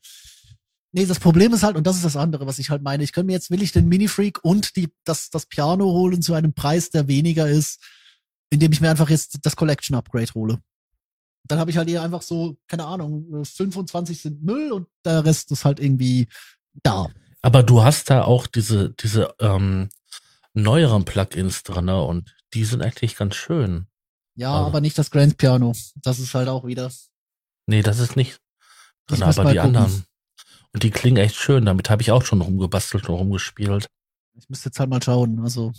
Nee, 0.93 1.05
das 1.05 1.21
Problem 1.21 1.53
ist 1.53 1.63
halt, 1.63 1.77
und 1.77 1.87
das 1.87 1.97
ist 1.97 2.07
das 2.07 2.17
andere, 2.17 2.47
was 2.47 2.59
ich 2.59 2.71
halt 2.71 2.83
meine, 2.83 3.05
ich 3.05 3.13
könnte 3.13 3.27
mir 3.27 3.35
jetzt, 3.35 3.51
will 3.51 3.63
ich 3.63 3.73
den 3.73 3.87
Mini-Freak 3.89 4.43
und 4.43 4.77
die, 4.77 4.89
das, 5.05 5.29
das 5.29 5.45
Piano 5.45 5.85
holen 5.85 6.23
zu 6.23 6.33
einem 6.33 6.55
Preis, 6.55 6.89
der 6.89 7.07
weniger 7.07 7.49
ist, 7.49 7.85
indem 8.49 8.73
ich 8.73 8.81
mir 8.81 8.91
einfach 8.91 9.11
jetzt 9.11 9.39
das 9.43 9.57
Collection 9.57 9.95
Upgrade 9.97 10.33
hole. 10.35 10.59
Dann 11.47 11.59
habe 11.59 11.71
ich 11.71 11.77
halt 11.77 11.89
eher 11.91 12.03
einfach 12.03 12.23
so, 12.23 12.57
keine 12.67 12.87
Ahnung, 12.87 13.45
25 13.45 14.23
sind 14.23 14.43
Müll 14.43 14.73
und 14.73 14.89
der 15.05 15.25
Rest 15.25 15.53
ist 15.53 15.67
halt 15.67 15.81
irgendwie 15.81 16.29
da. 16.83 17.09
Aber 17.43 17.63
du 17.63 17.83
hast 17.83 18.11
da 18.11 18.25
auch 18.25 18.47
diese, 18.47 18.91
diese 18.91 19.35
ähm, 19.41 19.91
neueren 20.55 21.05
Plugins 21.05 21.63
drin 21.63 21.89
und 21.89 22.35
die 22.55 22.65
sind 22.65 22.83
eigentlich 22.83 23.17
ganz 23.17 23.37
schön. 23.37 23.87
Ja, 24.35 24.55
also. 24.55 24.67
aber 24.67 24.81
nicht 24.81 24.99
das 24.99 25.11
Grand 25.11 25.37
Piano. 25.37 25.75
Das 25.97 26.19
ist 26.19 26.35
halt 26.35 26.49
auch 26.49 26.67
wieder. 26.67 26.91
Nee, 27.67 27.83
das 27.83 27.99
ist 27.99 28.17
nicht 28.17 28.41
drin, 29.07 29.23
aber 29.23 29.45
die 29.45 29.57
gucken. 29.57 29.77
anderen. 29.77 30.05
Und 30.73 30.83
die 30.83 30.91
klingen 30.91 31.17
echt 31.17 31.37
schön. 31.37 31.65
Damit 31.67 31.91
habe 31.91 32.03
ich 32.03 32.11
auch 32.11 32.25
schon 32.25 32.41
rumgebastelt 32.41 33.09
und 33.09 33.17
rumgespielt. 33.17 33.87
Ich 34.35 34.49
müsste 34.49 34.69
jetzt 34.69 34.79
halt 34.79 34.91
mal 34.91 35.03
schauen. 35.03 35.41
Also 35.41 35.73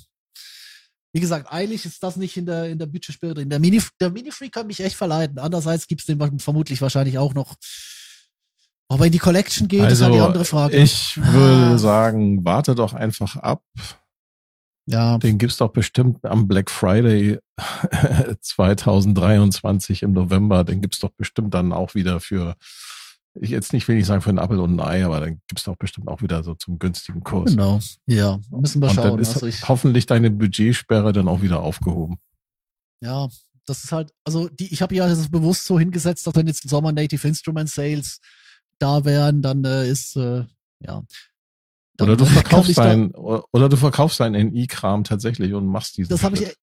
wie 1.14 1.20
gesagt, 1.20 1.52
eigentlich 1.52 1.86
ist 1.86 2.04
das 2.04 2.18
nicht 2.18 2.38
in 2.38 2.46
der, 2.46 2.70
in 2.70 2.78
der 2.78 2.86
Budgetsperre 2.86 3.34
drin. 3.34 3.50
Der 3.50 3.60
Mini, 3.60 3.82
der 4.00 4.12
Mini-Freak 4.12 4.52
kann 4.52 4.68
mich 4.68 4.80
echt 4.82 4.96
verleiten. 4.96 5.40
Andererseits 5.40 5.88
gibt's 5.88 6.06
den 6.06 6.40
vermutlich 6.40 6.82
wahrscheinlich 6.82 7.18
auch 7.18 7.34
noch. 7.34 7.56
Aber 8.92 9.06
in 9.06 9.12
die 9.12 9.20
Collection 9.20 9.68
geht, 9.68 9.82
Also, 9.82 9.94
ist 9.94 10.02
halt 10.02 10.16
die 10.16 10.20
andere 10.20 10.46
Frage. 10.46 10.76
Ich 10.78 11.16
würde 11.18 11.76
Ah. 11.76 11.78
sagen, 11.78 12.44
warte 12.44 12.74
doch 12.76 12.94
einfach 12.94 13.36
ab. 13.36 13.64
ja, 14.88 15.18
Den 15.20 15.38
gibt's 15.38 15.58
doch 15.58 15.70
bestimmt 15.70 16.26
am 16.26 16.48
Black 16.48 16.72
Friday 16.72 17.38
2023 18.42 20.04
im 20.04 20.14
November. 20.14 20.64
Den 20.64 20.82
gibt's 20.82 21.00
doch 21.00 21.12
bestimmt 21.12 21.54
dann 21.54 21.72
auch 21.74 21.96
wieder 21.96 22.20
für, 22.20 22.56
ich 23.40 23.52
jetzt 23.52 23.74
nicht 23.74 23.88
will 23.88 23.98
ich 23.98 24.06
sagen 24.06 24.22
für 24.22 24.30
einen 24.30 24.40
Apfel 24.40 24.60
und 24.60 24.80
ein 24.80 24.86
Ei, 24.86 25.06
aber 25.06 25.20
dann 25.20 25.40
gibt's 25.48 25.64
doch 25.66 25.76
bestimmt 25.78 26.08
auch 26.08 26.22
wieder 26.22 26.44
so 26.44 26.56
zum 26.56 26.80
günstigen 26.80 27.24
Kurs. 27.24 27.52
genau. 27.52 27.80
Ja, 28.08 28.40
müssen 28.50 28.82
wir 28.82 28.90
Und 28.90 28.98
dann 28.98 29.06
schauen. 29.10 29.20
ist 29.20 29.34
Also 29.36 29.46
ich, 29.48 29.68
hoffentlich 29.68 30.06
deine 30.08 30.32
Budgetsperre 30.32 31.14
dann 31.14 31.28
auch 31.28 31.42
wieder 31.42 31.60
aufgehoben. 31.62 32.18
ja, 33.04 33.28
das 33.66 33.84
ist 33.84 33.92
halt, 33.92 34.12
also 34.24 34.50
die, 34.50 34.74
ich 34.74 34.82
habe 34.82 34.96
ja 34.96 35.08
das 35.08 35.30
bewusst 35.30 35.66
so 35.66 35.78
hingesetzt, 35.78 36.26
dass 36.26 36.34
wenn 36.34 36.48
jetzt 36.48 36.64
im 36.64 36.70
Sommer 36.72 36.92
Native 36.92 37.28
Instrument 37.28 37.70
Sales 37.70 38.20
da 38.80 39.06
wären, 39.06 39.42
dann 39.42 39.64
äh, 39.64 39.90
ist, 39.90 40.16
äh, 40.16 40.46
ja. 40.80 41.04
Dann 41.98 42.08
Oder 42.08 42.18
du 42.18 42.26
verkaufst 42.26 42.78
dein, 42.78 43.12
oder 43.12 43.70
du 43.70 43.76
verkaufst 43.76 44.20
deinen 44.20 44.52
NI-Kram 44.52 45.04
tatsächlich 45.04 45.54
und 45.54 45.68
machst 45.68 45.98
diesen. 45.98 46.10
Das 46.10 46.24
habe 46.24 46.36
ich, 46.36 46.44
Schritt. 46.44 46.56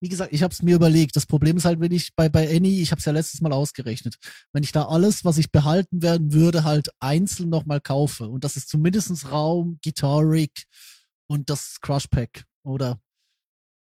wie 0.00 0.08
gesagt, 0.08 0.32
ich 0.32 0.42
habe 0.42 0.52
es 0.52 0.60
mir 0.60 0.74
überlegt. 0.74 1.14
Das 1.14 1.26
Problem 1.26 1.56
ist 1.56 1.64
halt, 1.64 1.78
wenn 1.78 1.92
ich 1.92 2.14
bei, 2.16 2.28
bei 2.28 2.48
Any, 2.54 2.80
ich 2.80 2.90
habe 2.90 2.98
es 2.98 3.04
ja 3.04 3.12
letztes 3.12 3.40
Mal 3.40 3.52
ausgerechnet, 3.52 4.16
wenn 4.52 4.64
ich 4.64 4.72
da 4.72 4.86
alles, 4.86 5.24
was 5.24 5.38
ich 5.38 5.52
behalten 5.52 6.02
werden 6.02 6.32
würde, 6.32 6.64
halt 6.64 6.90
einzeln 6.98 7.48
nochmal 7.48 7.80
kaufe. 7.80 8.28
Und 8.28 8.42
das 8.42 8.56
ist 8.56 8.68
zumindestens 8.68 9.30
Raum, 9.30 9.78
Guitar 9.84 10.22
Rig 10.28 10.66
und 11.28 11.48
das 11.48 11.78
Crush 11.80 12.08
Pack 12.08 12.44
oder 12.64 13.00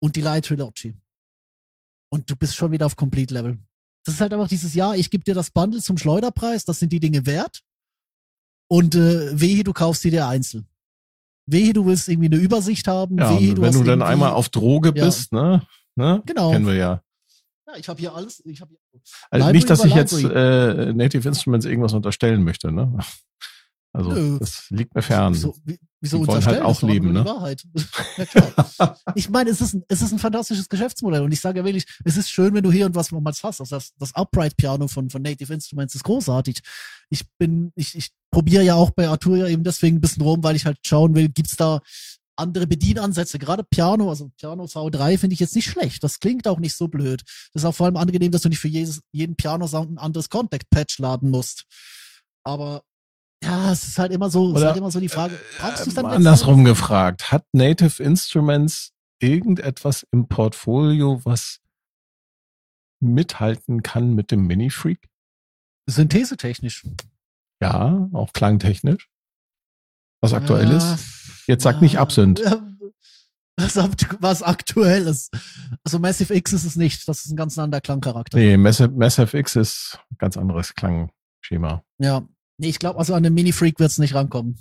und 0.02 0.16
die 0.16 0.20
Light 0.20 0.44
Trilogy. 0.44 0.94
Und 2.10 2.30
du 2.30 2.36
bist 2.36 2.56
schon 2.56 2.72
wieder 2.72 2.84
auf 2.84 2.96
Complete 2.96 3.32
Level. 3.32 3.58
Das 4.04 4.14
ist 4.14 4.20
halt 4.20 4.32
einfach 4.32 4.48
dieses 4.48 4.74
Jahr, 4.74 4.96
ich 4.96 5.10
gebe 5.10 5.24
dir 5.24 5.34
das 5.34 5.50
Bundle 5.50 5.80
zum 5.80 5.96
Schleuderpreis, 5.98 6.64
das 6.64 6.78
sind 6.78 6.92
die 6.92 7.00
Dinge 7.00 7.24
wert. 7.26 7.62
Und 8.68 8.94
äh, 8.94 9.38
wehe, 9.40 9.64
du 9.64 9.72
kaufst 9.72 10.04
die 10.04 10.10
dir 10.10 10.26
einzeln. 10.26 10.66
Wehe, 11.46 11.72
du 11.72 11.84
willst 11.86 12.08
irgendwie 12.08 12.26
eine 12.26 12.36
Übersicht 12.36 12.88
haben. 12.88 13.18
Ja, 13.18 13.38
wehe, 13.38 13.54
du 13.54 13.62
wenn 13.62 13.72
du 13.72 13.82
dann 13.84 14.02
einmal 14.02 14.32
auf 14.32 14.48
Droge 14.48 14.92
Ja. 14.94 15.04
bist, 15.04 15.32
ne? 15.32 15.66
ne? 15.94 16.22
Genau. 16.26 16.52
Kennen 16.52 16.66
wir 16.66 16.74
ja. 16.74 17.02
Ja, 17.66 17.76
ich 17.76 17.88
habe 17.88 18.00
hier 18.00 18.14
alles. 18.14 18.42
Ich 18.46 18.60
habe 18.60 18.74
hier 18.92 19.00
Also 19.30 19.50
nicht, 19.50 19.68
dass 19.68 19.84
ich 19.84 19.94
jetzt 19.94 20.12
äh, 20.14 20.92
Native 20.92 21.28
Instruments 21.28 21.66
irgendwas 21.66 21.92
unterstellen 21.92 22.42
möchte, 22.44 22.72
ne? 22.72 22.98
Also 23.92 24.10
Nö. 24.12 24.38
das 24.38 24.66
liegt 24.70 24.94
mir 24.94 25.02
fern. 25.02 25.34
Wie- 25.64 25.78
wieso 26.04 26.18
Die 26.18 26.26
wollen 26.26 26.44
halt 26.44 26.62
auch 26.62 26.80
Das 26.80 26.88
leben, 26.88 27.12
ne? 27.12 27.24
Wahrheit. 27.24 27.64
ja, 28.16 28.24
klar. 28.26 28.98
Ich 29.16 29.30
meine, 29.30 29.50
es 29.50 29.60
ist, 29.60 29.74
ein, 29.74 29.84
es 29.88 30.02
ist 30.02 30.12
ein 30.12 30.18
fantastisches 30.18 30.68
Geschäftsmodell 30.68 31.22
und 31.22 31.32
ich 31.32 31.40
sage 31.40 31.58
ja 31.60 31.64
wirklich, 31.64 31.86
es 32.04 32.16
ist 32.16 32.30
schön, 32.30 32.52
wenn 32.54 32.62
du 32.62 32.70
hier 32.70 32.86
und 32.86 32.94
was 32.94 33.10
mal 33.10 33.22
hast. 33.24 33.44
Also 33.44 33.64
das, 33.64 33.92
das 33.98 34.14
Upright 34.14 34.56
Piano 34.56 34.88
von, 34.88 35.08
von 35.10 35.22
Native 35.22 35.52
Instruments 35.52 35.94
ist 35.94 36.04
großartig. 36.04 36.60
Ich 37.10 37.24
bin, 37.38 37.72
ich, 37.74 37.96
ich 37.96 38.10
probiere 38.30 38.62
ja 38.62 38.74
auch 38.74 38.90
bei 38.90 39.08
Arturia 39.08 39.46
eben 39.48 39.64
deswegen 39.64 39.98
ein 39.98 40.00
bisschen 40.00 40.22
rum, 40.22 40.42
weil 40.42 40.56
ich 40.56 40.66
halt 40.66 40.78
schauen 40.84 41.14
will, 41.14 41.28
gibt's 41.28 41.56
da 41.56 41.80
andere 42.36 42.66
Bedienansätze. 42.66 43.38
Gerade 43.38 43.64
Piano, 43.64 44.08
also 44.10 44.30
Piano 44.36 44.64
V3 44.64 45.18
finde 45.18 45.34
ich 45.34 45.40
jetzt 45.40 45.54
nicht 45.54 45.66
schlecht. 45.66 46.02
Das 46.02 46.20
klingt 46.20 46.48
auch 46.48 46.58
nicht 46.58 46.74
so 46.74 46.88
blöd. 46.88 47.22
Das 47.52 47.62
ist 47.62 47.66
auch 47.66 47.74
vor 47.74 47.86
allem 47.86 47.96
angenehm, 47.96 48.32
dass 48.32 48.42
du 48.42 48.48
nicht 48.48 48.58
für 48.58 48.68
jedes, 48.68 49.02
jeden 49.12 49.36
Piano-Sound 49.36 49.92
ein 49.92 49.98
anderes 49.98 50.28
Contact-Patch 50.28 50.98
laden 50.98 51.30
musst. 51.30 51.64
Aber 52.42 52.82
ja, 53.44 53.72
es 53.72 53.84
ist 53.88 53.98
halt 53.98 54.12
immer 54.12 54.30
so, 54.30 54.46
es 54.46 54.50
ist 54.52 54.56
Oder, 54.58 54.66
halt 54.68 54.76
immer 54.78 54.90
so 54.90 55.00
die 55.00 55.08
Frage, 55.08 55.38
brauchst 55.58 55.84
du 55.86 55.90
es 55.90 55.94
dann 55.94 56.06
Äh, 56.06 56.14
andersrum 56.16 56.64
gefragt, 56.64 57.30
hat 57.32 57.44
Native 57.52 58.02
Instruments 58.02 58.92
irgendetwas 59.20 60.06
im 60.10 60.28
Portfolio, 60.28 61.20
was 61.24 61.60
mithalten 63.00 63.82
kann 63.82 64.14
mit 64.14 64.30
dem 64.30 64.46
Mini-Freak? 64.46 65.08
Synthesetechnisch. 65.88 66.86
Ja, 67.60 68.08
auch 68.12 68.32
klangtechnisch. 68.32 69.08
Was 70.22 70.32
aktuell 70.32 70.70
Ja, 70.70 70.76
ist. 70.94 71.44
Jetzt 71.46 71.62
sag 71.62 71.82
nicht 71.82 71.98
Absinth. 71.98 72.40
Ja, 72.40 72.60
Was, 73.56 73.76
was 74.18 74.42
aktuell 74.42 75.06
ist. 75.06 75.32
Also 75.84 76.00
Massive 76.00 76.34
X 76.34 76.52
ist 76.52 76.64
es 76.64 76.74
nicht. 76.74 77.06
Das 77.06 77.24
ist 77.24 77.30
ein 77.30 77.36
ganz 77.36 77.56
anderer 77.56 77.80
Klangcharakter. 77.80 78.36
Nee, 78.36 78.56
Massive, 78.56 78.88
Massive 78.88 79.38
X 79.38 79.54
ist 79.54 80.00
ein 80.10 80.16
ganz 80.18 80.36
anderes 80.36 80.74
Klangschema. 80.74 81.84
Ja. 81.98 82.26
Nee, 82.58 82.68
ich 82.68 82.78
glaube, 82.78 82.98
also 82.98 83.14
an 83.14 83.22
den 83.22 83.34
Mini-Freak 83.34 83.78
wird 83.78 83.90
es 83.90 83.98
nicht 83.98 84.14
rankommen. 84.14 84.58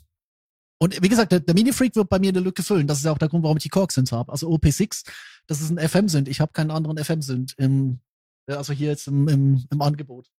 Und 0.79 1.01
wie 1.01 1.09
gesagt, 1.09 1.31
der, 1.31 1.39
der 1.39 1.53
Mini-Freak 1.53 1.95
wird 1.95 2.09
bei 2.09 2.19
mir 2.19 2.29
eine 2.29 2.39
Lücke 2.39 2.63
füllen. 2.63 2.87
Das 2.87 2.97
ist 2.97 3.05
ja 3.05 3.11
auch 3.11 3.17
der 3.17 3.29
Grund, 3.29 3.43
warum 3.43 3.57
ich 3.57 3.63
die 3.63 3.69
Korg-Synths 3.69 4.11
habe. 4.11 4.31
Also 4.31 4.49
OP6, 4.49 5.05
das 5.47 5.61
ist 5.61 5.69
ein 5.69 5.77
FM-Synth. 5.77 6.27
Ich 6.27 6.41
habe 6.41 6.51
keinen 6.51 6.71
anderen 6.71 6.97
FM-Synth 6.97 7.53
im, 7.57 7.99
also 8.47 8.73
hier 8.73 8.89
jetzt 8.89 9.07
im, 9.07 9.27
im, 9.27 9.65
im 9.71 9.81
Angebot. 9.81 10.29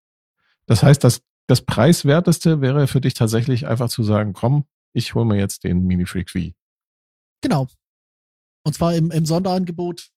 Das 0.67 0.83
heißt, 0.83 1.03
das, 1.05 1.23
das 1.47 1.63
preiswerteste 1.63 2.61
wäre 2.61 2.87
für 2.87 3.01
dich 3.01 3.15
tatsächlich 3.15 3.67
einfach 3.67 3.89
zu 3.89 4.03
sagen, 4.03 4.33
komm, 4.33 4.65
ich 4.93 5.15
hole 5.15 5.25
mir 5.25 5.39
jetzt 5.39 5.65
den 5.65 5.85
Mini 5.85 6.07
Freak 6.07 6.31
V. 6.31 6.41
Genau. 7.41 7.69
Und 8.65 8.75
zwar 8.75 8.95
im, 8.95 9.11
im 9.11 9.27
Sonderangebot. 9.27 10.11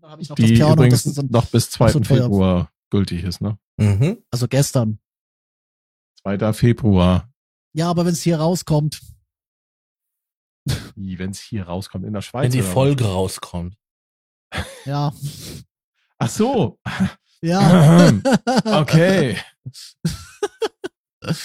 Da 0.00 0.10
habe 0.10 0.22
ich 0.22 0.28
noch 0.28 0.36
das 0.36 0.46
Die 0.46 0.54
Piano. 0.54 0.74
übrigens 0.74 1.04
Das 1.04 1.24
noch 1.24 1.46
bis 1.46 1.70
2. 1.70 1.88
so 1.92 2.00
teuer. 2.00 2.22
Februar 2.24 2.72
gültig 2.90 3.24
ist, 3.24 3.40
ne? 3.40 3.58
Mhm. 3.78 4.18
also 4.30 4.48
gestern. 4.48 4.98
2. 6.22 6.52
Februar, 6.52 7.28
Ja, 7.72 7.90
aber 7.90 8.04
wenn 8.04 8.12
es 8.12 8.22
hier 8.22 8.38
rauskommt, 8.38 9.00
wenn 10.94 11.30
es 11.30 11.40
hier 11.40 11.64
rauskommt 11.64 12.04
in 12.04 12.12
der 12.12 12.22
Schweiz. 12.22 12.44
Wenn 12.44 12.52
die 12.52 12.58
oder 12.58 12.66
was? 12.68 12.72
Folge 12.74 13.04
rauskommt. 13.04 13.76
ja. 14.84 15.12
Ach 16.18 16.28
so, 16.28 16.78
Ja. 17.40 18.12
okay. 18.64 19.36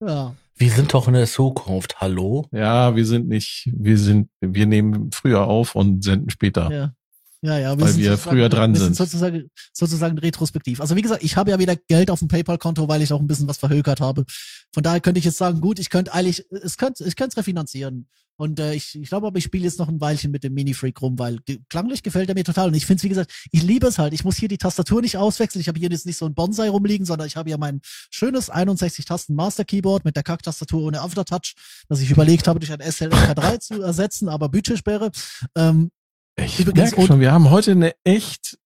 ja. 0.00 0.34
Wir 0.56 0.70
sind 0.72 0.92
doch 0.92 1.06
in 1.06 1.14
der 1.14 1.26
Zukunft. 1.28 2.00
Hallo? 2.00 2.48
Ja, 2.50 2.96
wir 2.96 3.06
sind 3.06 3.28
nicht, 3.28 3.70
wir 3.72 3.96
sind, 3.96 4.28
wir 4.40 4.66
nehmen 4.66 5.12
früher 5.12 5.46
auf 5.46 5.76
und 5.76 6.02
senden 6.02 6.30
später. 6.30 6.72
Ja. 6.72 6.94
Ja, 7.40 7.56
ja, 7.58 7.78
Weil 7.80 7.88
sind 7.92 7.98
wir 8.02 8.10
sozusagen- 8.12 8.36
früher 8.36 8.48
dran 8.48 8.74
wir 8.74 8.80
sind. 8.80 8.96
sozusagen, 8.96 9.48
sozusagen 9.72 10.18
retrospektiv. 10.18 10.80
Also 10.80 10.96
wie 10.96 11.02
gesagt, 11.02 11.22
ich 11.22 11.36
habe 11.36 11.50
ja 11.50 11.58
wieder 11.60 11.76
Geld 11.76 12.10
auf 12.10 12.18
dem 12.18 12.26
PayPal-Konto, 12.28 12.88
weil 12.88 13.00
ich 13.02 13.12
auch 13.12 13.20
ein 13.20 13.28
bisschen 13.28 13.46
was 13.48 13.58
verhökert 13.58 14.00
habe. 14.00 14.24
Von 14.72 14.82
daher 14.82 15.00
könnte 15.00 15.18
ich 15.20 15.24
jetzt 15.24 15.38
sagen, 15.38 15.60
gut, 15.60 15.78
ich 15.78 15.88
könnte 15.88 16.12
eigentlich, 16.12 16.44
es 16.50 16.76
könnte, 16.76 17.04
ich 17.04 17.14
könnte 17.14 17.34
es 17.34 17.36
refinanzieren. 17.36 18.08
Und 18.40 18.60
äh, 18.60 18.74
ich, 18.74 18.94
ich 18.94 19.08
glaube 19.08 19.26
aber, 19.26 19.36
ich 19.38 19.44
spiele 19.44 19.64
jetzt 19.64 19.80
noch 19.80 19.88
ein 19.88 20.00
Weilchen 20.00 20.30
mit 20.30 20.44
dem 20.44 20.54
Mini-Freak 20.54 21.02
rum, 21.02 21.18
weil 21.18 21.38
klanglich 21.68 22.04
gefällt 22.04 22.28
er 22.28 22.36
mir 22.36 22.44
total. 22.44 22.68
Und 22.68 22.74
ich 22.74 22.86
finde 22.86 22.98
es, 22.98 23.04
wie 23.04 23.08
gesagt, 23.08 23.32
ich 23.50 23.62
liebe 23.64 23.88
es 23.88 23.98
halt. 23.98 24.12
Ich 24.12 24.22
muss 24.24 24.36
hier 24.36 24.46
die 24.48 24.58
Tastatur 24.58 25.00
nicht 25.00 25.16
auswechseln. 25.16 25.60
Ich 25.60 25.66
habe 25.66 25.78
hier 25.80 25.90
jetzt 25.90 26.06
nicht 26.06 26.18
so 26.18 26.24
ein 26.26 26.34
Bonsai 26.34 26.68
rumliegen, 26.68 27.04
sondern 27.04 27.26
ich 27.26 27.36
habe 27.36 27.50
hier 27.50 27.58
mein 27.58 27.80
schönes 28.10 28.48
61-Tasten 28.48 29.34
Master-Keyboard 29.34 30.04
mit 30.04 30.14
der 30.14 30.22
Kack-Tastatur 30.22 30.82
ohne 30.82 31.00
Aftertouch, 31.00 31.54
das 31.88 32.00
ich 32.00 32.10
überlegt 32.12 32.46
habe, 32.46 32.60
durch 32.60 32.70
ein 32.72 32.80
SLK3 32.80 33.58
zu 33.58 33.82
ersetzen, 33.82 34.28
aber 34.28 34.48
Budgetsperre. 34.48 35.10
Ähm, 35.56 35.90
Ich 36.38 36.60
Übrigens, 36.60 36.92
merke 36.92 37.06
schon, 37.06 37.20
wir 37.20 37.32
haben 37.32 37.50
heute 37.50 37.72
eine 37.72 37.94
echt, 38.04 38.58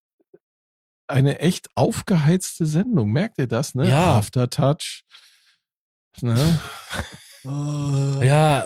eine 1.06 1.40
echt 1.40 1.68
aufgeheizte 1.74 2.66
Sendung. 2.66 3.10
Merkt 3.12 3.38
ihr 3.38 3.46
das, 3.46 3.74
ne? 3.74 3.88
Ja. 3.88 4.16
Aftertouch. 4.18 5.02
Ne? 6.20 6.60
Ja, 7.44 8.64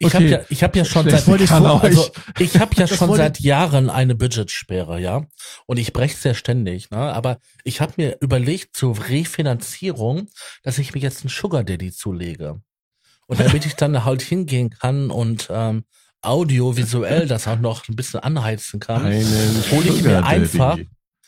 ich 0.00 0.06
Okay. 0.06 0.14
habe 0.16 0.24
ja, 0.26 0.40
ich 0.48 0.62
habe 0.64 0.76
ja 0.78 0.84
schon 0.84 1.08
seit, 1.08 1.28
ich 1.40 1.50
also 1.52 2.10
ich 2.40 2.58
habe 2.58 2.74
ja 2.74 2.86
schon 2.88 3.14
seit 3.14 3.38
Jahren 3.38 3.88
eine 3.88 4.16
Budgetsperre, 4.16 4.98
ja, 4.98 5.26
und 5.66 5.76
ich 5.76 5.92
breche 5.92 6.28
ja 6.28 6.34
ständig, 6.34 6.90
ne? 6.90 6.98
Aber 6.98 7.38
ich 7.62 7.80
habe 7.80 7.92
mir 7.98 8.16
überlegt 8.20 8.76
zur 8.76 8.98
Refinanzierung, 9.08 10.28
dass 10.64 10.78
ich 10.78 10.92
mir 10.92 11.00
jetzt 11.00 11.20
einen 11.22 11.28
Sugar 11.28 11.62
Daddy 11.62 11.92
zulege 11.92 12.60
und 13.28 13.38
damit 13.40 13.64
ich 13.64 13.76
dann 13.76 14.04
halt 14.04 14.22
hingehen 14.22 14.70
kann 14.70 15.12
und 15.12 15.46
ähm, 15.48 15.84
audiovisuell 16.22 17.26
das 17.26 17.46
auch 17.48 17.58
noch 17.58 17.88
ein 17.88 17.96
bisschen 17.96 18.20
anheizen 18.20 18.80
kann, 18.80 19.04
Einen 19.06 19.64
hole 19.70 19.88
ich 19.88 20.02
mir 20.02 20.24
einfach 20.24 20.78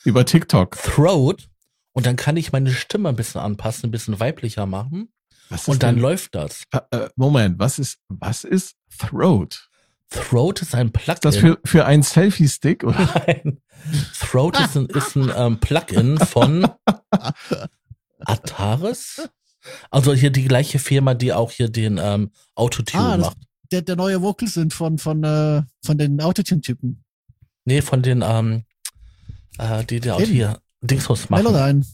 Über 0.04 0.24
TikTok. 0.26 0.76
Throat 0.76 1.48
und 1.92 2.06
dann 2.06 2.16
kann 2.16 2.36
ich 2.36 2.52
meine 2.52 2.72
Stimme 2.72 3.08
ein 3.10 3.16
bisschen 3.16 3.40
anpassen, 3.40 3.88
ein 3.88 3.90
bisschen 3.90 4.18
weiblicher 4.20 4.66
machen 4.66 5.12
und 5.66 5.82
dann 5.82 5.94
denn- 5.96 6.02
läuft 6.02 6.34
das. 6.34 6.62
Äh, 6.72 6.80
äh, 6.96 7.08
Moment, 7.16 7.58
was 7.58 7.78
ist, 7.78 7.98
was 8.08 8.44
ist 8.44 8.74
Throat? 8.98 9.68
Throat 10.10 10.60
ist 10.60 10.74
ein 10.74 10.92
Plugin. 10.92 11.14
Ist 11.14 11.24
das 11.24 11.36
für, 11.38 11.58
für 11.64 11.86
einen 11.86 12.02
Selfie-Stick? 12.02 12.84
oder? 12.84 12.98
Nein. 13.26 13.60
Throat 14.20 14.60
ist 14.60 14.76
ein, 14.76 14.86
ist 14.86 15.16
ein 15.16 15.32
ähm, 15.34 15.58
Plugin 15.58 16.18
von 16.18 16.68
Ataris. 18.20 19.28
Also 19.90 20.12
hier 20.12 20.30
die 20.30 20.44
gleiche 20.44 20.78
Firma, 20.78 21.14
die 21.14 21.32
auch 21.32 21.50
hier 21.50 21.68
den 21.68 21.98
ähm, 22.02 22.30
Autotune 22.54 23.02
Ah, 23.04 23.16
macht. 23.16 23.36
Der, 23.72 23.82
der 23.82 23.96
neue 23.96 24.22
Vocal 24.22 24.48
sind 24.48 24.72
von, 24.72 24.98
von, 24.98 25.24
äh, 25.24 25.62
von 25.84 25.98
den 25.98 26.20
Autotune-Typen. 26.20 27.02
Nee, 27.64 27.82
von 27.82 28.02
den, 28.02 28.22
ähm, 28.24 28.64
äh, 29.58 29.84
die, 29.84 30.00
die 30.00 30.10
auch 30.10 30.20
hier 30.20 30.58
Dingsbums 30.82 31.30
machen. 31.30 31.44
Melodyne. 31.44 31.84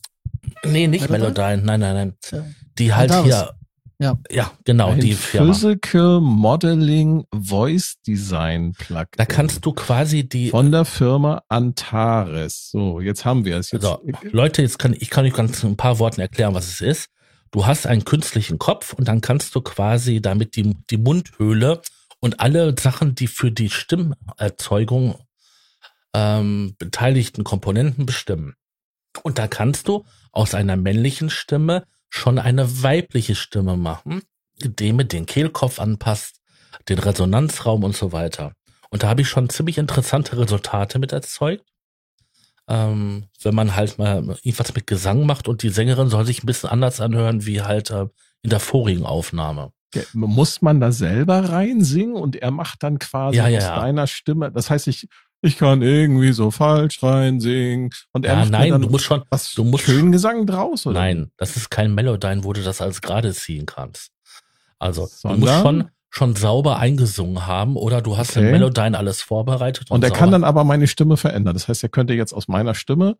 Nee, 0.64 0.86
nicht 0.86 1.08
Melodyne? 1.08 1.34
Melodyne. 1.34 1.62
Nein, 1.62 1.80
nein, 1.80 1.94
nein. 1.94 2.14
Ja. 2.30 2.44
Die 2.78 2.94
halt 2.94 3.10
Antares. 3.10 3.26
hier, 3.26 3.54
Ja. 4.00 4.18
Ja, 4.30 4.52
genau, 4.64 4.90
Ein 4.90 5.00
die 5.00 5.12
Firma. 5.14 5.52
Physical 5.52 6.20
Modeling 6.20 7.24
Voice 7.34 7.96
Design 8.06 8.72
Plugin. 8.72 9.06
Da 9.16 9.26
kannst 9.26 9.64
du 9.66 9.72
quasi 9.72 10.28
die, 10.28 10.50
von 10.50 10.70
der 10.72 10.84
Firma 10.84 11.42
Antares. 11.48 12.70
So, 12.70 13.00
jetzt 13.00 13.24
haben 13.24 13.44
wir 13.44 13.58
es. 13.58 13.70
Jetzt, 13.72 13.84
also, 13.84 14.02
Leute, 14.22 14.62
jetzt 14.62 14.78
kann 14.78 14.94
ich 14.98 15.10
kann 15.10 15.24
euch 15.26 15.34
ganz 15.34 15.62
ein 15.64 15.76
paar 15.76 15.98
Worten 15.98 16.20
erklären, 16.20 16.54
was 16.54 16.68
es 16.68 16.80
ist. 16.80 17.08
Du 17.50 17.66
hast 17.66 17.86
einen 17.86 18.04
künstlichen 18.04 18.58
Kopf 18.58 18.92
und 18.92 19.08
dann 19.08 19.20
kannst 19.20 19.54
du 19.54 19.60
quasi 19.60 20.20
damit 20.20 20.56
die, 20.56 20.76
die 20.90 20.98
Mundhöhle 20.98 21.82
und 22.20 22.40
alle 22.40 22.74
Sachen, 22.78 23.14
die 23.14 23.26
für 23.26 23.50
die 23.50 23.70
Stimmerzeugung 23.70 25.18
ähm, 26.14 26.74
beteiligten 26.78 27.44
Komponenten 27.44 28.06
bestimmen. 28.06 28.54
Und 29.22 29.38
da 29.38 29.48
kannst 29.48 29.88
du 29.88 30.04
aus 30.32 30.54
einer 30.54 30.76
männlichen 30.76 31.30
Stimme 31.30 31.84
schon 32.10 32.38
eine 32.38 32.82
weibliche 32.82 33.34
Stimme 33.34 33.76
machen, 33.76 34.22
indem 34.62 34.98
du 34.98 35.04
den 35.04 35.26
Kehlkopf 35.26 35.78
anpasst, 35.78 36.40
den 36.88 36.98
Resonanzraum 36.98 37.84
und 37.84 37.96
so 37.96 38.12
weiter. 38.12 38.52
Und 38.90 39.02
da 39.02 39.08
habe 39.08 39.22
ich 39.22 39.28
schon 39.28 39.50
ziemlich 39.50 39.78
interessante 39.78 40.38
Resultate 40.38 40.98
mit 40.98 41.12
erzeugt. 41.12 41.64
Ähm, 42.68 43.24
wenn 43.42 43.54
man 43.54 43.74
halt 43.76 43.98
mal 43.98 44.18
irgendwas 44.42 44.74
mit 44.74 44.86
Gesang 44.86 45.24
macht 45.26 45.48
und 45.48 45.62
die 45.62 45.70
Sängerin 45.70 46.08
soll 46.08 46.26
sich 46.26 46.42
ein 46.42 46.46
bisschen 46.46 46.68
anders 46.68 47.00
anhören 47.00 47.46
wie 47.46 47.62
halt 47.62 47.90
äh, 47.90 48.06
in 48.42 48.50
der 48.50 48.60
vorigen 48.60 49.06
Aufnahme. 49.06 49.72
Ja, 49.94 50.02
Muss 50.12 50.60
man 50.60 50.80
da 50.80 50.92
selber 50.92 51.48
reinsingen 51.48 52.14
und 52.14 52.36
er 52.36 52.50
macht 52.50 52.82
dann 52.82 52.98
quasi 52.98 53.38
Ja, 53.38 53.48
ja, 53.48 53.58
aus 53.58 53.80
deiner 53.80 54.06
Stimme. 54.06 54.52
Das 54.52 54.68
heißt, 54.68 54.86
ich, 54.88 55.08
ich 55.40 55.56
kann 55.56 55.80
irgendwie 55.80 56.32
so 56.32 56.50
falsch 56.50 57.02
reinsingen. 57.02 57.88
Und 58.12 58.26
er 58.26 58.34
Ja, 58.34 58.40
macht 58.40 58.50
nein, 58.50 58.70
dann 58.70 58.82
du 58.82 58.90
musst 58.90 59.06
schon, 59.06 59.22
was 59.30 59.54
du 59.54 59.64
musst- 59.64 59.84
schönen 59.84 60.12
Gesang 60.12 60.44
draus, 60.46 60.86
oder? 60.86 61.00
nein, 61.00 61.30
das 61.38 61.56
ist 61.56 61.70
kein 61.70 61.94
Melodyne, 61.94 62.44
wo 62.44 62.52
du 62.52 62.62
das 62.62 62.82
als 62.82 63.00
gerade 63.00 63.32
ziehen 63.32 63.64
kannst. 63.64 64.10
Also, 64.78 65.06
du 65.06 65.08
Sondern? 65.14 65.40
musst 65.40 65.54
schon, 65.54 65.90
schon 66.10 66.34
sauber 66.36 66.78
eingesungen 66.78 67.46
haben 67.46 67.76
oder 67.76 68.00
du 68.00 68.16
hast 68.16 68.30
Okay. 68.36 68.46
in 68.46 68.52
Melodyne 68.52 68.96
alles 68.96 69.20
vorbereitet. 69.22 69.90
Und 69.90 70.02
er 70.02 70.08
sauber. 70.08 70.18
kann 70.18 70.30
dann 70.32 70.44
aber 70.44 70.64
meine 70.64 70.86
Stimme 70.86 71.16
verändern. 71.16 71.54
Das 71.54 71.68
heißt, 71.68 71.82
er 71.82 71.88
könnte 71.90 72.14
jetzt 72.14 72.32
aus 72.32 72.48
meiner 72.48 72.74
Stimme, 72.74 73.16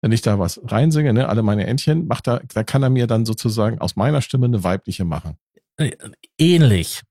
wenn 0.00 0.12
ich 0.12 0.22
da 0.22 0.38
was 0.38 0.60
reinsinge, 0.64 1.12
ne, 1.12 1.28
alle 1.28 1.42
meine 1.42 1.66
Entchen, 1.66 2.06
macht 2.06 2.28
er, 2.28 2.40
da 2.54 2.62
kann 2.62 2.82
er 2.84 2.90
mir 2.90 3.06
dann 3.08 3.26
sozusagen 3.26 3.80
aus 3.80 3.96
meiner 3.96 4.22
Stimme 4.22 4.46
eine 4.46 4.62
weibliche 4.62 5.04
machen. 5.04 5.36
Äh, 5.76 5.92
ähnlich. 6.38 7.02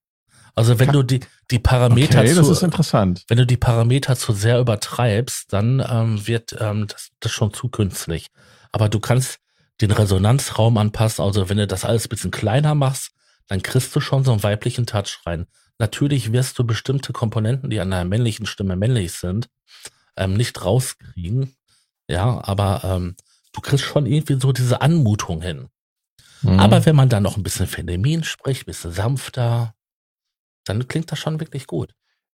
Also 0.56 0.80
wenn 0.80 0.92
du 0.92 1.04
die, 1.04 1.20
die 1.52 1.60
Parameter 1.60 2.20
Okay, 2.22 2.34
das 2.34 2.48
ist 2.48 2.60
zu, 2.60 2.66
interessant. 2.66 3.24
wenn 3.28 3.38
du 3.38 3.46
die 3.46 3.58
Parameter 3.58 4.16
zu 4.16 4.32
sehr 4.34 4.60
übertreibst, 4.60 5.54
dann 5.54 5.86
ähm, 5.88 6.26
wird 6.26 6.56
ähm, 6.60 6.88
das, 6.88 7.10
das 7.20 7.32
schon 7.32 7.54
zu 7.54 7.70
künstlich. 7.70 8.28
Aber 8.72 8.90
du 8.90 9.00
kannst 9.00 9.38
den 9.82 9.92
Resonanzraum 9.92 10.78
anpassen. 10.78 11.24
Also 11.24 11.50
wenn 11.50 11.58
du 11.58 11.68
das 11.68 11.86
alles 11.86 12.06
ein 12.06 12.10
bisschen 12.10 12.32
kleiner 12.32 12.74
machst, 12.74 13.12
dann 13.48 13.62
kriegst 13.62 13.96
du 13.96 14.00
schon 14.00 14.24
so 14.24 14.32
einen 14.32 14.44
weiblichen 14.44 14.86
Touch 14.86 15.22
rein. 15.26 15.48
Natürlich 15.80 16.32
wirst 16.32 16.58
du 16.60 16.66
bestimmte 16.66 17.14
Komponenten, 17.14 17.70
die 17.70 17.80
an 17.80 17.94
einer 17.94 18.06
männlichen 18.06 18.46
Stimme 18.46 18.76
männlich 18.76 19.14
sind, 19.14 19.50
ähm, 20.16 20.34
nicht 20.34 20.64
rauskriegen. 20.64 21.56
Ja, 22.10 22.42
aber 22.44 22.82
ähm, 22.84 23.16
du 23.54 23.62
kriegst 23.62 23.86
schon 23.86 24.06
irgendwie 24.06 24.40
so 24.40 24.52
diese 24.52 24.82
Anmutung 24.82 25.42
hin. 25.42 25.70
Mhm. 26.42 26.60
Aber 26.60 26.86
wenn 26.86 26.96
man 26.96 27.10
dann 27.10 27.24
noch 27.24 27.38
ein 27.38 27.44
bisschen 27.44 27.68
feminin 27.68 28.24
spricht, 28.24 28.64
ein 28.64 28.66
bisschen 28.66 28.92
sanfter, 28.92 29.76
dann 30.66 30.88
klingt 30.88 31.12
das 31.12 31.20
schon 31.20 31.40
wirklich 31.40 31.68
gut. 31.68 31.94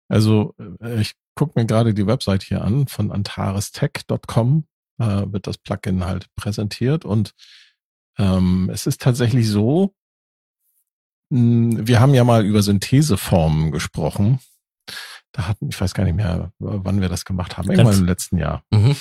Also 0.08 0.56
äh, 0.82 1.02
ich 1.02 1.14
gucke 1.36 1.60
mir 1.60 1.66
gerade 1.66 1.94
die 1.94 2.08
Website 2.08 2.44
hier 2.44 2.64
an 2.64 2.88
von 2.88 3.12
antarestech.com, 3.12 4.66
äh, 5.00 5.06
wird 5.06 5.48
das 5.48 5.58
Plugin 5.58 6.06
halt 6.06 6.28
präsentiert 6.36 7.06
und 7.06 7.34
ähm, 8.18 8.70
es 8.72 8.88
ist 8.88 9.02
tatsächlich 9.02 9.48
so, 9.48 9.96
wir 11.32 12.00
haben 12.02 12.14
ja 12.14 12.24
mal 12.26 12.46
über 12.46 12.62
Syntheseformen 12.62 13.72
gesprochen. 13.72 14.40
Da 15.32 15.48
hatten, 15.48 15.70
ich 15.70 15.80
weiß 15.80 15.94
gar 15.94 16.04
nicht 16.04 16.16
mehr, 16.16 16.52
wann 16.60 17.00
wir 17.00 17.08
das 17.08 17.24
gemacht 17.24 17.58
haben, 17.58 17.72
irgendwann 17.72 18.00
im 18.00 18.06
letzten 18.06 18.38
Jahr. 18.38 18.64
Mhm. 18.70 18.96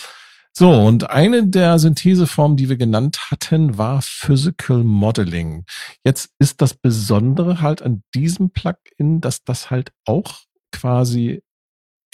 So, 0.53 0.71
und 0.73 1.11
eine 1.11 1.47
der 1.47 1.79
Syntheseformen, 1.79 2.57
die 2.57 2.69
wir 2.69 2.77
genannt 2.77 3.31
hatten, 3.31 3.79
war 3.79 4.01
Physical 4.03 4.85
Modeling. 4.85 5.65
Jetzt 6.05 6.31
ist 6.39 6.61
das 6.61 6.75
Besondere 6.75 7.61
halt 7.61 7.83
an 7.83 8.03
diesem 8.15 8.51
Plugin, 8.51 9.21
dass 9.21 9.43
das 9.45 9.71
halt 9.71 9.93
auch 10.07 10.41
quasi 10.73 11.43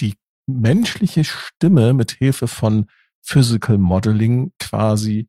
die 0.00 0.14
menschliche 0.46 1.24
Stimme 1.24 1.92
mit 1.92 2.12
Hilfe 2.12 2.48
von 2.48 2.86
Physical 3.22 3.76
Modeling 3.78 4.52
quasi 4.58 5.28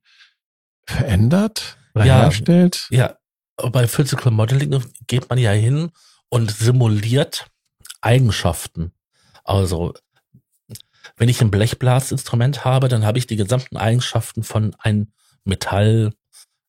verändert 0.85 1.77
oder 1.95 2.05
Ja. 2.05 2.21
herstellt. 2.21 2.87
Ja, 2.91 3.17
bei 3.57 3.87
Physical 3.87 4.31
Modeling 4.31 4.83
geht 5.07 5.29
man 5.29 5.39
ja 5.39 5.51
hin 5.51 5.91
und 6.29 6.51
simuliert 6.51 7.47
Eigenschaften. 8.01 8.91
Also, 9.43 9.93
wenn 11.15 11.29
ich 11.29 11.41
ein 11.41 11.51
Blechblasinstrument 11.51 12.65
habe, 12.65 12.87
dann 12.87 13.05
habe 13.05 13.17
ich 13.17 13.27
die 13.27 13.35
gesamten 13.35 13.77
Eigenschaften 13.77 14.43
von 14.43 14.75
einem 14.79 15.11
Metall, 15.43 16.13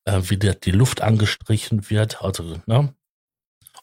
äh, 0.05 0.20
wie 0.24 0.36
der, 0.36 0.55
die 0.55 0.70
Luft 0.70 1.01
angestrichen 1.01 1.91
wird, 1.91 2.22
also, 2.22 2.61
ne? 2.66 2.95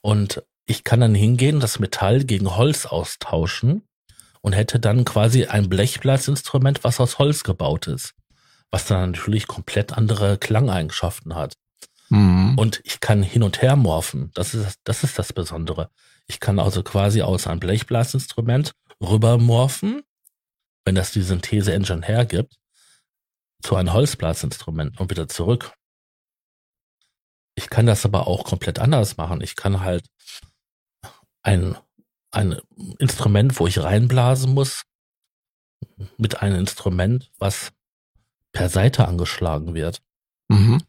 Und 0.01 0.43
ich 0.66 0.84
kann 0.84 0.99
dann 0.99 1.16
hingehen, 1.16 1.60
das 1.60 1.80
Metall 1.80 2.24
gegen 2.24 2.56
Holz 2.56 2.86
austauschen 2.86 3.88
und 4.41 4.53
hätte 4.53 4.80
dann 4.80 5.06
quasi 5.06 5.45
ein 5.45 5.70
Blechblasinstrument, 5.70 6.84
was 6.84 6.99
aus 6.99 7.20
Holz 7.20 7.43
gebaut 7.43 7.88
ist. 7.88 8.14
Was 8.72 8.86
dann 8.86 9.12
natürlich 9.12 9.47
komplett 9.47 9.93
andere 9.93 10.38
Klangeigenschaften 10.38 11.36
hat. 11.36 11.56
Mhm. 12.16 12.57
Und 12.57 12.80
ich 12.86 13.01
kann 13.01 13.22
hin 13.22 13.43
und 13.43 13.61
her 13.61 13.76
morphen. 13.76 14.32
Das 14.34 14.53
ist, 14.53 14.80
das 14.86 15.03
ist 15.03 15.20
das 15.20 15.34
Besondere. 15.34 15.89
Ich 16.28 16.39
kann 16.39 16.59
also 16.59 16.82
quasi 16.82 17.22
aus 17.22 17.45
einem 17.45 17.59
Blechblasinstrument 17.59 18.74
rüber 19.01 19.38
morphen, 19.38 20.01
wenn 20.86 20.95
das 20.95 21.11
die 21.11 21.22
Synthese-Engine 21.22 22.05
hergibt, 22.05 22.55
zu 23.61 23.76
einem 23.76 23.91
Holzblasinstrument 23.91 24.99
und 24.99 25.09
wieder 25.09 25.28
zurück. 25.28 25.74
Ich 27.55 27.70
kann 27.70 27.86
das 27.86 28.05
aber 28.05 28.28
auch 28.28 28.45
komplett 28.45 28.80
anders 28.80 29.18
machen. 29.18 29.41
Ich 29.41 29.55
kann 29.55 29.82
halt 29.82 30.07
ein, 31.41 31.78
ein 32.32 32.59
Instrument, 32.97 33.59
wo 33.59 33.68
ich 33.68 33.80
reinblasen 33.80 34.53
muss, 34.53 34.84
mit 36.18 36.41
einem 36.41 36.59
Instrument, 36.59 37.32
was 37.39 37.74
per 38.53 38.70
Seite 38.70 39.05
angeschlagen 39.07 39.74
wird 39.74 40.01
Mhm. 40.49 40.82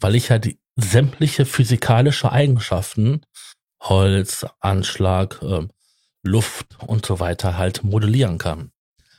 Weil 0.00 0.14
ich 0.14 0.28
die 0.28 0.60
sämtliche 0.76 1.46
physikalische 1.46 2.32
Eigenschaften, 2.32 3.22
Holz, 3.82 4.46
Anschlag, 4.60 5.40
ähm, 5.42 5.70
Luft 6.22 6.78
und 6.86 7.06
so 7.06 7.20
weiter 7.20 7.56
halt 7.56 7.84
modellieren 7.84 8.38
kann. 8.38 8.72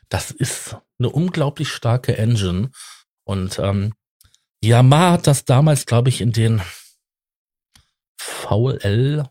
Das 0.09 0.31
ist 0.31 0.77
eine 0.99 1.09
unglaublich 1.09 1.69
starke 1.69 2.17
Engine 2.17 2.71
und 3.23 3.59
ähm, 3.59 3.93
Yamaha 4.63 5.13
hat 5.13 5.27
das 5.27 5.45
damals, 5.45 5.85
glaube 5.85 6.09
ich, 6.09 6.21
in 6.21 6.31
den 6.31 6.61
VL 8.17 9.23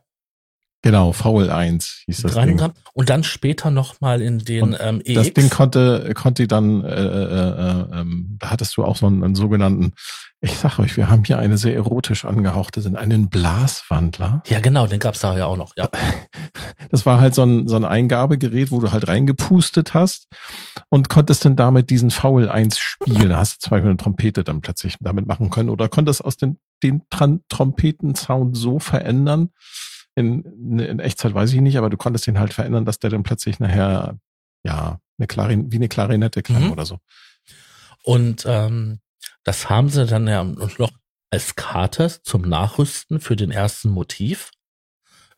Genau, 0.83 1.11
VL1 1.11 2.05
hieß 2.07 2.23
das 2.23 2.35
Ding. 2.35 2.61
und 2.93 3.11
dann 3.11 3.25
später 3.25 3.71
nochmal 3.71 4.23
in 4.23 4.39
den 4.39 4.63
Und 4.63 4.77
ähm, 4.81 5.01
EX. 5.05 5.15
Das 5.15 5.35
Ding 5.35 5.51
konnte, 5.51 6.13
konnte 6.15 6.47
dann, 6.47 6.85
äh, 6.85 6.95
äh, 6.95 7.51
äh, 7.95 8.01
ähm, 8.01 8.37
da 8.39 8.51
hattest 8.51 8.77
du 8.77 8.85
auch 8.85 8.97
so 8.97 9.07
einen, 9.07 9.25
einen 9.25 9.35
sogenannten, 9.35 9.95
ich 10.41 10.57
sag 10.57 10.79
euch, 10.79 10.97
wir 10.97 11.11
haben 11.11 11.25
hier 11.25 11.39
eine 11.39 11.59
sehr 11.59 11.75
erotisch 11.75 12.25
angehauchte, 12.25 12.83
sind 12.83 12.97
einen 12.97 13.29
Blaswandler. 13.29 14.43
ja, 14.47 14.61
genau, 14.61 14.87
den 14.87 15.01
gab's 15.01 15.21
da 15.21 15.37
ja 15.37 15.47
auch 15.47 15.57
noch. 15.57 15.73
Ja, 15.77 15.89
Das 16.91 17.07
war 17.07 17.21
halt 17.21 17.35
so 17.35 17.43
ein, 17.43 17.67
so 17.69 17.77
ein 17.77 17.85
Eingabegerät, 17.85 18.71
wo 18.71 18.81
du 18.81 18.93
halt 18.93 19.09
reingepustet 19.09 19.95
hast 19.95 20.29
und 20.89 21.09
konntest 21.09 21.45
dann 21.45 21.57
damit 21.57 21.91
diesen 21.91 22.11
VL1 22.11 22.77
spielen. 22.79 23.31
Da 23.31 23.39
hast 23.39 23.57
du 23.57 23.59
zum 23.61 23.71
Beispiel 23.71 23.91
eine 23.91 23.97
Trompete 23.97 24.45
dann 24.45 24.61
plötzlich 24.61 24.97
damit 25.01 25.27
machen 25.27 25.51
können 25.51 25.71
oder 25.71 25.89
konntest 25.89 26.25
aus 26.25 26.37
den, 26.37 26.59
den 26.83 27.03
Trompetensound 27.49 28.57
so 28.57 28.79
verändern. 28.79 29.51
In, 30.17 30.79
in 30.81 30.99
Echtzeit 30.99 31.35
weiß 31.35 31.53
ich 31.53 31.61
nicht, 31.61 31.77
aber 31.77 31.91
du 31.91 31.97
konntest 31.97 32.27
den 32.27 32.39
halt 32.41 32.53
verändern, 32.55 32.85
dass 32.85 32.99
der 32.99 33.11
dann 33.11 33.23
plötzlich 33.23 33.61
nachher, 33.61 34.19
ja, 34.65 34.99
eine 35.19 35.27
Klarin 35.27 35.71
wie 35.71 35.77
eine 35.77 35.89
Klarinette 35.89 36.43
klang 36.43 36.65
Mhm. 36.65 36.73
oder 36.73 36.85
so. 36.87 36.99
Und 38.03 38.45
ähm, 38.47 39.01
das 39.45 39.71
haben 39.71 39.89
sie 39.91 40.07
dann 40.07 40.27
ja 40.27 40.43
noch 40.43 40.91
als 41.31 41.55
Karte 41.55 42.11
zum 42.23 42.43
Nachrüsten 42.43 43.21
für 43.21 43.37
den 43.37 43.51
ersten 43.51 43.91
Motiv 43.91 44.51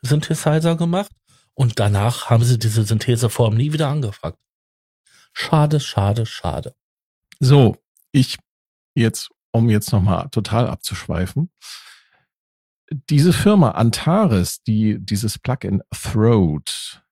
Synthesizer 0.00 0.76
gemacht. 0.76 1.10
Und 1.54 1.80
danach 1.80 2.30
haben 2.30 2.44
sie 2.44 2.58
diese 2.58 2.84
Syntheseform 2.84 3.56
nie 3.56 3.72
wieder 3.72 3.88
angefragt. 3.88 4.38
Schade, 5.32 5.80
schade, 5.80 6.24
schade. 6.24 6.74
So, 7.40 7.76
ich 8.12 8.38
jetzt, 8.94 9.30
um 9.50 9.68
jetzt 9.68 9.92
nochmal 9.92 10.28
total 10.30 10.68
abzuschweifen. 10.68 11.50
Diese 13.10 13.32
Firma 13.32 13.72
Antares, 13.72 14.62
die 14.62 14.98
dieses 14.98 15.38
Plugin 15.38 15.82
Throat 15.90 17.02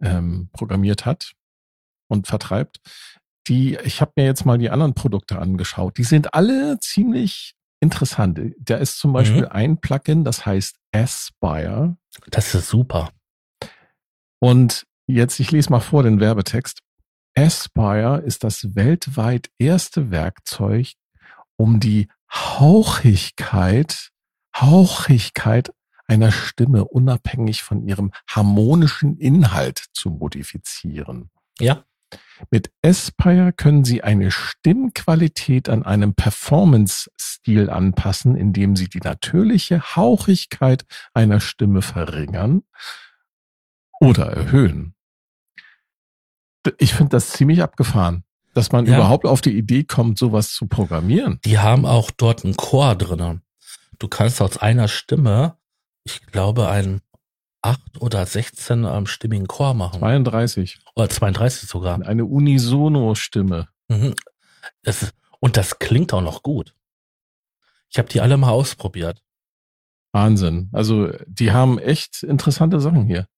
ähm, 0.00 0.48
programmiert 0.52 1.06
hat 1.06 1.32
und 2.08 2.26
vertreibt, 2.26 2.80
die, 3.46 3.76
ich 3.84 4.00
habe 4.00 4.12
mir 4.16 4.24
jetzt 4.24 4.46
mal 4.46 4.58
die 4.58 4.70
anderen 4.70 4.94
Produkte 4.94 5.38
angeschaut, 5.38 5.98
die 5.98 6.04
sind 6.04 6.34
alle 6.34 6.78
ziemlich 6.78 7.54
interessant. 7.80 8.40
Da 8.58 8.76
ist 8.76 8.98
zum 8.98 9.12
Beispiel 9.12 9.46
ein 9.46 9.78
Plugin, 9.78 10.24
das 10.24 10.46
heißt 10.46 10.78
Aspire. 10.92 11.96
Das 12.30 12.54
ist 12.54 12.68
super. 12.68 13.10
Und 14.40 14.86
jetzt, 15.06 15.38
ich 15.40 15.50
lese 15.50 15.70
mal 15.70 15.80
vor 15.80 16.02
den 16.02 16.20
Werbetext. 16.20 16.80
Aspire 17.36 18.22
ist 18.24 18.44
das 18.44 18.74
weltweit 18.74 19.50
erste 19.58 20.10
Werkzeug, 20.10 20.92
um 21.56 21.80
die 21.80 22.08
Hauchigkeit, 22.32 24.10
Hauchigkeit 24.54 25.72
einer 26.06 26.32
Stimme 26.32 26.84
unabhängig 26.84 27.62
von 27.62 27.86
ihrem 27.86 28.12
harmonischen 28.28 29.16
Inhalt 29.18 29.84
zu 29.92 30.10
modifizieren. 30.10 31.30
Ja. 31.58 31.84
Mit 32.50 32.70
Aspire 32.84 33.52
können 33.52 33.84
Sie 33.84 34.02
eine 34.02 34.30
Stimmqualität 34.30 35.68
an 35.68 35.82
einem 35.82 36.14
Performance-Stil 36.14 37.70
anpassen, 37.70 38.36
indem 38.36 38.76
Sie 38.76 38.88
die 38.88 39.00
natürliche 39.00 39.96
Hauchigkeit 39.96 40.84
einer 41.12 41.40
Stimme 41.40 41.82
verringern 41.82 42.62
oder 44.00 44.26
erhöhen. 44.26 44.94
Ich 46.78 46.94
finde 46.94 47.10
das 47.10 47.30
ziemlich 47.30 47.62
abgefahren, 47.62 48.24
dass 48.54 48.72
man 48.72 48.86
Ja. 48.86 48.96
überhaupt 48.96 49.26
auf 49.26 49.40
die 49.40 49.56
Idee 49.56 49.84
kommt, 49.84 50.18
sowas 50.18 50.52
zu 50.52 50.66
programmieren. 50.66 51.40
Die 51.44 51.58
haben 51.58 51.84
auch 51.84 52.10
dort 52.10 52.44
einen 52.44 52.56
Chor 52.56 52.94
drinne. 52.94 53.40
Du 53.98 54.08
kannst 54.08 54.40
aus 54.40 54.58
einer 54.58 54.88
Stimme, 54.88 55.56
ich 56.04 56.24
glaube, 56.26 56.68
einen 56.68 57.00
8 57.62 58.00
oder 58.00 58.26
16 58.26 58.84
ähm, 58.84 59.06
stimmigen 59.06 59.46
Chor 59.46 59.74
machen. 59.74 60.00
32. 60.00 60.80
Oder 60.94 61.08
32 61.08 61.68
sogar. 61.68 62.00
Eine 62.02 62.24
Unisono-Stimme. 62.24 63.68
Mhm. 63.88 64.14
Es 64.82 65.12
und 65.40 65.58
das 65.58 65.78
klingt 65.78 66.14
auch 66.14 66.22
noch 66.22 66.42
gut. 66.42 66.74
Ich 67.90 67.98
habe 67.98 68.08
die 68.08 68.22
alle 68.22 68.38
mal 68.38 68.50
ausprobiert. 68.50 69.22
Wahnsinn. 70.12 70.70
Also 70.72 71.10
die 71.26 71.52
haben 71.52 71.78
echt 71.78 72.22
interessante 72.22 72.80
Sachen 72.80 73.04
hier. 73.04 73.28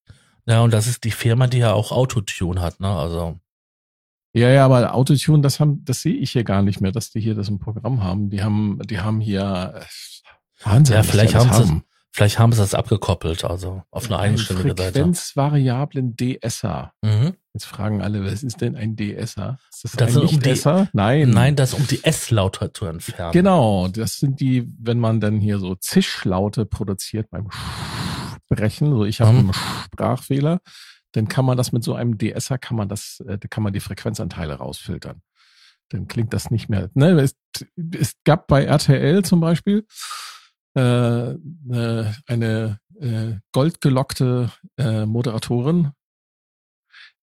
Ja, 0.47 0.61
und 0.63 0.73
das 0.73 0.87
ist 0.87 1.03
die 1.03 1.11
Firma, 1.11 1.49
die 1.49 1.59
ja 1.59 1.73
auch 1.73 1.91
Autotune 1.91 2.61
hat, 2.61 2.79
ne? 2.79 2.89
Also, 2.89 3.41
Ja, 4.35 4.51
ja, 4.51 4.65
aber 4.65 4.95
Autotune, 4.95 5.43
das 5.43 5.59
haben, 5.59 5.85
das 5.85 6.03
sehe 6.03 6.15
ich 6.15 6.31
hier 6.33 6.45
gar 6.45 6.63
nicht 6.63 6.81
mehr, 6.81 6.93
dass 6.93 7.11
die 7.11 7.21
hier 7.21 7.35
das 7.35 7.49
im 7.49 7.59
Programm 7.59 8.05
haben. 8.05 8.31
Die 8.31 8.43
haben, 8.43 8.79
die 8.85 9.01
haben 9.01 9.21
hier 9.21 9.75
äh, 9.77 9.85
Wahnsinn. 10.67 10.97
Ja, 10.97 11.03
vielleicht 11.03 11.35
alles 11.37 11.51
haben 11.51 11.65
sie- 11.67 11.83
vielleicht 12.13 12.39
haben 12.39 12.53
sie 12.53 12.59
das 12.59 12.75
abgekoppelt, 12.75 13.45
also 13.45 13.83
auf 13.91 14.07
eine 14.07 14.19
eigenständige 14.19 14.71
Seite. 14.71 14.93
Frequenzvariablen 14.93 16.17
DSer. 16.17 16.93
Mhm. 17.03 17.35
Jetzt 17.55 17.67
fragen 17.67 18.03
alle, 18.03 18.25
was 18.25 18.43
ist 18.43 18.61
denn 18.61 18.77
ein 18.77 18.97
DSer? 18.97 19.59
Ist 19.73 19.85
das, 19.85 19.93
Das 19.93 20.09
ein 20.09 20.13
sind 20.13 20.23
um 20.25 20.27
Nicht-Esser? 20.35 20.89
Nein. 20.93 21.31
Nein, 21.31 21.57
das 21.57 21.73
um 21.75 21.87
die 21.87 22.05
S-Laute 22.05 22.73
zu 22.73 22.85
entfernen. 22.87 23.33
Genau, 23.33 23.89
das 23.89 24.17
sind 24.17 24.41
die, 24.41 24.71
wenn 24.79 24.99
man 24.99 25.21
dann 25.21 25.41
hier 25.41 25.59
so 25.59 25.75
Zischlaute 25.75 26.67
produziert 26.67 27.31
beim 27.31 27.49
Sprechen, 28.53 28.91
so 28.91 29.05
ich 29.05 29.21
habe 29.21 29.33
Mhm. 29.33 29.39
einen 29.39 29.53
Sprachfehler, 29.85 30.61
dann 31.13 31.29
kann 31.29 31.45
man 31.47 31.57
das 31.57 31.73
mit 31.73 31.83
so 31.83 31.95
einem 31.95 32.19
DSer, 32.19 32.59
kann 32.59 32.77
man 32.77 32.89
das, 32.89 33.23
äh, 33.27 33.39
da 33.39 33.49
kann 33.49 33.63
man 33.63 33.73
die 33.73 33.81
Frequenzanteile 33.81 34.55
rausfiltern. 34.55 35.23
Dann 35.91 36.09
klingt 36.09 36.33
das 36.33 36.51
nicht 36.51 36.69
mehr. 36.69 36.91
Ne, 36.95 37.13
es, 37.21 37.37
es 37.99 38.15
gab 38.25 38.49
bei 38.49 38.65
RTL 38.65 39.25
zum 39.25 39.41
Beispiel 39.41 39.87
eine 40.81 42.79
äh, 43.01 43.35
goldgelockte 43.53 44.51
äh, 44.79 45.07
Moderatorin, 45.07 45.93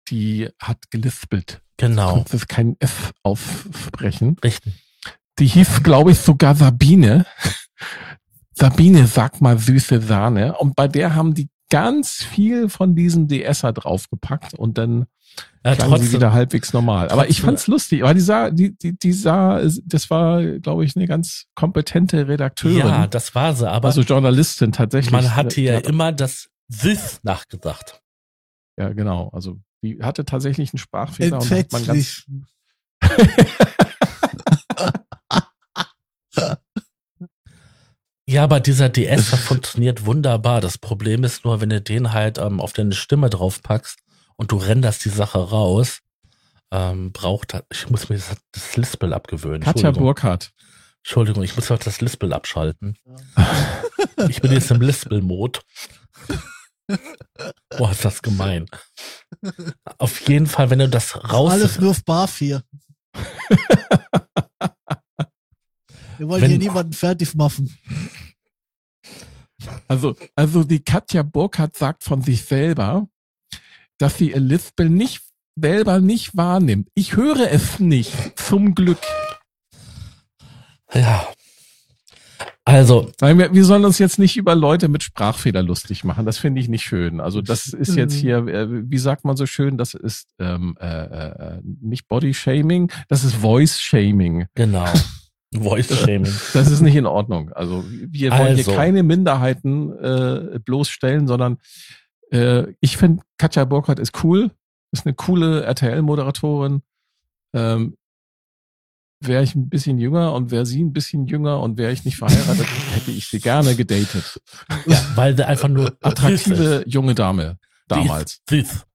die 0.10 0.50
hat 0.60 0.90
gelispelt. 0.92 1.62
Genau. 1.78 2.14
Konnte 2.14 2.38
es 2.38 2.48
kein 2.48 2.76
F 2.80 3.14
aufsprechen. 3.24 4.38
Richtig. 4.44 4.74
Die 5.40 5.48
hieß, 5.48 5.84
glaube 5.84 6.12
ich, 6.12 6.20
sogar 6.20 6.56
Sabine. 6.56 7.26
Sabine, 8.54 9.08
sag 9.08 9.42
mal 9.42 9.58
süße 9.58 10.02
Sahne. 10.02 10.58
Und 10.58 10.76
bei 10.76 10.88
der 10.88 11.16
haben 11.16 11.34
die 11.34 11.50
ganz 11.74 12.22
viel 12.24 12.70
von 12.70 12.96
diesem 12.96 13.28
DSer 13.28 13.74
draufgepackt 13.74 14.54
und 14.54 14.78
dann 14.78 15.08
Ja, 15.66 15.74
klang 15.74 15.90
sie 15.90 15.96
trotzdem, 15.96 16.14
wieder 16.14 16.32
halbwegs 16.32 16.72
normal. 16.72 17.10
Aber 17.10 17.30
ich 17.30 17.42
fand's 17.42 17.66
lustig. 17.66 18.04
Aber 18.04 18.14
die 18.14 18.20
sah, 18.20 18.52
die, 18.52 18.78
die, 18.78 18.96
die 18.96 19.12
sah, 19.12 19.60
das 19.84 20.12
war, 20.12 20.44
glaube 20.60 20.86
ich, 20.86 20.96
eine 20.96 21.08
ganz 21.08 21.46
kompetente 21.56 22.28
Redakteurin. 22.28 22.78
ja, 22.78 23.08
das 23.08 23.34
war 23.34 23.56
sie, 23.56 23.68
aber 23.68 23.88
also 23.88 24.02
Journalistin 24.02 24.72
tatsächlich. 24.72 25.12
man 25.12 25.36
hatte 25.36 25.62
ja 25.62 25.74
ja, 25.74 25.80
immer 25.80 26.12
das 26.12 26.50
Sis 26.68 27.22
nachgesagt. 27.24 28.04
ja, 28.78 28.90
genau. 28.94 29.30
Also 29.34 29.58
die 29.82 29.98
hatte 30.00 30.26
tatsächlich 30.26 30.74
einen 30.74 30.78
Sprachfehler 30.78 31.40
und 31.42 31.50
hat 31.50 31.72
man 31.72 31.86
ganz, 31.86 32.24
Ja, 38.26 38.44
aber 38.46 38.60
dieser 38.62 38.90
DS 38.90 39.30
der 39.32 39.40
funktioniert 39.40 40.06
wunderbar. 40.06 40.62
Das 40.62 40.78
Problem 40.78 41.24
ist 41.24 41.44
nur, 41.44 41.60
wenn 41.62 41.70
du 41.70 41.82
den 41.82 42.14
halt 42.14 42.38
ähm, 42.38 42.62
auf 42.62 42.72
deine 42.74 42.94
Stimme 42.94 43.30
draufpackst 43.30 44.00
und 44.38 44.52
du 44.52 44.58
renderst 44.58 45.04
die 45.06 45.10
Sache 45.10 45.40
raus, 45.50 46.00
ähm, 46.72 47.12
braucht 47.12 47.54
er- 47.54 47.66
ich 47.72 47.90
muss 47.90 48.08
mir 48.10 48.16
das, 48.16 48.36
das 48.54 48.78
Lispel 48.78 49.14
abgewöhnen. 49.14 49.62
Katja 49.62 49.90
Entschuldigung. 49.90 50.04
Burkhardt. 50.04 50.52
Entschuldigung, 51.04 51.44
ich 51.44 51.56
muss 51.58 51.70
auch 51.70 51.78
das 51.80 52.00
Lispel 52.00 52.32
abschalten. 52.34 52.98
Ich 54.30 54.42
bin 54.42 54.54
jetzt 54.54 54.72
im 54.72 54.80
Lispel-Mode. 54.80 55.60
Boah, 57.78 57.92
ist 57.92 58.06
das 58.06 58.22
gemein. 58.22 58.68
Auf 59.98 60.28
jeden 60.30 60.48
Fall, 60.48 60.70
wenn 60.70 60.80
du 60.80 60.88
das 60.88 61.30
raus... 61.30 61.52
Alles 61.52 61.78
nur 61.80 61.92
auf 61.92 62.06
Bar 62.06 62.30
4. 62.30 62.64
Wir 66.18 66.28
wollen 66.28 66.42
Wenn- 66.42 66.50
hier 66.52 66.60
niemanden 66.60 66.94
fertig 66.94 67.36
machen. 67.36 67.76
Also, 69.88 70.16
also 70.36 70.64
die 70.64 70.80
Katja 70.84 71.24
Burkhardt 71.24 71.78
sagt 71.78 72.04
von 72.04 72.22
sich 72.22 72.44
selber, 72.44 73.08
dass 73.98 74.18
sie 74.18 74.32
ihr 74.32 74.40
Lispel 74.40 74.90
nicht 74.90 75.22
selber 75.56 76.00
nicht 76.02 76.36
wahrnimmt. 76.36 76.90
Ich 76.96 77.16
höre 77.16 77.52
es 77.52 77.80
nicht, 77.80 78.12
zum 78.40 78.74
Glück. 78.76 78.98
Ja. 80.94 81.28
Also, 82.66 83.12
Nein, 83.20 83.38
wir, 83.40 83.54
wir 83.54 83.66
sollen 83.66 83.84
uns 83.86 84.00
jetzt 84.00 84.20
nicht 84.20 84.38
über 84.38 84.56
Leute 84.56 84.88
mit 84.88 85.04
Sprachfehler 85.04 85.62
lustig 85.62 86.04
machen. 86.04 86.26
Das 86.26 86.38
finde 86.38 86.62
ich 86.62 86.70
nicht 86.70 86.84
schön. 86.84 87.20
Also 87.20 87.42
das 87.42 87.68
ist 87.68 87.96
jetzt 87.96 88.14
hier, 88.16 88.38
äh, 88.48 88.68
wie 88.90 88.98
sagt 88.98 89.26
man 89.26 89.36
so 89.36 89.46
schön, 89.46 89.78
das 89.78 89.94
ist 89.94 90.28
ähm, 90.40 90.76
äh, 90.80 90.86
äh, 90.88 91.62
nicht 91.82 92.08
Body 92.08 92.34
Shaming, 92.34 92.90
das 93.10 93.24
ist 93.26 93.36
Voice 93.36 93.80
Shaming. 93.80 94.46
genau. 94.56 94.88
Voice 95.62 95.96
Shaming. 95.98 96.32
Das 96.54 96.70
ist 96.70 96.82
nicht 96.82 96.96
in 96.96 97.06
Ordnung. 97.06 97.52
Also 97.54 97.84
wir 97.88 98.32
wollen 98.32 98.58
Also. 98.58 98.72
hier 98.72 98.76
keine 98.76 99.04
Minderheiten 99.04 99.92
äh, 99.98 100.60
bloßstellen, 100.60 101.28
sondern 101.28 101.58
äh, 102.32 102.74
ich 102.80 102.98
finde, 102.98 103.24
Katja 103.38 103.66
Burkhardt 103.66 104.00
ist 104.00 104.24
cool, 104.24 104.52
ist 104.92 105.06
eine 105.06 105.14
coole 105.14 105.64
RTL-Moderatorin. 105.64 106.82
Ähm, 107.54 107.98
wäre 109.20 109.44
ich 109.44 109.56
ein 109.56 109.70
bisschen 109.70 110.00
jünger 110.00 110.34
und 110.34 110.52
wäre 110.52 110.66
sie 110.66 110.84
ein 110.84 110.94
bisschen 110.94 111.28
jünger 111.28 111.62
und 111.62 111.78
wäre 111.78 111.92
ich 111.92 112.04
nicht 112.06 112.18
verheiratet, 112.18 112.68
hätte 112.94 113.12
ich 113.12 113.28
sie 113.28 113.40
gerne 113.40 113.76
gedatet. 113.76 114.42
Ja, 114.86 115.02
weil 115.16 115.36
sie 115.36 115.46
einfach 115.48 115.70
nur 115.70 115.96
Attraktive 116.02 116.84
junge 116.88 117.16
Dame 117.16 117.58
damals. 117.88 118.42
Süß. 118.50 118.86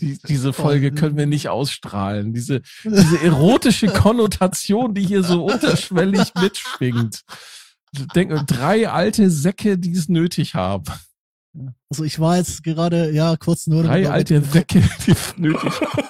Die, 0.00 0.18
diese 0.26 0.52
Folge 0.52 0.92
können 0.92 1.16
wir 1.16 1.26
nicht 1.26 1.48
ausstrahlen. 1.48 2.32
Diese, 2.32 2.62
diese 2.84 3.20
erotische 3.22 3.88
Konnotation, 3.88 4.94
die 4.94 5.06
hier 5.06 5.22
so 5.22 5.44
unterschwellig 5.44 6.32
mitschwingt. 6.40 7.22
Denke, 8.14 8.44
drei 8.46 8.88
alte 8.88 9.30
Säcke, 9.30 9.78
die 9.78 9.92
es 9.92 10.08
nötig 10.08 10.54
haben. 10.54 10.84
Also 11.88 12.04
ich 12.04 12.18
war 12.18 12.36
jetzt 12.36 12.62
gerade, 12.62 13.10
ja, 13.12 13.36
kurz 13.36 13.66
nur. 13.66 13.84
Drei 13.84 14.08
alte. 14.08 14.42
Säcke, 14.42 14.82
die 15.06 15.12
es 15.12 15.38
nötig 15.38 15.80
haben. 15.80 16.08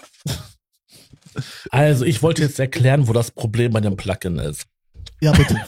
Also, 1.70 2.04
ich 2.04 2.22
wollte 2.22 2.42
jetzt 2.42 2.58
erklären, 2.58 3.08
wo 3.08 3.12
das 3.12 3.30
Problem 3.30 3.72
bei 3.72 3.80
dem 3.80 3.96
Plugin 3.96 4.38
ist. 4.38 4.66
Ja, 5.20 5.32
bitte. 5.32 5.60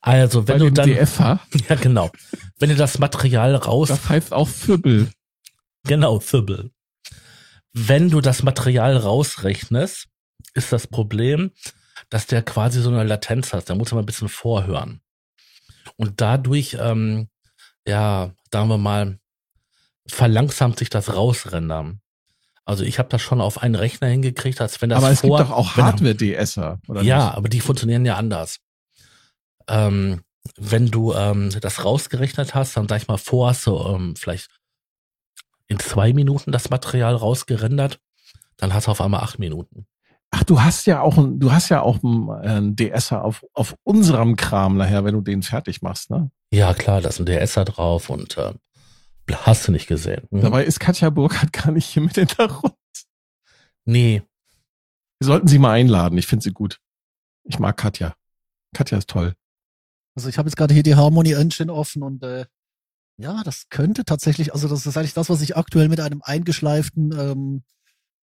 Also, 0.00 0.42
Bei 0.42 0.54
wenn 0.54 0.58
du 0.60 0.64
dem 0.66 0.74
dann, 0.74 0.90
DFer, 0.90 1.40
ja 1.68 1.76
genau, 1.76 2.10
wenn 2.58 2.68
du 2.68 2.76
das 2.76 2.98
Material 2.98 3.54
raus, 3.56 3.88
das 3.88 4.08
heißt 4.08 4.32
auch 4.34 4.48
Fübbel. 4.48 5.08
Genau, 5.84 6.20
Fibbel. 6.20 6.70
Wenn 7.72 8.10
du 8.10 8.20
das 8.20 8.42
Material 8.42 8.96
rausrechnest, 8.96 10.06
ist 10.54 10.72
das 10.72 10.86
Problem, 10.86 11.50
dass 12.10 12.26
der 12.26 12.42
quasi 12.42 12.80
so 12.80 12.90
eine 12.90 13.04
Latenz 13.04 13.52
hat. 13.52 13.68
Da 13.68 13.74
muss 13.74 13.90
man 13.92 14.02
ein 14.02 14.06
bisschen 14.06 14.28
vorhören. 14.28 15.00
Und 15.96 16.20
dadurch, 16.20 16.76
ähm, 16.80 17.28
ja, 17.86 18.32
sagen 18.52 18.68
wir 18.68 18.78
mal, 18.78 19.18
verlangsamt 20.06 20.78
sich 20.78 20.90
das 20.90 21.14
Rausrendern. 21.14 22.00
Also 22.64 22.84
ich 22.84 22.98
habe 22.98 23.08
das 23.10 23.20
schon 23.20 23.40
auf 23.40 23.58
einen 23.62 23.74
Rechner 23.74 24.08
hingekriegt, 24.08 24.60
als 24.60 24.80
wenn 24.80 24.90
das 24.90 24.98
Aber 24.98 25.10
es 25.10 25.20
vor, 25.20 25.38
gibt 25.38 25.50
doch 25.50 25.54
auch 25.56 25.76
Hardware-DSer, 25.76 26.80
oder 26.88 27.02
Ja, 27.02 27.26
nicht? 27.26 27.36
aber 27.36 27.48
die 27.48 27.60
funktionieren 27.60 28.06
ja 28.06 28.16
anders. 28.16 28.60
Ähm, 29.68 30.22
wenn 30.56 30.90
du 30.90 31.12
ähm, 31.14 31.50
das 31.60 31.84
rausgerechnet 31.84 32.54
hast, 32.54 32.76
dann 32.76 32.88
sag 32.88 33.02
ich 33.02 33.08
mal, 33.08 33.18
vor 33.18 33.48
hast 33.48 33.66
du 33.66 33.76
ähm, 33.78 34.14
vielleicht 34.16 34.48
in 35.68 35.78
zwei 35.78 36.12
Minuten 36.12 36.52
das 36.52 36.70
Material 36.70 37.14
rausgerendert, 37.14 38.00
dann 38.56 38.74
hast 38.74 38.86
du 38.86 38.90
auf 38.90 39.00
einmal 39.00 39.20
acht 39.20 39.38
Minuten. 39.38 39.86
Ach, 40.30 40.42
du 40.44 40.60
hast 40.60 40.86
ja 40.86 41.00
auch 41.00 41.16
ein, 41.16 41.38
du 41.38 41.52
hast 41.52 41.68
ja 41.68 41.80
auch 41.80 42.02
einen 42.02 42.76
DSer 42.76 43.24
auf, 43.24 43.44
auf 43.52 43.76
unserem 43.84 44.36
Kram 44.36 44.76
nachher, 44.76 45.04
wenn 45.04 45.14
du 45.14 45.20
den 45.20 45.42
fertig 45.42 45.80
machst, 45.80 46.10
ne? 46.10 46.30
Ja, 46.52 46.74
klar, 46.74 47.00
da 47.00 47.08
ist 47.08 47.20
ein 47.20 47.26
DSer 47.26 47.64
drauf 47.64 48.10
und 48.10 48.36
äh, 48.36 48.52
hast 49.32 49.68
du 49.68 49.72
nicht 49.72 49.86
gesehen. 49.86 50.26
Mhm. 50.30 50.42
Dabei 50.42 50.64
ist 50.64 50.80
Katja 50.80 51.10
Burkhardt 51.10 51.52
gar 51.52 51.70
nicht 51.70 51.86
hier 51.86 52.02
mit 52.02 52.14
Hintergrund. 52.14 52.74
Nee. 53.84 54.22
Wir 55.20 55.26
sollten 55.26 55.46
sie 55.46 55.58
mal 55.58 55.72
einladen. 55.72 56.18
Ich 56.18 56.26
finde 56.26 56.42
sie 56.42 56.52
gut. 56.52 56.80
Ich 57.44 57.58
mag 57.58 57.76
Katja. 57.76 58.14
Katja 58.74 58.98
ist 58.98 59.10
toll. 59.10 59.34
Also 60.16 60.28
ich 60.28 60.38
habe 60.38 60.48
jetzt 60.48 60.56
gerade 60.56 60.74
hier 60.74 60.82
die 60.82 60.94
Harmony 60.94 61.32
Engine 61.32 61.72
offen 61.72 62.02
und 62.02 62.22
äh, 62.22 62.46
ja, 63.16 63.42
das 63.44 63.68
könnte 63.68 64.04
tatsächlich, 64.04 64.52
also 64.52 64.68
das 64.68 64.86
ist 64.86 64.96
eigentlich 64.96 65.14
das, 65.14 65.28
was 65.30 65.40
ich 65.40 65.56
aktuell 65.56 65.88
mit 65.88 66.00
einem 66.00 66.20
eingeschleiften 66.22 67.12
ähm, 67.12 67.62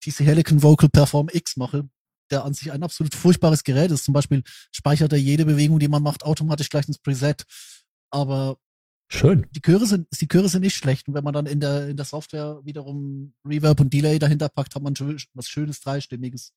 TC 0.02 0.26
Helicon 0.26 0.64
Vocal 0.64 0.90
Perform 0.90 1.30
X 1.32 1.58
mache, 1.58 1.88
der 2.32 2.44
an 2.44 2.54
sich 2.54 2.72
ein 2.72 2.84
absolut 2.84 3.16
furchtbares 3.16 3.64
Gerät 3.64 3.92
ist. 3.92 4.06
Zum 4.06 4.14
Beispiel 4.14 4.44
speichert 4.72 5.14
er 5.14 5.20
jede 5.20 5.46
Bewegung, 5.46 5.80
die 5.80 5.88
man 5.88 6.04
macht, 6.04 6.24
automatisch 6.24 6.70
gleich 6.70 6.88
ins 6.88 7.00
Preset. 7.00 7.44
Aber 8.10 8.58
Schön. 9.14 9.46
Die 9.52 9.62
Chöre 9.62 9.86
sind, 9.86 10.08
die 10.22 10.28
Chöre 10.28 10.48
sind 10.48 10.62
nicht 10.62 10.78
schlecht. 10.78 11.10
Und 11.10 11.14
wenn 11.14 11.24
man 11.26 11.34
dann 11.34 11.46
in 11.46 11.60
der, 11.60 11.90
in 11.90 11.98
der 11.98 12.06
Software 12.06 12.62
wiederum 12.64 13.34
Reverb 13.46 13.82
und 13.82 13.92
Delay 13.92 14.20
dahinter 14.20 14.48
packt, 14.48 14.74
hat 14.74 14.82
man 14.82 14.96
was 15.34 15.50
Schönes, 15.50 15.82
Dreistimmiges. 15.82 16.54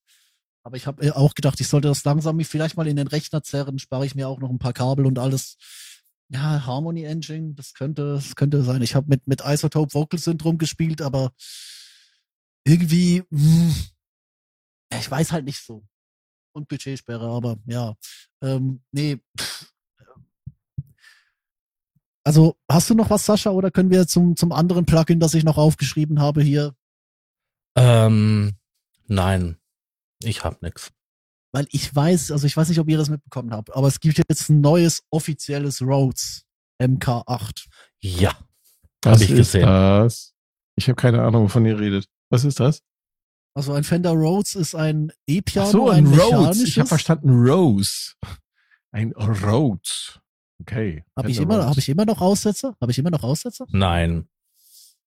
Aber 0.63 0.77
ich 0.77 0.87
habe 0.87 1.17
auch 1.17 1.35
gedacht, 1.35 1.61
ich 1.61 1.67
sollte 1.67 1.89
das 1.89 2.05
langsam 2.05 2.41
vielleicht 2.45 2.77
mal 2.77 2.87
in 2.87 2.95
den 2.95 3.09
Rechner 3.09 3.43
zerren, 3.43 3.81
spare 3.81 4.07
ich 4.07 4.15
mir 4.15 4.29
auch 4.29 4.39
noch 4.39 4.51
ein 4.51 4.61
paar 4.61 4.73
Kabel 4.73 5.05
und 5.05 5.19
alles. 5.19 5.57
Ja, 6.29 6.67
Harmony 6.67 7.05
Engine, 7.05 7.55
das 7.55 7.75
könnte, 7.75 8.15
das 8.15 8.35
könnte 8.35 8.63
sein. 8.63 8.83
Ich 8.83 8.95
habe 8.95 9.09
mit, 9.09 9.27
mit 9.27 9.43
Isotope 9.45 9.95
Vocal 9.95 10.19
Syndrome 10.19 10.59
gespielt, 10.59 11.03
aber 11.03 11.33
irgendwie, 12.65 13.23
mh, 13.31 13.41
hm, 13.41 13.75
ich 14.99 15.11
weiß 15.11 15.33
halt 15.33 15.45
nicht 15.45 15.65
so. 15.65 15.85
Und 16.53 16.69
Budgetsperre, 16.69 17.29
aber 17.29 17.57
ja. 17.67 17.95
Ähm, 18.41 18.83
nee, 18.93 19.21
also 22.25 22.57
hast 22.71 22.89
du 22.89 22.95
noch 22.95 23.11
was, 23.11 23.27
Sascha, 23.27 23.51
oder 23.51 23.71
können 23.71 23.91
wir 23.91 24.07
zum, 24.07 24.35
zum 24.35 24.51
anderen 24.51 24.87
Plugin, 24.87 25.21
das 25.21 25.35
ich 25.35 25.45
noch 25.45 25.59
aufgeschrieben 25.59 26.21
habe 26.21 26.43
hier? 26.43 26.75
Ähm, 27.77 28.55
nein, 29.07 29.59
ich 30.23 30.43
habe 30.43 30.57
nix. 30.63 30.91
Weil 31.55 31.69
ich 31.71 31.95
weiß, 31.95 32.33
also 32.33 32.49
ich 32.49 32.57
weiß 32.57 32.69
nicht, 32.69 32.81
ob 32.81 32.89
ihr 32.89 32.99
das 32.99 33.09
mitbekommen 33.09 33.53
habt, 33.53 33.73
aber 33.77 33.87
es 33.87 34.01
gibt 34.01 34.19
jetzt 34.19 34.51
ein 34.51 34.61
neues 34.61 35.05
offizielles 35.11 35.83
Rhodes 35.83 36.45
MK8. 36.83 37.67
Ja, 38.03 38.37
habe 39.05 39.23
ich 39.23 39.29
gesehen. 39.29 39.63
Das? 39.63 40.35
Ich 40.75 40.89
habe 40.89 40.97
keine 40.97 41.23
Ahnung, 41.23 41.45
wovon 41.45 41.65
ihr 41.65 41.79
redet. 41.79 42.07
Was 42.29 42.45
ist 42.45 42.59
das? 42.59 42.83
Also 43.57 43.73
ein 43.73 43.85
Fender 43.85 44.11
Rhodes 44.11 44.57
ist 44.57 44.75
ein 44.75 45.13
E-Piano, 45.29 45.71
so, 45.71 45.91
ein, 45.91 46.09
ein 46.09 46.19
Rhodes. 46.19 46.61
Ich 46.65 46.77
habe 46.77 46.89
verstanden 46.89 47.31
Rose. 47.31 48.15
Ein 48.91 49.13
Rhodes. 49.13 50.19
Okay. 50.61 51.05
Habe 51.17 51.31
ich, 51.31 51.39
immer, 51.39 51.67
hab 51.67 51.79
ich 51.79 51.89
immer 51.89 52.05
noch 52.05 52.21
Aussetzer? 52.21 52.77
Habe 52.81 52.91
ich 52.91 52.99
immer 52.99 53.11
noch 53.11 53.23
Aussetzer? 53.23 53.67
Nein. 53.69 54.29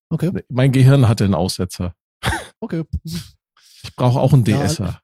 Okay. 0.09 0.31
Mein 0.47 0.71
Gehirn 0.71 1.09
hatte 1.09 1.25
einen 1.25 1.35
Aussetzer. 1.35 1.93
Okay. 2.61 2.85
Ich 3.03 3.95
brauche 3.95 4.19
auch 4.19 4.33
einen 4.33 4.45
DSer. 4.45 4.85
Ja, 4.85 5.01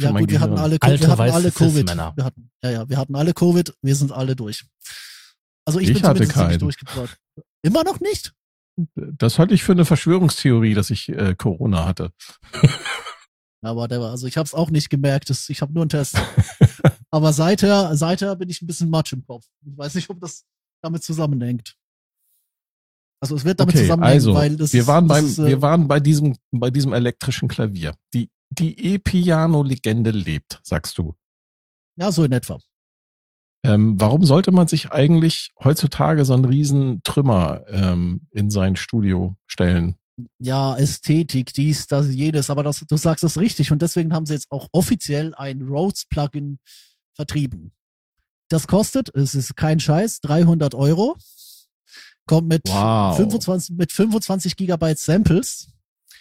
ja 0.00 0.10
gut, 0.10 0.30
wir 0.30 0.40
hatten 0.40 0.58
alle, 0.58 0.76
Alte, 0.80 1.00
wir 1.00 1.08
hatten 1.08 1.30
alle 1.32 1.52
Covid. 1.52 1.86
Wir 1.86 2.24
hatten, 2.24 2.50
ja, 2.62 2.70
ja, 2.70 2.88
wir 2.88 2.96
hatten 2.96 3.14
alle 3.14 3.32
Covid, 3.32 3.74
wir 3.82 3.96
sind 3.96 4.12
alle 4.12 4.36
durch. 4.36 4.64
Also 5.64 5.80
ich, 5.80 5.88
ich 5.88 5.94
bin 5.94 6.08
hatte 6.08 6.26
keinen. 6.26 6.58
durchgebracht. 6.58 7.18
Immer 7.62 7.84
noch 7.84 8.00
nicht? 8.00 8.32
Das 8.94 9.38
halte 9.38 9.54
ich 9.54 9.64
für 9.64 9.72
eine 9.72 9.84
Verschwörungstheorie, 9.84 10.74
dass 10.74 10.90
ich 10.90 11.08
äh, 11.08 11.34
Corona 11.34 11.86
hatte. 11.86 12.12
Ja, 13.62 13.74
whatever. 13.74 14.10
Also 14.10 14.26
ich 14.26 14.36
habe 14.36 14.46
es 14.46 14.54
auch 14.54 14.70
nicht 14.70 14.90
gemerkt. 14.90 15.30
Das, 15.30 15.48
ich 15.48 15.62
habe 15.62 15.72
nur 15.72 15.82
einen 15.82 15.88
Test. 15.88 16.20
Aber 17.10 17.32
seither, 17.32 17.96
seither 17.96 18.36
bin 18.36 18.48
ich 18.50 18.62
ein 18.62 18.66
bisschen 18.66 18.90
matsch 18.90 19.12
im 19.12 19.24
Kopf. 19.24 19.46
Ich 19.64 19.76
weiß 19.76 19.94
nicht, 19.94 20.10
ob 20.10 20.20
das 20.20 20.44
damit 20.82 21.02
zusammenhängt. 21.02 21.74
Also 23.20 23.34
es 23.34 23.44
wird 23.44 23.58
damit 23.58 23.74
okay, 23.74 23.84
zusammenhängen, 23.84 24.14
also, 24.14 24.34
weil 24.34 24.56
das 24.56 24.72
wir 24.72 24.86
waren 24.86 25.06
beim, 25.06 25.24
ist, 25.24 25.38
äh, 25.38 25.46
wir 25.46 25.62
waren 25.62 25.88
bei 25.88 26.00
diesem, 26.00 26.36
bei 26.52 26.70
diesem 26.70 26.92
elektrischen 26.92 27.48
Klavier. 27.48 27.96
Die, 28.12 28.30
die 28.50 28.94
E-Piano-Legende 28.94 30.10
lebt, 30.10 30.60
sagst 30.62 30.98
du. 30.98 31.14
Ja, 31.96 32.12
so 32.12 32.24
in 32.24 32.32
etwa. 32.32 32.58
Ähm, 33.64 33.98
warum 33.98 34.24
sollte 34.24 34.52
man 34.52 34.68
sich 34.68 34.92
eigentlich 34.92 35.50
heutzutage 35.62 36.24
so 36.24 36.34
einen 36.34 36.44
riesen 36.44 37.02
Trümmer 37.02 37.64
ähm, 37.68 38.28
in 38.30 38.50
sein 38.50 38.76
Studio 38.76 39.36
stellen? 39.46 39.96
ja, 40.38 40.76
Ästhetik, 40.76 41.52
dies, 41.52 41.86
das, 41.86 42.08
jedes, 42.08 42.50
aber 42.50 42.62
das, 42.62 42.80
du 42.80 42.96
sagst 42.96 43.22
das 43.22 43.38
richtig 43.38 43.70
und 43.70 43.82
deswegen 43.82 44.12
haben 44.12 44.26
sie 44.26 44.34
jetzt 44.34 44.50
auch 44.50 44.68
offiziell 44.72 45.34
ein 45.34 45.62
Rhodes-Plugin 45.62 46.58
vertrieben. 47.14 47.72
Das 48.48 48.66
kostet, 48.66 49.14
es 49.14 49.34
ist 49.34 49.56
kein 49.56 49.80
Scheiß, 49.80 50.20
300 50.20 50.74
Euro, 50.74 51.16
kommt 52.26 52.48
mit, 52.48 52.62
wow. 52.66 53.16
25, 53.16 53.76
mit 53.76 53.92
25 53.92 54.56
Gigabyte 54.56 54.98
Samples. 54.98 55.68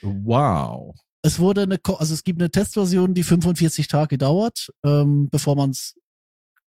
Wow. 0.02 0.96
Es 1.26 1.40
wurde 1.40 1.64
eine, 1.64 1.80
also 1.84 2.14
es 2.14 2.24
gibt 2.24 2.40
eine 2.40 2.52
Testversion, 2.52 3.16
die 3.16 3.24
45 3.24 3.88
Tage 3.88 4.20
dauert, 4.20 4.72
ähm, 4.86 5.28
bevor 5.32 5.56
man 5.56 5.72
es 5.72 5.96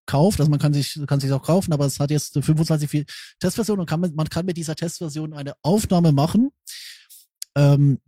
kauft. 0.05 0.41
Also 0.41 0.51
man 0.51 0.59
kann 0.59 0.75
sich, 0.75 0.99
kann 1.07 1.21
sich 1.21 1.31
auch 1.31 1.45
kaufen, 1.45 1.73
aber 1.73 1.87
es 1.87 2.01
hat 2.01 2.11
jetzt 2.11 2.35
eine 2.35 2.43
25 2.43 3.07
Testversion 3.39 3.79
und 3.79 3.89
kann, 3.89 4.01
man 4.01 4.29
kann 4.29 4.47
mit 4.47 4.57
dieser 4.57 4.75
Testversion 4.75 5.33
eine 5.33 5.55
Aufnahme 5.63 6.11
machen 6.11 6.51
ähm, 7.57 8.01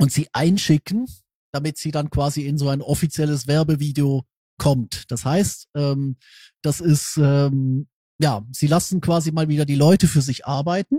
und 0.00 0.10
sie 0.10 0.26
einschicken, 0.32 1.06
damit 1.52 1.78
sie 1.78 1.92
dann 1.92 2.10
quasi 2.10 2.46
in 2.46 2.58
so 2.58 2.68
ein 2.68 2.82
offizielles 2.82 3.46
Werbevideo 3.46 4.24
kommt. 4.58 5.04
Das 5.12 5.24
heißt, 5.24 5.68
ähm, 5.76 6.16
das 6.62 6.80
ist, 6.80 7.16
ähm, 7.16 7.86
ja, 8.18 8.44
sie 8.50 8.66
lassen 8.66 9.00
quasi 9.00 9.30
mal 9.30 9.48
wieder 9.48 9.64
die 9.64 9.76
Leute 9.76 10.08
für 10.08 10.20
sich 10.20 10.46
arbeiten. 10.46 10.98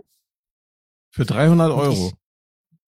Für 1.12 1.26
300 1.26 1.74
Euro? 1.74 2.14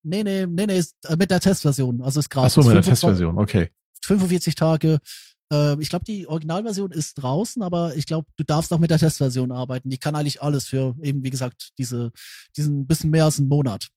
Nee, 0.04 0.24
nee, 0.24 0.45
nee, 0.45 0.66
nee, 0.66 0.78
ist, 0.78 0.95
äh, 1.06 1.16
mit 1.16 1.32
der 1.32 1.39
Testversion. 1.39 2.02
Also 2.02 2.20
ist 2.20 2.30
gerade. 2.30 2.47
Ach 2.47 2.52
so, 2.52 2.62
mit 2.62 2.74
der 2.74 2.82
Testversion, 2.82 3.38
okay. 3.38 3.70
45 4.04 4.56
Tage. 4.56 5.00
Äh, 5.52 5.82
ich 5.82 5.89
glaube, 5.89 6.06
die 6.06 6.28
Originalversion 6.28 6.91
ist 6.91 7.16
draußen, 7.16 7.62
aber 7.62 7.95
ich 7.95 8.06
glaube, 8.06 8.28
du 8.38 8.43
darfst 8.43 8.72
auch 8.74 8.80
mit 8.80 8.91
der 8.91 9.00
Testversion 9.00 9.52
arbeiten. 9.52 9.89
Die 9.89 9.97
kann 9.97 10.16
eigentlich 10.16 10.41
alles 10.41 10.66
für 10.66 10.95
eben, 11.02 11.24
wie 11.24 11.30
gesagt, 11.30 11.72
diese, 11.78 12.12
diesen 12.56 12.88
bisschen 12.88 13.10
mehr 13.10 13.26
als 13.26 13.39
einen 13.39 13.50
Monat. 13.50 13.89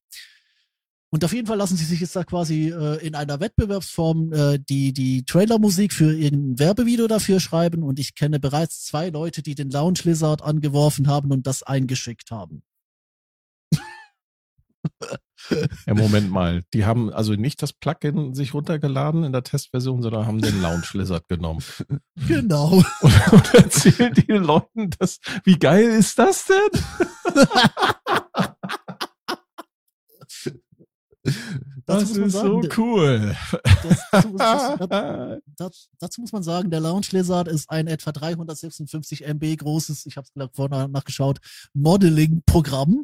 Und 1.15 1.27
auf 1.27 1.35
jeden 1.35 1.47
Fall 1.47 1.59
lassen 1.59 1.77
sie 1.77 1.85
sich 1.85 2.01
jetzt 2.01 2.17
da 2.17 2.25
quasi 2.25 2.71
äh, 2.71 3.07
in 3.07 3.15
einer 3.15 3.39
Wettbewerbsform 3.39 4.33
äh, 4.33 4.59
die, 4.59 4.95
die 4.95 5.27
Trailermusik 5.27 5.93
für 5.93 6.11
irgendein 6.11 6.59
Werbevideo 6.59 7.07
dafür 7.07 7.39
schreiben. 7.39 7.83
Und 7.83 7.99
ich 7.99 8.15
kenne 8.15 8.41
bereits 8.41 8.85
zwei 8.87 9.11
Leute, 9.11 9.43
die 9.43 9.55
den 9.55 9.69
Lounge 9.69 10.01
Lizard 10.05 10.41
angeworfen 10.41 11.09
haben 11.09 11.31
und 11.31 11.47
das 11.47 11.63
eingeschickt 11.63 12.31
haben. 12.31 12.63
Ja, 15.87 15.95
Moment 15.95 16.31
mal. 16.31 16.63
Die 16.73 16.85
haben 16.85 17.13
also 17.13 17.35
nicht 17.35 17.63
das 17.63 17.73
Plugin 17.73 18.35
sich 18.35 18.55
runtergeladen 18.55 19.25
in 19.25 19.33
der 19.33 19.43
Testversion, 19.43 20.03
sondern 20.03 20.27
haben 20.27 20.41
den 20.41 20.63
Lounge 20.63 20.87
Lizard 20.93 21.29
genommen. 21.29 21.63
Genau. 22.29 22.83
Und, 23.01 23.33
und 23.33 23.55
erzählen 23.55 24.15
den 24.15 24.43
Leuten 24.43 24.91
das. 24.99 25.19
Wie 25.45 25.59
geil 25.59 25.85
ist 25.85 26.19
das 26.19 26.47
denn? 26.47 26.81
Das, 31.87 32.01
das 32.09 32.17
ist 32.17 32.33
sagen, 32.33 32.63
so 32.63 32.69
cool. 32.77 33.37
Dazu, 34.13 34.37
das, 35.57 35.89
dazu, 35.99 36.21
muss 36.21 36.33
man 36.33 36.43
sagen, 36.43 36.71
der 36.71 36.81
Lounge 36.81 37.07
Lizard 37.11 37.49
ist 37.49 37.71
ein 37.71 37.87
etwa 37.87 38.13
356 38.13 39.25
MB 39.27 39.57
großes, 39.59 40.07
ich 40.07 40.17
habe 40.17 40.27
es 40.27 40.49
vorhin 40.55 40.91
nachgeschaut, 40.93 41.39
Modeling-Programm, 41.75 43.03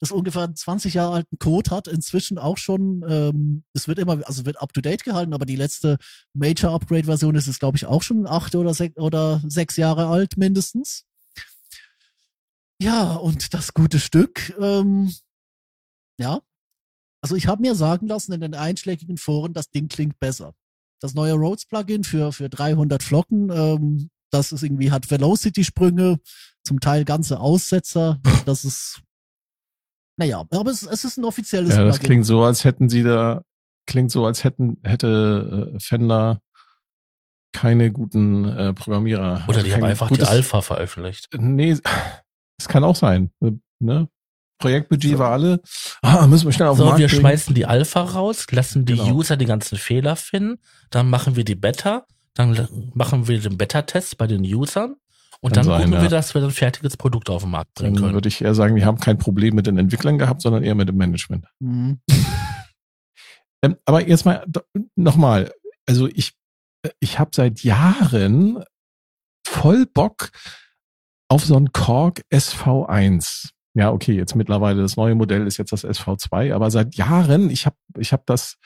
das 0.00 0.12
ungefähr 0.12 0.54
20 0.54 0.94
Jahre 0.94 1.14
alten 1.14 1.38
Code 1.38 1.70
hat, 1.70 1.88
inzwischen 1.88 2.38
auch 2.38 2.56
schon, 2.56 3.04
ähm, 3.08 3.64
es 3.72 3.88
wird 3.88 3.98
immer, 3.98 4.20
also 4.26 4.46
wird 4.46 4.60
up-to-date 4.60 5.04
gehalten, 5.04 5.34
aber 5.34 5.46
die 5.46 5.56
letzte 5.56 5.98
Major-Upgrade-Version 6.34 7.34
ist 7.34 7.48
es, 7.48 7.58
glaube 7.58 7.76
ich, 7.76 7.86
auch 7.86 8.02
schon 8.02 8.26
acht 8.26 8.54
oder, 8.54 8.74
sech, 8.74 8.96
oder 8.96 9.42
sechs 9.46 9.76
Jahre 9.76 10.06
alt 10.06 10.36
mindestens. 10.36 11.04
Ja, 12.80 13.14
und 13.14 13.54
das 13.54 13.74
gute 13.74 13.98
Stück, 13.98 14.56
ähm, 14.60 15.12
ja, 16.18 16.40
also 17.20 17.34
ich 17.34 17.48
habe 17.48 17.62
mir 17.62 17.74
sagen 17.74 18.06
lassen 18.06 18.32
in 18.32 18.40
den 18.40 18.54
einschlägigen 18.54 19.16
Foren, 19.16 19.52
das 19.52 19.70
Ding 19.70 19.88
klingt 19.88 20.20
besser. 20.20 20.54
Das 21.00 21.14
neue 21.14 21.34
Rhodes 21.34 21.66
Plugin 21.66 22.04
für, 22.04 22.32
für 22.32 22.48
300 22.48 23.02
Flocken, 23.02 23.50
ähm, 23.50 24.10
das 24.30 24.52
ist 24.52 24.62
irgendwie, 24.62 24.90
hat 24.90 25.10
Velocity-Sprünge, 25.10 26.18
zum 26.62 26.80
Teil 26.80 27.04
ganze 27.04 27.40
Aussetzer. 27.40 28.20
Das 28.44 28.64
ist, 28.64 29.00
naja, 30.18 30.40
aber 30.50 30.70
es, 30.70 30.82
es 30.82 31.04
ist 31.04 31.16
ein 31.16 31.24
offizielles 31.24 31.74
Ja, 31.76 31.84
das 31.84 31.96
Plugin. 31.96 32.06
klingt 32.08 32.26
so, 32.26 32.42
als 32.44 32.64
hätten 32.64 32.88
sie 32.90 33.02
da, 33.02 33.42
klingt 33.86 34.10
so, 34.10 34.26
als 34.26 34.44
hätten, 34.44 34.78
hätte 34.84 35.72
äh, 35.74 35.80
Fender 35.80 36.40
keine 37.52 37.90
guten 37.90 38.44
äh, 38.44 38.74
Programmierer. 38.74 39.44
Oder 39.48 39.62
die 39.62 39.72
haben 39.72 39.84
einfach 39.84 40.10
die 40.10 40.22
Alpha 40.22 40.60
veröffentlicht. 40.60 41.28
Nee, 41.38 41.76
es 42.58 42.68
kann 42.68 42.84
auch 42.84 42.96
sein. 42.96 43.30
Ne? 43.80 44.08
Projektbudget 44.60 45.18
war 45.18 45.30
alle, 45.30 45.60
ah, 46.02 46.26
müssen 46.26 46.46
wir 46.46 46.52
schnell 46.52 46.68
auf 46.68 46.76
den 46.76 46.80
So, 46.80 46.84
Markt 46.86 46.98
wir 46.98 47.06
bringen. 47.08 47.20
schmeißen 47.20 47.54
die 47.54 47.64
Alpha 47.66 48.02
raus, 48.02 48.46
lassen 48.50 48.84
die 48.84 48.94
Genau. 48.96 49.14
User 49.14 49.36
die 49.36 49.46
ganzen 49.46 49.78
Fehler 49.78 50.16
finden, 50.16 50.58
dann 50.90 51.08
machen 51.08 51.36
wir 51.36 51.44
die 51.44 51.54
Beta, 51.54 52.06
dann 52.34 52.68
machen 52.92 53.28
wir 53.28 53.40
den 53.40 53.56
Beta-Test 53.56 54.18
bei 54.18 54.26
den 54.26 54.42
Usern 54.42 54.96
und 55.40 55.56
dann 55.56 55.64
sein, 55.64 55.82
gucken 55.82 55.92
ja. 55.94 56.02
wir, 56.02 56.08
dass 56.08 56.34
wir 56.34 56.42
ein 56.42 56.50
fertiges 56.50 56.96
Produkt 56.96 57.30
auf 57.30 57.42
den 57.42 57.52
Markt 57.52 57.74
bringen 57.74 57.94
Dann 57.94 58.02
können. 58.02 58.14
würde 58.14 58.28
ich 58.28 58.42
eher 58.42 58.54
sagen, 58.54 58.76
die 58.76 58.84
haben 58.84 58.98
kein 58.98 59.18
Problem 59.18 59.54
mit 59.54 59.66
den 59.66 59.78
Entwicklern 59.78 60.18
gehabt, 60.18 60.42
sondern 60.42 60.64
eher 60.64 60.74
mit 60.74 60.88
dem 60.88 60.96
Management. 60.96 61.46
Mhm. 61.60 62.00
Ähm, 63.60 63.76
aber 63.86 64.06
jetzt 64.06 64.24
mal 64.24 64.46
nochmal, 64.94 65.52
also 65.84 66.06
ich, 66.06 66.34
ich 67.00 67.18
habe 67.18 67.32
seit 67.34 67.64
Jahren 67.64 68.62
voll 69.44 69.84
Bock 69.86 70.30
auf 71.28 71.44
so 71.44 71.56
ein 71.56 71.72
Korg 71.72 72.22
SV1. 72.32 73.50
Ja, 73.74 73.90
okay, 73.90 74.12
jetzt 74.12 74.34
mittlerweile 74.34 74.82
das 74.82 74.96
neue 74.96 75.14
Modell 75.14 75.46
ist 75.46 75.56
jetzt 75.56 75.72
das 75.72 75.84
SV2, 75.84 76.54
aber 76.54 76.70
seit 76.70 76.94
Jahren, 76.94 77.50
ich 77.50 77.66
habe 77.66 77.76
ich 77.98 78.12
hab 78.12 78.26
das, 78.26 78.58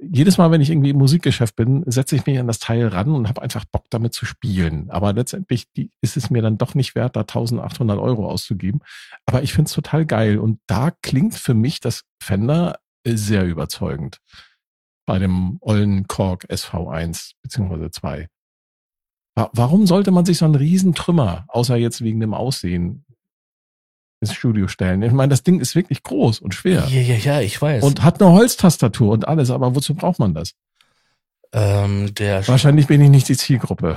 jedes 0.00 0.38
Mal, 0.38 0.50
wenn 0.50 0.60
ich 0.60 0.70
irgendwie 0.70 0.90
im 0.90 0.98
Musikgeschäft 0.98 1.56
bin, 1.56 1.82
setze 1.86 2.14
ich 2.16 2.24
mich 2.26 2.38
an 2.38 2.46
das 2.46 2.58
Teil 2.60 2.86
ran 2.88 3.10
und 3.10 3.28
habe 3.28 3.42
einfach 3.42 3.64
Bock 3.64 3.84
damit 3.90 4.14
zu 4.14 4.26
spielen. 4.26 4.90
Aber 4.90 5.12
letztendlich 5.12 5.70
die, 5.72 5.90
ist 6.00 6.16
es 6.16 6.30
mir 6.30 6.42
dann 6.42 6.58
doch 6.58 6.74
nicht 6.74 6.94
wert, 6.94 7.16
da 7.16 7.20
1800 7.20 7.98
Euro 7.98 8.28
auszugeben. 8.30 8.80
Aber 9.26 9.42
ich 9.42 9.52
finde 9.52 9.68
es 9.68 9.74
total 9.74 10.06
geil 10.06 10.38
und 10.38 10.60
da 10.66 10.90
klingt 11.02 11.34
für 11.34 11.54
mich 11.54 11.80
das 11.80 12.04
Fender 12.22 12.78
sehr 13.06 13.44
überzeugend 13.46 14.18
bei 15.06 15.18
dem 15.18 15.56
ollen 15.62 16.06
Korg 16.06 16.44
SV1 16.50 17.32
beziehungsweise 17.42 17.90
2. 17.90 18.28
Wa- 19.36 19.50
Warum 19.52 19.86
sollte 19.86 20.10
man 20.10 20.24
sich 20.26 20.38
so 20.38 20.44
einen 20.44 20.54
riesen 20.54 20.94
Trümmer, 20.94 21.44
außer 21.48 21.76
jetzt 21.76 22.02
wegen 22.02 22.20
dem 22.20 22.34
Aussehen, 22.34 23.04
ins 24.20 24.34
Studio 24.34 24.68
stellen? 24.68 25.02
Ich 25.02 25.12
meine, 25.12 25.30
das 25.30 25.42
Ding 25.42 25.60
ist 25.60 25.74
wirklich 25.74 26.02
groß 26.02 26.40
und 26.40 26.54
schwer 26.54 26.86
Ja, 26.88 27.00
ja, 27.00 27.14
ja, 27.16 27.40
ich 27.40 27.60
weiß. 27.60 27.84
und 27.84 28.02
hat 28.02 28.20
eine 28.20 28.32
Holztastatur 28.32 29.12
und 29.12 29.28
alles, 29.28 29.50
aber 29.50 29.74
wozu 29.74 29.94
braucht 29.94 30.18
man 30.18 30.34
das? 30.34 30.54
ähm, 31.52 32.14
der, 32.14 32.46
Wahrscheinlich 32.46 32.86
bin 32.86 33.00
ich 33.00 33.08
nicht 33.10 33.28
die 33.28 33.36
Zielgruppe. 33.36 33.96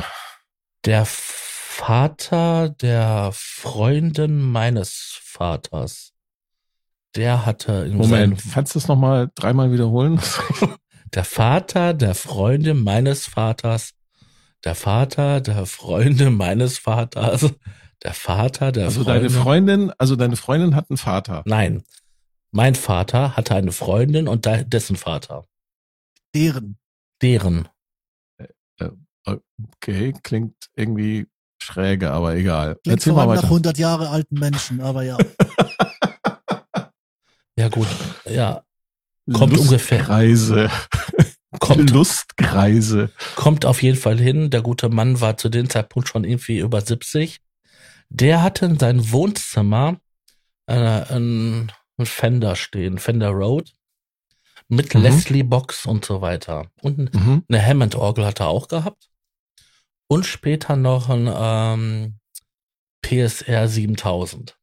der 0.86 1.06
Vater 1.06 2.70
der 2.70 3.32
Freundin 3.34 4.40
meines 4.42 5.20
Vaters, 5.24 6.14
der 7.16 7.46
hatte 7.46 7.88
in 7.90 7.98
Moment, 7.98 8.42
kannst 8.54 8.76
du 8.76 8.80
es 8.80 8.88
nochmal 8.88 9.30
dreimal 9.36 9.72
wiederholen? 9.72 10.20
der 11.14 11.26
Vater 11.26 11.94
der 11.94 12.16
Freundin 12.16 12.84
meines 12.84 13.26
Vaters, 13.26 13.92
der 14.64 14.76
Vater 14.76 15.42
der 15.42 15.66
Freundin 15.66 16.36
meines 16.36 16.78
Vaters, 16.78 17.52
der 18.04 18.14
Vater 18.14 18.72
der 18.72 18.86
Also 18.86 19.04
Freundin, 19.04 19.22
deine 19.24 19.30
Freundin, 19.30 19.92
also 19.98 20.16
deine 20.16 20.36
Freundin 20.36 20.76
hat 20.76 20.90
einen 20.90 20.98
Vater. 20.98 21.44
nein, 21.46 21.84
mein 22.52 22.76
Vater 22.76 23.36
hatte 23.38 23.56
eine 23.56 23.72
Freundin 23.72 24.28
und 24.28 24.46
da- 24.46 24.64
dessen 24.64 24.96
Vater, 24.98 25.46
Deren. 26.36 26.78
deren. 27.22 27.68
Okay, 29.24 30.14
klingt 30.24 30.56
irgendwie 30.76 31.28
schräge, 31.62 32.10
aber 32.12 32.36
egal. 32.36 32.76
Klingt 32.84 32.98
Erzähl 33.00 33.14
vor 33.14 33.18
mal 33.18 33.30
allem 33.30 33.36
nach 33.36 33.44
weiter. 33.44 33.52
100 33.54 33.78
Jahre 33.78 34.10
alten 34.10 34.40
Menschen, 34.40 34.82
aber 34.82 35.04
ja. 35.04 35.18
Ja 37.60 37.70
gut, 37.70 37.88
ja, 38.26 38.64
kommt 39.32 39.56
ungefähr. 39.58 40.00
Lustkreise. 40.00 40.72
kommt 41.60 41.92
Lustkreise. 41.92 43.12
kommt 43.36 43.66
auf 43.66 43.84
jeden 43.84 43.98
Fall 43.98 44.18
hin. 44.18 44.50
Der 44.50 44.62
gute 44.64 44.90
Mann 44.90 45.22
war 45.22 45.38
zu 45.38 45.50
dem 45.50 45.70
Zeitpunkt 45.70 46.08
schon 46.10 46.24
irgendwie 46.24 46.58
über 46.60 46.82
70. 46.82 47.40
Der 48.14 48.44
hatte 48.44 48.66
in 48.66 48.78
seinem 48.78 49.12
Wohnzimmer 49.12 49.98
äh, 50.68 50.74
einen 50.76 51.72
Fender 52.04 52.56
stehen, 52.56 52.98
Fender 52.98 53.30
Road, 53.30 53.74
mit 54.68 54.94
Mhm. 54.94 55.02
Leslie 55.02 55.44
Box 55.44 55.86
und 55.86 56.04
so 56.06 56.22
weiter. 56.22 56.70
Und 56.82 57.14
Mhm. 57.14 57.44
eine 57.48 57.66
Hammond-Orgel 57.66 58.26
hat 58.26 58.40
er 58.42 58.48
auch 58.50 58.68
gehabt. 58.68 59.10
Und 60.08 60.26
später 60.26 60.76
noch 60.76 61.10
ein 61.10 61.30
ähm, 61.34 62.20
PSR 63.02 63.68
7000 63.70 64.58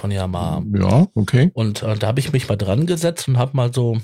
von 0.00 0.10
Yamaha. 0.10 0.62
Ja, 0.74 1.06
okay. 1.14 1.50
Und 1.54 1.82
äh, 1.82 1.96
da 1.96 2.08
habe 2.08 2.20
ich 2.20 2.32
mich 2.32 2.48
mal 2.48 2.56
dran 2.56 2.86
gesetzt 2.86 3.28
und 3.28 3.38
habe 3.38 3.56
mal 3.56 3.72
so 3.72 3.98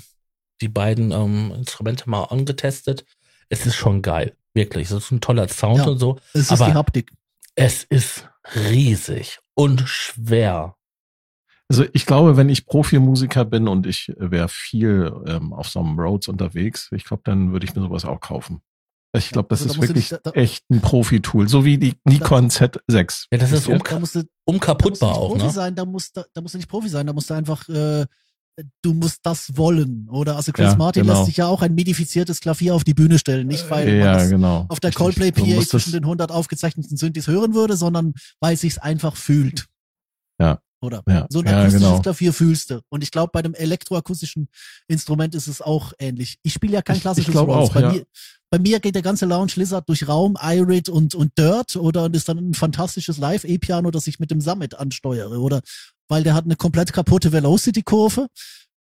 die 0.61 0.69
beiden 0.69 1.11
ähm, 1.11 1.51
Instrumente 1.55 2.09
mal 2.09 2.23
angetestet. 2.25 3.05
Es 3.49 3.65
ist 3.65 3.75
schon 3.75 4.01
geil, 4.01 4.35
wirklich. 4.53 4.85
Es 4.89 5.03
ist 5.03 5.11
ein 5.11 5.19
toller 5.21 5.47
Sound 5.49 5.79
Ja. 5.79 5.85
und 5.87 5.99
so. 5.99 6.19
Es 6.33 6.41
ist 6.43 6.51
Aber- 6.53 6.67
die 6.67 6.73
Haptik. 6.73 7.11
Es 7.55 7.83
ist 7.83 8.27
riesig 8.55 9.39
und 9.55 9.81
schwer. 9.87 10.75
Also 11.69 11.85
ich 11.93 12.05
glaube, 12.05 12.35
wenn 12.37 12.49
ich 12.49 12.65
Profimusiker 12.65 13.45
bin 13.45 13.67
und 13.67 13.87
ich 13.87 14.11
wäre 14.17 14.49
viel 14.49 15.13
ähm, 15.27 15.53
auf 15.53 15.69
so 15.69 15.79
einem 15.79 15.99
Roads 15.99 16.27
unterwegs, 16.27 16.89
ich 16.91 17.05
glaube, 17.05 17.23
dann 17.25 17.51
würde 17.51 17.65
ich 17.65 17.75
mir 17.75 17.81
sowas 17.81 18.05
auch 18.05 18.19
kaufen. 18.19 18.61
Ich 19.15 19.29
glaube, 19.29 19.47
das 19.49 19.61
Also 19.61 19.75
da 19.75 19.81
ist 19.83 19.89
wirklich 19.89 20.09
dich- 20.09 20.19
da- 20.23 20.31
echt 20.31 20.69
ein 20.71 20.81
Profi-Tool, 20.81 21.47
so 21.47 21.63
wie 21.65 21.77
die 21.77 21.93
Nikon 22.03 22.49
Z6. 22.49 23.27
Ja, 23.31 23.37
das 23.37 23.51
ist 23.51 23.67
um, 23.67 23.77
Da 23.79 23.99
musst 23.99 24.15
du, 24.15 24.19
da 24.19 24.23
musst 24.23 24.25
du 24.25 24.29
unkaputtbar 24.45 25.09
nicht 25.11 25.19
auch, 25.19 25.29
Profi 25.29 25.45
ne? 25.45 25.51
sein, 25.51 25.75
da 25.75 25.85
musst, 25.85 26.17
du, 26.17 26.23
da 26.33 26.41
musst 26.41 26.55
du 26.55 26.57
nicht 26.57 26.67
Profi 26.69 26.89
sein, 26.89 27.05
da 27.05 27.13
musst 27.13 27.29
du 27.29 27.35
einfach, 27.35 27.69
äh, 27.69 28.05
du 28.81 28.93
musst 28.93 29.19
das 29.23 29.57
wollen. 29.57 30.07
Oder 30.09 30.35
also 30.35 30.51
Chris 30.51 30.71
Ja, 30.71 30.75
Martin 30.75 31.03
genau. 31.03 31.13
lässt 31.15 31.25
sich 31.25 31.37
ja 31.37 31.47
auch 31.47 31.61
ein 31.61 31.73
modifiziertes 31.75 32.39
Klavier 32.39 32.75
auf 32.75 32.83
die 32.83 32.93
Bühne 32.93 33.17
stellen, 33.17 33.47
nicht 33.47 33.69
weil 33.69 33.85
man 33.87 33.95
ja, 33.97 34.13
das 34.17 34.29
genau. 34.29 34.65
auf 34.69 34.79
der. 34.79 34.91
Coldplay 34.91 35.31
PA 35.31 35.61
zwischen 35.65 35.91
den 35.93 36.03
100 36.03 36.31
aufgezeichneten 36.31 36.97
Synthes 36.97 37.27
hören 37.27 37.53
würde, 37.55 37.75
sondern 37.77 38.13
weil 38.39 38.53
es 38.53 38.61
sich 38.61 38.81
einfach 38.81 39.15
fühlt. 39.15 39.65
Ja. 40.39 40.59
Oder 40.81 41.01
Ja, 41.07 41.27
so 41.29 41.39
ein 41.39 41.47
akustisches 41.47 41.81
genau. 41.87 42.01
Klavier 42.01 42.33
fühlst 42.33 42.69
du. 42.69 42.81
Und 42.89 43.03
ich 43.03 43.11
glaube, 43.11 43.31
bei 43.33 43.41
dem 43.41 43.53
elektroakustischen 43.53 44.49
Instrument 44.89 45.33
ist 45.33 45.47
es 45.47 45.61
auch 45.61 45.93
ähnlich. 45.97 46.35
Ich 46.43 46.51
spiele 46.53 46.73
ja 46.73 46.81
kein 46.81 46.95
Ich- 46.95 46.97
ich 46.97 47.01
klassisches 47.03 47.31
glaub 47.31 47.47
Rhodes. 47.47 47.69
auch, 47.69 47.73
bei, 47.73 47.89
mir, 47.93 48.03
bei 48.51 48.59
mir 48.59 48.79
geht 48.81 48.93
der 48.95 49.01
ganze 49.01 49.25
Lounge 49.25 49.53
Lizard 49.55 49.87
durch 49.87 50.05
Raum, 50.09 50.37
Irid 50.41 50.89
und, 50.89 51.15
und 51.15 51.37
Dirt 51.37 51.77
oder 51.77 52.03
und 52.03 52.15
ist 52.17 52.27
dann 52.27 52.37
ein 52.37 52.53
fantastisches 52.53 53.17
Live-E-Piano, 53.17 53.91
das 53.91 54.07
ich 54.07 54.19
mit 54.19 54.29
dem 54.29 54.41
Summit 54.41 54.75
ansteuere. 54.75 55.39
Oder 55.39 55.61
weil 56.07 56.23
der 56.23 56.33
hat 56.33 56.45
eine 56.45 56.55
komplett 56.55 56.93
kaputte 56.93 57.31
Velocity-Kurve, 57.31 58.27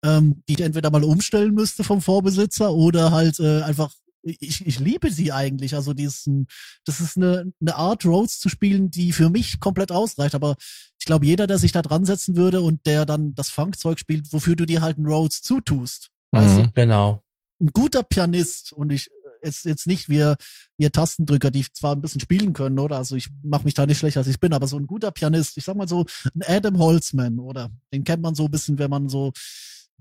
ähm, 0.04 0.44
die 0.48 0.54
ich 0.54 0.62
entweder 0.62 0.90
mal 0.92 1.04
umstellen 1.04 1.54
müsste 1.54 1.84
vom 1.84 2.02
Vorbesitzer 2.02 2.74
oder 2.74 3.12
halt 3.12 3.40
äh, 3.40 3.62
einfach 3.62 3.92
ich, 4.24 4.66
ich 4.66 4.80
liebe 4.80 5.12
sie 5.12 5.32
eigentlich. 5.32 5.76
Also 5.76 5.94
die 5.94 6.04
ist 6.04 6.28
ein, 6.28 6.48
das 6.86 7.00
ist 7.00 7.18
eine, 7.18 7.52
eine 7.60 7.76
Art 7.76 8.06
Rhodes 8.06 8.40
zu 8.40 8.50
spielen, 8.50 8.92
die 8.92 9.12
für 9.12 9.30
mich 9.30 9.60
komplett 9.60 9.92
ausreicht. 9.92 10.36
Aber 10.36 10.56
ich 11.00 11.06
glaube, 11.06 11.26
jeder, 11.26 11.48
der 11.48 11.58
sich 11.58 11.72
da 11.72 11.82
dran 11.82 12.06
setzen 12.06 12.36
würde 12.36 12.62
und 12.62 12.86
der 12.86 13.06
dann 13.06 13.34
das 13.36 13.50
Funkzeug 13.50 14.00
spielt, 14.00 14.32
wofür 14.32 14.56
du 14.56 14.66
dir 14.66 14.82
halt 14.82 14.98
einen 14.98 15.08
Rhodes 15.08 15.42
zutust. 15.42 16.10
Mhm. 16.32 16.70
Genau. 16.74 17.24
Ein 17.60 17.72
guter 17.74 18.04
Pianist 18.04 18.74
und 18.74 18.92
ich 18.92 19.10
jetzt 19.44 19.66
jetzt 19.66 19.88
nicht 19.88 20.10
wir 20.10 20.38
wir 20.78 20.92
Tastendrücker, 20.92 21.52
die 21.52 21.66
zwar 21.74 21.96
ein 21.96 22.02
bisschen 22.02 22.22
spielen 22.22 22.54
können, 22.54 22.80
oder? 22.80 22.98
Also 22.98 23.16
ich 23.16 23.30
mache 23.44 23.66
mich 23.66 23.74
da 23.74 23.86
nicht 23.86 24.00
schlecht, 24.00 24.18
als 24.18 24.28
ich 24.28 24.40
bin, 24.40 24.54
aber 24.54 24.68
so 24.68 24.78
ein 24.78 24.88
guter 24.88 25.12
Pianist, 25.12 25.58
ich 25.58 25.66
sag 25.66 25.76
mal 25.76 25.88
so 25.88 26.06
ein 26.36 26.42
Adam 26.46 26.78
Holzman, 26.80 27.40
oder? 27.40 27.70
Den 27.94 28.04
kennt 28.04 28.22
man 28.22 28.36
so 28.36 28.46
ein 28.46 28.52
bisschen, 28.52 28.80
wenn 28.80 28.90
man 28.90 29.10
so 29.10 29.32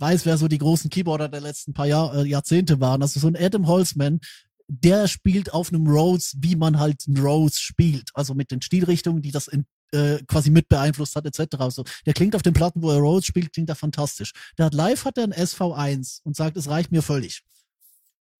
weiß, 0.00 0.26
wer 0.26 0.38
so 0.38 0.48
die 0.48 0.58
großen 0.58 0.90
Keyboarder 0.90 1.28
der 1.28 1.40
letzten 1.40 1.74
paar 1.74 1.86
Jahr, 1.86 2.14
äh, 2.14 2.26
Jahrzehnte 2.26 2.80
waren. 2.80 3.02
Also 3.02 3.20
so 3.20 3.28
ein 3.28 3.36
Adam 3.36 3.66
Holzman, 3.66 4.20
der 4.66 5.08
spielt 5.08 5.52
auf 5.52 5.72
einem 5.72 5.86
Rhodes, 5.86 6.36
wie 6.38 6.56
man 6.56 6.78
halt 6.78 7.04
einen 7.06 7.18
Rhodes 7.18 7.60
spielt. 7.60 8.10
Also 8.14 8.34
mit 8.34 8.50
den 8.50 8.62
Stilrichtungen, 8.62 9.20
die 9.20 9.32
das 9.32 9.48
in, 9.48 9.66
äh, 9.92 10.18
quasi 10.26 10.50
mit 10.50 10.68
beeinflusst 10.68 11.16
hat, 11.16 11.26
etc. 11.26 11.56
Also 11.58 11.84
der 12.06 12.14
klingt 12.14 12.36
auf 12.36 12.42
den 12.42 12.54
Platten, 12.54 12.82
wo 12.82 12.90
er 12.90 12.98
Rhodes 12.98 13.26
spielt, 13.26 13.52
klingt 13.52 13.68
er 13.68 13.74
fantastisch. 13.74 14.32
Der 14.58 14.66
hat 14.66 14.74
live 14.74 15.04
hat 15.04 15.18
er 15.18 15.24
ein 15.24 15.32
SV1 15.32 16.20
und 16.22 16.36
sagt, 16.36 16.56
es 16.56 16.68
reicht 16.68 16.92
mir 16.92 17.02
völlig. 17.02 17.42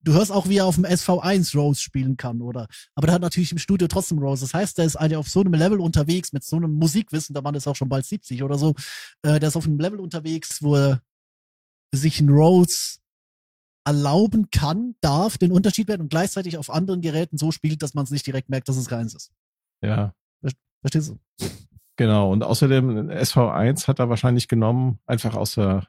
Du 0.03 0.13
hörst 0.15 0.33
auch, 0.33 0.49
wie 0.49 0.59
er 0.59 0.67
auf 0.67 0.77
dem 0.77 0.85
SV1 0.85 1.57
Rhodes 1.57 1.81
spielen 1.81 2.17
kann, 2.17 2.41
oder? 2.41 2.67
Aber 2.95 3.07
der 3.07 3.15
hat 3.15 3.23
natürlich 3.23 3.53
im 3.53 3.59
Studio 3.59 3.87
trotzdem 3.87 4.19
Rhodes. 4.19 4.41
Das 4.41 4.55
heißt, 4.55 4.79
der 4.79 4.87
ist 4.87 4.97
halt 4.97 5.15
auf 5.15 5.29
so 5.29 5.41
einem 5.41 5.55
Level 5.55 5.81
unterwegs, 5.81 6.33
mit 6.33 6.43
so 6.43 6.57
einem 6.57 6.75
Musikwissen, 6.75 7.35
der 7.35 7.43
Mann 7.43 7.55
ist 7.55 7.67
auch 7.67 7.77
schon 7.77 7.89
bald 7.89 8.07
70 8.07 8.43
oder 8.43 8.57
so, 8.57 8.75
äh, 9.23 9.39
der 9.39 9.49
ist 9.49 9.57
auf 9.57 9.67
einem 9.67 9.79
Level 9.79 10.01
unterwegs, 10.01 10.63
wo 10.63 10.77
er 10.77 11.03
sich 11.93 12.21
ein 12.21 12.31
Rhodes 12.31 13.01
erlauben 13.85 14.51
kann, 14.51 14.95
darf, 15.01 15.39
den 15.39 15.53
Unterschied 15.53 15.89
werden 15.89 16.03
und 16.03 16.11
gleichzeitig 16.11 16.57
auf 16.57 16.71
anderen 16.71 17.01
Geräten 17.01 17.39
so 17.39 17.51
spielt, 17.51 17.83
dass 17.83 17.95
man 17.95 18.05
es 18.05 18.11
nicht 18.11 18.27
direkt 18.27 18.49
merkt, 18.49 18.69
dass 18.69 18.77
es 18.77 18.89
keins 18.89 19.15
ist. 19.15 19.33
Ja, 19.83 20.15
Verstehst 20.81 21.11
du? 21.11 21.47
genau. 21.97 22.33
Und 22.33 22.43
außerdem 22.43 23.11
SV1 23.11 23.87
hat 23.87 23.99
er 23.99 24.09
wahrscheinlich 24.09 24.49
genommen, 24.49 24.99
einfach 25.07 25.35
aus 25.35 25.55
der, 25.55 25.87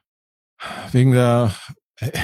wegen 0.92 1.12
der, 1.12 1.54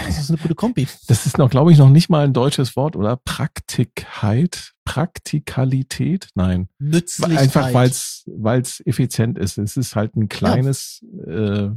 Das 0.06 0.18
ist 0.18 0.30
eine 0.30 0.38
gute 0.38 0.54
Kombi. 0.54 0.88
das 1.06 1.26
ist 1.26 1.38
noch, 1.38 1.50
glaube 1.50 1.70
ich, 1.72 1.78
noch 1.78 1.88
nicht 1.90 2.08
mal 2.10 2.24
ein 2.24 2.32
deutsches 2.32 2.74
Wort, 2.74 2.96
oder? 2.96 3.16
Praktikheit, 3.16 4.72
Praktikalität? 4.84 6.28
Nein. 6.34 6.68
Nützlichkeit. 6.78 7.38
Einfach 7.38 7.72
weil 7.72 7.88
es 7.88 8.24
weil 8.26 8.60
es 8.60 8.80
effizient 8.86 9.38
ist. 9.38 9.56
Es 9.58 9.76
ist 9.76 9.94
halt 9.94 10.16
ein 10.16 10.28
kleines 10.28 11.04
äh, 11.26 11.68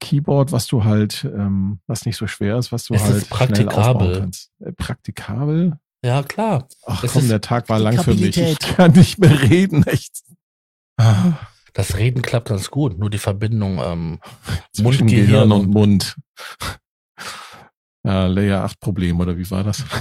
Keyboard, 0.00 0.52
was 0.52 0.66
du 0.66 0.84
halt, 0.84 1.24
ähm, 1.24 1.80
was 1.86 2.04
nicht 2.06 2.16
so 2.16 2.26
schwer 2.26 2.56
ist, 2.58 2.72
was 2.72 2.84
du 2.84 2.94
Es 2.94 3.02
ist 3.02 3.08
halt 3.08 3.26
schnell 3.26 3.30
praktikabel. 3.30 3.78
aufbauen 4.06 4.20
kannst. 4.20 4.50
Äh, 4.60 4.72
praktikabel? 4.72 5.78
Ja, 6.04 6.22
klar. 6.22 6.68
Ach 6.86 7.02
Es 7.02 7.12
komm, 7.12 7.22
ist 7.22 7.30
der 7.30 7.40
Tag 7.40 7.68
war 7.68 7.78
lang 7.80 8.00
für 8.02 8.14
mich. 8.14 8.36
Ich 8.36 8.58
kann 8.60 8.92
nicht 8.92 9.18
mehr 9.18 9.42
reden, 9.42 9.84
echt. 9.84 10.22
Ah, 10.96 11.32
Das 11.78 11.96
Reden 11.96 12.22
klappt 12.22 12.48
ganz 12.48 12.72
gut, 12.72 12.98
nur 12.98 13.08
die 13.08 13.18
Verbindung 13.18 13.78
ähm, 13.80 14.18
Mund, 14.78 15.06
Gehirn 15.06 15.52
und 15.52 15.68
Mund. 15.68 16.16
Ja, 18.02 18.26
Layer 18.26 18.64
8 18.64 18.80
Problem, 18.80 19.20
oder 19.20 19.38
wie 19.38 19.48
war 19.48 19.62
das? 19.62 19.84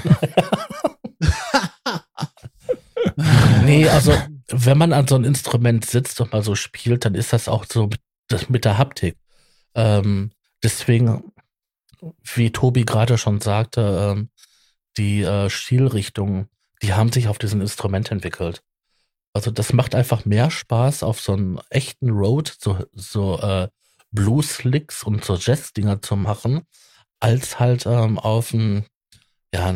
Nee, 3.64 3.90
also 3.90 4.14
wenn 4.48 4.78
man 4.78 4.94
an 4.94 5.08
so 5.08 5.16
einem 5.16 5.26
Instrument 5.26 5.86
sitzt 5.86 6.22
und 6.22 6.32
mal 6.32 6.44
so 6.44 6.56
spielt, 6.56 7.04
dann 7.04 7.16
ist 7.16 7.34
das 7.34 7.50
auch 7.50 7.66
so 7.66 7.88
mit, 7.88 8.00
das 8.28 8.48
mit 8.48 8.64
der 8.64 8.78
Haptik. 8.78 9.18
Ähm, 9.76 10.32
deswegen, 10.64 11.34
wie 12.24 12.52
Tobi 12.52 12.86
gerade 12.86 13.18
schon 13.18 13.42
sagte, 13.42 14.16
ähm, 14.16 14.30
die 14.98 15.24
äh, 15.24 15.50
Stilrichtungen, 15.50 16.48
die 16.82 16.94
haben 16.94 17.12
sich 17.12 17.28
auf 17.28 17.40
diesem 17.40 17.60
Instrument 17.60 18.12
entwickelt. 18.12 18.64
Also 19.38 19.52
das 19.52 19.72
macht 19.72 19.94
einfach 19.94 20.26
mehr 20.26 20.50
Spaß, 20.50 21.04
auf 21.04 21.22
so 21.22 21.34
einem 21.34 21.60
echten 21.70 22.10
Road 22.10 22.58
so, 22.60 22.80
so 22.92 23.40
äh, 23.40 23.68
Blues-Licks 24.10 25.04
und 25.04 25.24
so 25.24 25.36
Jazz-Dinger 25.36 26.02
zu 26.02 26.16
machen, 26.16 26.64
als 27.20 27.60
halt 27.60 27.86
ähm, 27.86 28.18
auf 28.18 28.52
einem 28.52 28.86
ja, 29.54 29.76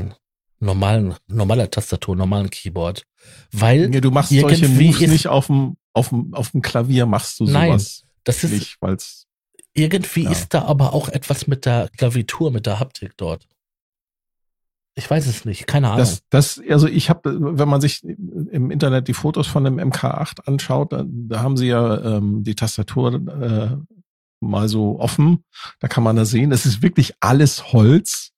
normalen, 0.59 1.14
normaler 1.28 1.70
Tastatur, 1.70 2.16
normalen 2.16 2.49
Keyboard. 2.49 3.03
Weil 3.51 3.93
Ja, 3.93 4.01
du 4.01 4.09
machst 4.09 4.32
solche 4.32 4.68
Moves 4.68 5.01
nicht 5.01 5.28
auf 5.28 5.45
dem, 5.45 5.78
auf 5.93 6.09
dem, 6.09 6.34
auf 6.34 6.49
dem 6.49 6.64
Klavier, 6.64 7.05
machst 7.05 7.39
du 7.39 7.45
Nein, 7.45 7.70
sowas 7.70 8.03
das 8.24 8.43
ist 8.43 8.51
nicht, 8.51 8.78
weil's, 8.82 9.28
Irgendwie 9.76 10.24
Ja. 10.24 10.32
ist 10.32 10.55
da 10.55 10.64
aber 10.64 10.93
auch 10.93 11.07
etwas 11.07 11.45
mit 11.45 11.68
der 11.68 11.88
Klavitur, 11.95 12.49
mit 12.49 12.66
der 12.66 12.80
Haptik 12.80 13.16
dort. 13.16 13.47
Ich 15.02 15.10
weiß 15.10 15.26
es 15.26 15.45
nicht, 15.45 15.66
keine 15.66 15.88
Ahnung. 15.88 15.97
das, 15.97 16.22
das, 16.30 16.62
also 16.70 16.88
ich 16.88 17.10
habe, 17.10 17.36
wenn 17.58 17.68
man 17.68 17.82
sich 17.82 18.04
im 18.04 18.70
Internet 18.70 19.08
die 19.08 19.16
Fotos 19.16 19.47
von 19.47 19.64
dem 19.64 19.80
MK8 19.80 20.47
anschaut, 20.47 20.93
da, 20.93 21.04
da 21.08 21.41
haben 21.41 21.58
sie 21.58 21.68
ja 21.68 22.18
ähm, 22.18 22.43
die 22.43 22.54
Tastatur 22.54 23.16
äh, 23.16 23.78
mal 24.41 24.70
so 24.70 24.99
offen. 24.99 25.43
Da 25.80 25.88
kann 25.88 26.04
man 26.04 26.16
da 26.16 26.26
sehen, 26.26 26.52
es 26.52 26.68
ist 26.68 26.84
wirklich 26.84 27.16
alles 27.20 27.74
Holz 27.74 28.30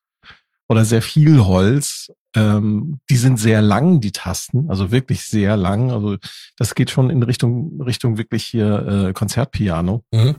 oder 0.69 0.85
sehr 0.85 1.01
viel 1.01 1.43
Holz. 1.43 2.13
Ähm, 2.33 2.99
die 3.09 3.17
sind 3.17 3.37
sehr 3.37 3.61
lang, 3.61 3.99
die 3.99 4.13
Tasten, 4.13 4.69
also 4.69 4.89
wirklich 4.89 5.25
sehr 5.25 5.57
lang. 5.57 5.91
Also 5.91 6.15
das 6.55 6.75
geht 6.75 6.91
schon 6.91 7.09
in 7.09 7.23
Richtung 7.23 7.81
Richtung 7.81 8.17
wirklich 8.17 8.45
hier 8.45 9.09
äh, 9.09 9.13
Konzertpiano. 9.13 10.05
Mhm. 10.11 10.35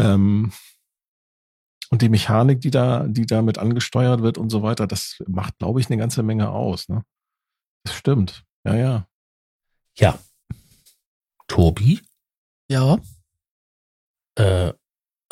Ähm, 0.00 0.52
und 1.90 2.02
die 2.02 2.08
Mechanik, 2.08 2.60
die 2.60 2.70
da, 2.70 3.06
die 3.06 3.26
damit 3.26 3.58
angesteuert 3.58 4.22
wird 4.22 4.38
und 4.38 4.50
so 4.50 4.62
weiter, 4.62 4.86
das 4.86 5.16
macht, 5.26 5.58
glaube 5.58 5.80
ich, 5.80 5.86
eine 5.88 5.96
ganze 5.96 6.22
Menge 6.22 6.50
aus. 6.50 6.88
Ne? 6.88 7.04
Das 7.84 7.94
stimmt. 7.94 8.44
Ja, 8.64 8.74
ja. 8.74 9.08
ja. 9.98 10.18
Tobi, 11.48 12.00
Ja. 12.68 12.98
äh, 14.36 14.72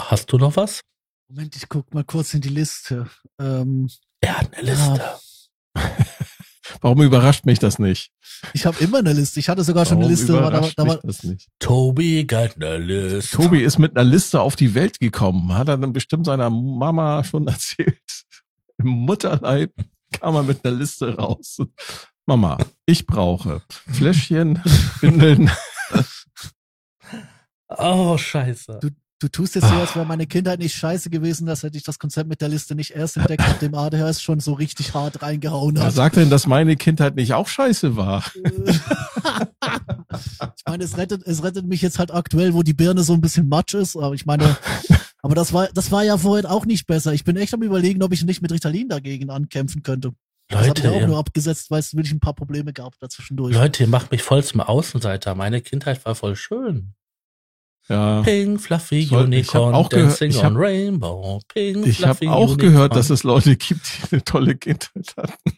hast 0.01 0.31
du 0.33 0.39
noch 0.39 0.57
was? 0.57 0.81
Moment, 1.29 1.57
ich 1.57 1.69
guck 1.69 1.93
mal 1.93 2.05
kurz 2.05 2.35
in 2.35 2.41
die 2.41 2.49
Liste. 2.51 3.09
Ähm, 3.41 3.91
Er 4.21 4.39
hat 4.39 4.55
eine 4.55 4.63
Liste. 4.71 5.19
Warum 6.85 7.01
überrascht 7.01 7.47
mich 7.47 7.59
das 7.59 7.79
nicht? 7.79 8.13
ich 8.53 8.67
habe 8.67 8.79
immer 8.85 8.99
eine 8.99 9.15
Liste. 9.15 9.41
Ich 9.41 9.49
hatte 9.49 9.65
sogar 9.65 9.87
schon 9.87 9.97
Warum 9.97 10.11
eine 10.11 10.15
Liste. 10.15 10.33
aber 10.37 10.43
Da, 10.43 10.49
überrascht 10.59 10.79
da 10.79 10.85
mich 10.85 10.93
war, 10.93 11.01
das 11.03 11.23
nicht? 11.23 11.49
Tobi 11.59 12.25
got 12.27 12.57
eine 12.63 12.77
Liste. 12.77 13.37
Tobi 13.39 13.63
ist 13.63 13.79
mit 13.79 13.97
einer 13.97 14.05
Liste 14.05 14.43
auf 14.43 14.55
die 14.55 14.75
Welt 14.75 15.01
gekommen. 15.01 15.55
Hat 15.55 15.69
er 15.69 15.79
dann 15.79 15.95
bestimmt 15.95 16.27
seiner 16.27 16.51
Mama 16.51 17.25
schon 17.25 17.47
erzählt. 17.49 17.97
Im 18.77 18.89
Mutterleib 18.89 19.73
kam 20.13 20.35
er 20.35 20.43
mit 20.43 20.63
einer 20.63 20.77
Liste 20.77 21.17
raus. 21.17 21.57
Mama, 22.27 22.59
ich 22.85 23.07
brauche 23.07 23.63
Fläschchen, 23.91 24.61
Windeln. 25.01 25.51
Oh, 27.69 28.19
scheiße. 28.19 28.79
Du- 28.83 28.91
du 29.25 29.29
tust 29.31 29.55
jetzt 29.55 29.69
so, 29.69 29.75
als 29.75 29.97
wäre 29.97 30.05
meine 30.05 30.27
Kindheit 30.27 30.59
nicht 30.59 30.75
scheiße 30.75 31.09
gewesen, 31.09 31.47
dass 31.47 31.63
hätte 31.63 31.79
ich 31.79 31.83
das 31.83 31.99
Konzept 31.99 32.29
mit 32.29 32.43
der 32.43 32.49
Liste 32.51 32.75
nicht 32.75 32.91
erst 32.91 33.17
entdeckt, 33.17 33.43
nachdem 33.47 33.75
ADHS 33.75 34.21
schon 34.21 34.41
so 34.41 34.53
richtig 34.53 34.93
hart 34.93 35.23
reingehauen 35.23 35.77
Wer 35.77 35.85
hat. 35.85 35.95
sagt 35.95 36.17
denn, 36.17 36.29
dass 36.29 36.47
meine 36.47 36.77
Kindheit 36.77 37.17
nicht 37.17 37.33
auch 37.33 37.49
scheiße 37.49 37.97
war? 37.97 38.23
ich 38.45 38.81
meine, 40.69 40.85
es 40.85 40.99
rettet, 40.99 41.23
es 41.27 41.43
rettet 41.43 41.67
mich 41.67 41.81
jetzt 41.81 41.99
halt 41.99 42.13
aktuell, 42.13 42.53
wo 42.53 42.63
die 42.63 42.75
Birne 42.75 43.03
so 43.03 43.15
ein 43.15 43.23
bisschen 43.23 43.49
matsch 43.49 43.73
ist, 43.73 43.97
aber 43.97 44.15
ich 44.15 44.27
meine, 44.27 44.59
aber 45.23 45.35
das 45.35 45.55
war, 45.55 45.69
das 45.73 45.91
war 45.91 46.05
ja 46.05 46.19
vorher 46.19 46.51
auch 46.51 46.67
nicht 46.67 46.87
besser. 46.87 47.15
Ich 47.15 47.25
bin 47.25 47.37
echt 47.39 47.55
am 47.55 47.63
überlegen, 47.63 48.03
ob 48.03 48.13
ich 48.13 48.23
nicht 48.25 48.43
mit 48.43 48.53
Ritalin 48.53 48.91
dagegen 48.91 49.31
ankämpfen 49.31 49.83
könnte. 49.83 50.13
Das 50.49 50.59
habe 50.59 50.67
ich 50.67 50.85
Leute, 50.85 50.91
auch 50.95 51.01
ihr, 51.01 51.07
nur 51.07 51.19
abgesetzt, 51.19 51.71
weil 51.71 51.81
es 51.81 51.95
wirklich 51.95 52.13
ein 52.13 52.21
paar 52.21 52.35
Probleme 52.35 52.75
gab 52.75 52.99
dazwischendurch. 52.99 53.55
Leute, 53.55 53.85
ihr 53.85 53.89
macht 53.89 54.11
mich 54.11 54.23
voll 54.23 54.45
zum 54.45 54.61
Außenseiter. 54.61 55.35
Meine 55.35 55.63
Kindheit 55.63 56.05
war 56.05 56.15
voll 56.15 56.37
schön. 56.37 56.93
Ja. 57.89 58.23
Pink, 58.23 58.61
fluffy 58.63 59.03
Soll- 59.05 59.25
unicorn, 59.25 59.75
auch 59.75 59.89
gehört- 59.91 60.11
dancing 60.13 60.31
ich 60.31 60.39
on 60.39 60.45
hab- 60.55 60.57
rainbow. 60.57 61.41
Pink, 61.53 61.87
Ich 61.87 62.03
habe 62.05 62.31
auch 62.31 62.49
unicorn. 62.51 62.59
gehört, 62.59 62.97
dass 62.97 63.11
es 63.11 63.25
Leute 63.25 63.57
gibt, 63.57 63.83
die 64.11 64.15
eine 64.15 64.25
tolle 64.25 64.55
Kindheit 64.57 65.15
hatten. 65.17 65.35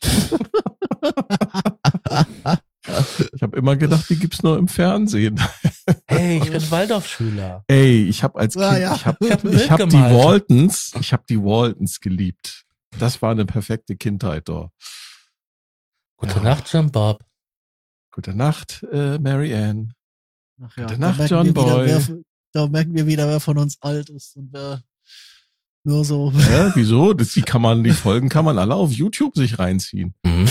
ich 3.35 3.43
habe 3.43 3.57
immer 3.57 3.77
gedacht, 3.77 4.09
die 4.09 4.19
gibt's 4.19 4.43
nur 4.43 4.59
im 4.59 4.69
Fernsehen. 4.69 5.41
Hey, 6.09 6.39
ich 6.43 6.51
bin 6.51 6.71
Waldorfschüler. 6.71 7.65
Ey, 7.69 8.05
ich 8.09 8.23
habe 8.23 8.39
als 8.39 8.55
Kind, 8.55 8.65
Ah, 8.67 8.79
ja. 8.79 8.95
ich 8.95 9.07
habe 9.07 9.31
hab 9.31 9.45
ich 9.45 9.71
hab 9.71 9.89
die. 9.89 9.97
Waltons, 9.97 10.93
ich 11.01 11.13
habe 11.13 11.25
die 11.29 11.43
Waltons 11.43 12.01
geliebt. 12.01 12.65
Das 12.99 13.21
war 13.23 13.31
eine 13.33 13.45
perfekte 13.47 13.97
Kindheit 13.97 14.49
dort. 14.49 14.73
Gute 16.17 16.37
Ja. 16.37 16.43
Nacht, 16.43 16.73
Jim 16.73 16.91
Bob. 16.91 17.23
Gute 18.13 18.35
Nacht, 18.35 18.85
äh, 18.91 19.19
Mary 19.19 19.55
Ann. 19.55 19.93
Ach 20.63 20.77
ja, 20.77 20.85
Gute 20.85 20.99
da 20.99 21.07
Nacht, 21.09 21.19
merken 21.19 21.35
John 21.35 21.47
wir 21.47 21.55
wieder, 21.55 21.75
Boy. 21.75 21.87
Wer, 21.87 22.19
da 22.53 22.67
merken 22.69 22.95
wir 22.95 23.07
wieder, 23.07 23.29
wer 23.29 23.41
von 23.41 23.59
uns 23.59 23.81
alt 23.81 24.11
ist 24.11 24.37
und 24.37 24.53
wer 24.53 24.83
nur 25.85 26.05
so. 26.05 26.33
Ja, 26.51 26.75
wieso? 26.75 27.13
Das, 27.13 27.33
die 27.33 27.43
kann 27.43 27.63
man, 27.63 27.85
die 27.85 27.93
Folgen 27.93 28.29
kann 28.29 28.45
man 28.45 28.59
alle 28.59 28.75
auf 28.75 28.91
YouTube 28.91 29.37
sich 29.37 29.59
reinziehen. 29.59 30.15
Mhm. 30.25 30.49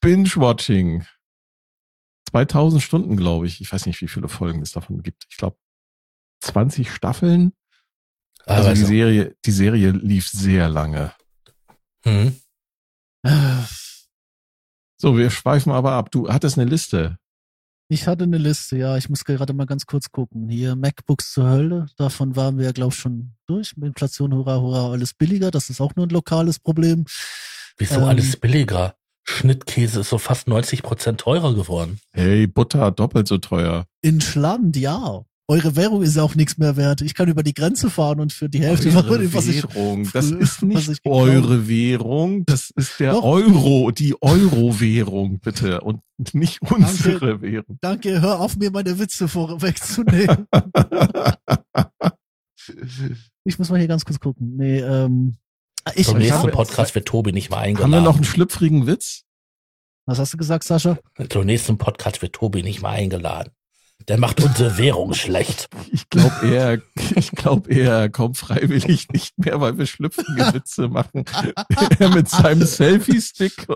Binge-Watching. 0.00 1.04
2000 2.30 2.82
Stunden, 2.82 3.16
glaube 3.16 3.46
ich. 3.46 3.60
Ich 3.60 3.72
weiß 3.72 3.86
nicht, 3.86 4.00
wie 4.00 4.08
viele 4.08 4.28
Folgen 4.28 4.62
es 4.62 4.72
davon 4.72 5.02
gibt. 5.02 5.26
Ich 5.30 5.36
glaube, 5.36 5.56
20 6.40 6.90
Staffeln. 6.90 7.52
Also 8.46 8.68
Aber 8.68 8.74
die. 8.74 8.84
Serie, 8.84 9.36
die 9.44 9.50
Serie 9.50 9.90
lief 9.90 10.28
sehr 10.28 10.68
lange. 10.68 11.12
Mhm. 12.04 12.36
So, 14.96 15.16
wir 15.16 15.30
schweifen 15.30 15.72
aber 15.72 15.92
ab. 15.92 16.10
Du 16.10 16.28
hattest 16.28 16.58
eine 16.58 16.68
Liste. 16.68 17.18
Ich 17.94 18.08
hatte 18.08 18.24
eine 18.24 18.38
Liste, 18.38 18.76
ja. 18.76 18.96
Ich 18.96 19.08
muss 19.08 19.24
gerade 19.24 19.52
mal 19.52 19.66
ganz 19.66 19.86
kurz 19.86 20.10
gucken. 20.10 20.48
Hier 20.48 20.74
MacBooks 20.74 21.32
zur 21.32 21.48
Hölle. 21.48 21.86
Davon 21.96 22.34
waren 22.34 22.58
wir 22.58 22.64
ja, 22.64 22.72
glaube 22.72 22.92
ich, 22.92 22.98
schon 22.98 23.34
durch. 23.46 23.72
Inflation, 23.80 24.34
hurra, 24.34 24.60
hurra, 24.60 24.90
alles 24.90 25.14
billiger. 25.14 25.52
Das 25.52 25.70
ist 25.70 25.80
auch 25.80 25.94
nur 25.94 26.06
ein 26.06 26.10
lokales 26.10 26.58
Problem. 26.58 27.04
Wieso 27.78 28.00
Ähm. 28.00 28.04
alles 28.04 28.36
billiger? 28.36 28.96
Schnittkäse 29.22 30.00
ist 30.00 30.08
so 30.08 30.18
fast 30.18 30.48
90 30.48 30.82
Prozent 30.82 31.20
teurer 31.20 31.54
geworden. 31.54 32.00
Hey, 32.12 32.48
Butter 32.48 32.90
doppelt 32.90 33.28
so 33.28 33.38
teuer. 33.38 33.86
In 34.02 34.20
Schland, 34.20 34.76
ja. 34.76 35.22
Eure 35.46 35.76
Währung 35.76 36.02
ist 36.02 36.16
ja 36.16 36.22
auch 36.22 36.34
nichts 36.34 36.56
mehr 36.56 36.76
wert. 36.76 37.02
Ich 37.02 37.14
kann 37.14 37.28
über 37.28 37.42
die 37.42 37.52
Grenze 37.52 37.90
fahren 37.90 38.18
und 38.18 38.32
für 38.32 38.48
die 38.48 38.60
Hälfte 38.62 38.88
Eure 38.88 39.04
von 39.06 39.18
dem, 39.20 39.34
was 39.34 39.46
ich. 39.46 39.62
Währung. 39.62 40.08
Das 40.12 40.28
früher- 40.30 40.40
ist 40.40 40.62
was 40.62 40.62
nicht 40.62 40.88
ich 40.88 41.00
eure 41.04 41.68
Währung. 41.68 42.46
Das 42.46 42.70
ist 42.74 42.98
der 42.98 43.12
Doch. 43.12 43.24
Euro, 43.24 43.90
die 43.90 44.14
Euro-Währung, 44.22 45.40
bitte. 45.40 45.82
Und 45.82 46.00
nicht 46.32 46.62
unsere 46.62 47.42
Währung. 47.42 47.76
Danke, 47.82 48.22
hör 48.22 48.40
auf, 48.40 48.56
mir 48.56 48.70
meine 48.70 48.98
Witze 48.98 49.28
vorwegzunehmen. 49.28 50.46
ich 53.44 53.58
muss 53.58 53.68
mal 53.68 53.78
hier 53.78 53.88
ganz 53.88 54.04
kurz 54.06 54.20
gucken. 54.20 54.56
Nee, 54.56 54.78
ähm. 54.80 55.36
Ich, 55.94 56.06
Zum 56.06 56.18
ich 56.18 56.30
nächsten 56.30 56.50
Podcast 56.50 56.94
wird 56.94 57.06
Tobi 57.06 57.32
nicht 57.32 57.50
mehr 57.50 57.58
Haben 57.58 57.64
wir 57.76 57.80
eingeladen. 57.82 58.04
noch 58.04 58.14
einen 58.14 58.24
schlüpfrigen 58.24 58.86
Witz? 58.86 59.24
was 60.06 60.18
hast 60.18 60.32
du 60.32 60.38
gesagt, 60.38 60.64
Sascha? 60.64 60.98
Zum 61.28 61.44
nächsten 61.44 61.76
Podcast 61.76 62.22
wird 62.22 62.34
Tobi 62.34 62.62
nicht 62.62 62.80
mehr 62.80 62.90
eingeladen. 62.92 63.50
Der 64.08 64.18
macht 64.18 64.42
unsere 64.42 64.76
Währung 64.76 65.14
schlecht. 65.14 65.68
Ich 65.90 66.10
glaube 66.10 66.46
eher, 66.46 66.82
ich 67.16 67.30
glaube 67.30 67.72
eher, 67.72 67.92
er 67.94 68.08
kommt 68.10 68.36
freiwillig 68.36 69.08
nicht 69.08 69.38
mehr, 69.38 69.60
weil 69.60 69.78
wir 69.78 69.86
schlüpfrige 69.86 70.52
Witze 70.52 70.88
machen. 70.88 71.24
er 71.98 72.08
mit 72.10 72.28
seinem 72.28 72.66
Selfie-Stick. 72.66 73.66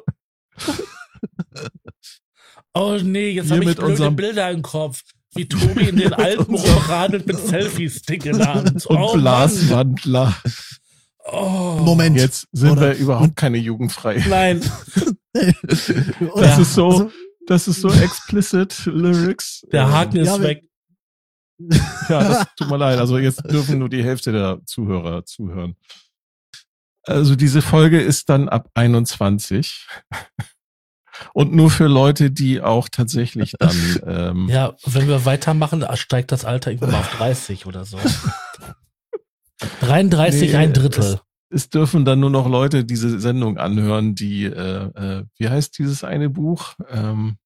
Oh 2.74 2.99
nee, 3.03 3.31
jetzt 3.31 3.49
Wir 3.49 3.57
habe 3.57 3.62
ich 3.65 3.69
mit 3.70 3.78
blöde 3.78 3.93
unserem- 3.93 4.16
Bilder 4.16 4.51
im 4.51 4.62
Kopf. 4.62 5.03
Wie 5.35 5.47
Tobi 5.47 5.89
in 5.89 5.97
den 5.97 6.12
Alpen 6.15 6.55
unserem- 6.55 6.74
rumradelt 6.74 7.27
mit 7.27 7.39
Selfie-Stick 7.39 8.27
in 8.27 8.39
der 8.39 8.55
Hand. 8.55 8.86
Und 8.86 8.97
oh. 8.99 9.12
Blaswandler. 9.15 10.36
Oh. 11.31 11.78
Moment. 11.81 12.16
Jetzt 12.16 12.47
sind 12.53 12.73
Oder- 12.73 12.93
wir 12.93 12.97
überhaupt 12.97 13.36
keine 13.36 13.59
jugendfrei. 13.59 14.24
Nein. 14.28 14.61
Das 15.32 16.59
ist 16.59 16.74
so, 16.74 16.86
also, 16.86 17.11
das 17.49 17.66
ist 17.66 17.81
so 17.81 17.89
explicit 17.91 18.85
Lyrics. 18.87 19.66
Der 19.73 19.91
Haken 19.91 20.16
ist 20.19 20.27
Ja, 20.29 20.41
weg. 20.41 20.62
Ja, 22.09 22.23
das 22.23 22.47
tut 22.57 22.69
mir 22.70 22.77
leid. 22.77 22.99
Also 23.01 23.19
jetzt 23.19 23.43
dürfen 23.51 23.79
nur 23.81 23.89
die 23.89 24.05
Hälfte 24.05 24.31
der 24.31 24.61
Zuhörer 24.65 25.25
zuhören. 25.25 25.75
Also 27.03 27.35
diese 27.35 27.62
Folge 27.62 28.01
ist 28.01 28.29
dann 28.29 28.49
ab 28.49 28.70
21. 28.75 29.87
Und 31.33 31.53
nur 31.53 31.70
für 31.70 31.89
Leute, 31.89 32.31
die 32.31 32.61
auch 32.61 32.89
tatsächlich 32.89 33.55
dann. 33.59 33.99
Ähm, 34.07 34.49
Ja, 34.49 34.77
wenn 34.85 35.09
wir 35.09 35.25
weitermachen, 35.25 35.85
steigt 35.95 36.31
das 36.31 36.45
Alter 36.45 36.70
irgendwann 36.70 36.95
auf 36.95 37.11
30 37.16 37.66
oder 37.66 37.85
so. 37.85 37.99
33, 39.81 40.53
Nee, 40.53 40.57
ein 40.57 40.73
Drittel. 40.73 41.20
Es 41.51 41.70
dürfen 41.70 42.05
dann 42.05 42.20
nur 42.20 42.31
noch 42.31 42.49
Leute 42.49 42.85
diese 42.85 43.20
Sendung 43.20 43.59
anhören, 43.59 44.15
die, 44.15 44.45
äh, 44.45 44.51
äh, 45.20 45.25
wie 45.37 45.49
heißt 45.49 45.79
dieses 45.79 46.05
eine 46.05 46.31
Buch? 46.31 46.75
Ähm, 46.91 47.39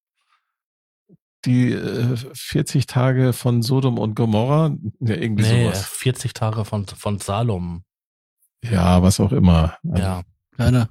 die 1.45 1.73
äh, 1.73 2.15
40 2.33 2.85
Tage 2.85 3.33
von 3.33 3.61
Sodom 3.61 3.97
und 3.97 4.15
Gomorra? 4.15 4.75
Ja, 4.99 5.15
irgendwie 5.15 5.43
Nee, 5.43 5.65
sowas. 5.65 5.85
40 5.85 6.33
Tage 6.33 6.65
von, 6.65 6.85
von 6.87 7.19
Salom. 7.19 7.83
Ja, 8.63 9.01
was 9.01 9.19
auch 9.19 9.31
immer. 9.33 9.77
Ja. 9.83 10.23
Keine. 10.55 10.87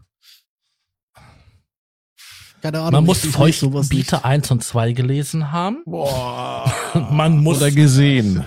Keine 2.60 2.78
Ahnung. 2.80 2.92
Man 2.92 3.04
muss. 3.06 3.24
Feuchtbieter 3.24 4.24
1 4.24 4.50
und 4.50 4.62
2 4.62 4.92
gelesen 4.92 5.52
haben. 5.52 5.82
Boah. 5.84 6.72
Man 7.10 7.38
muss, 7.38 7.58
Oder 7.58 7.70
gesehen. 7.70 8.44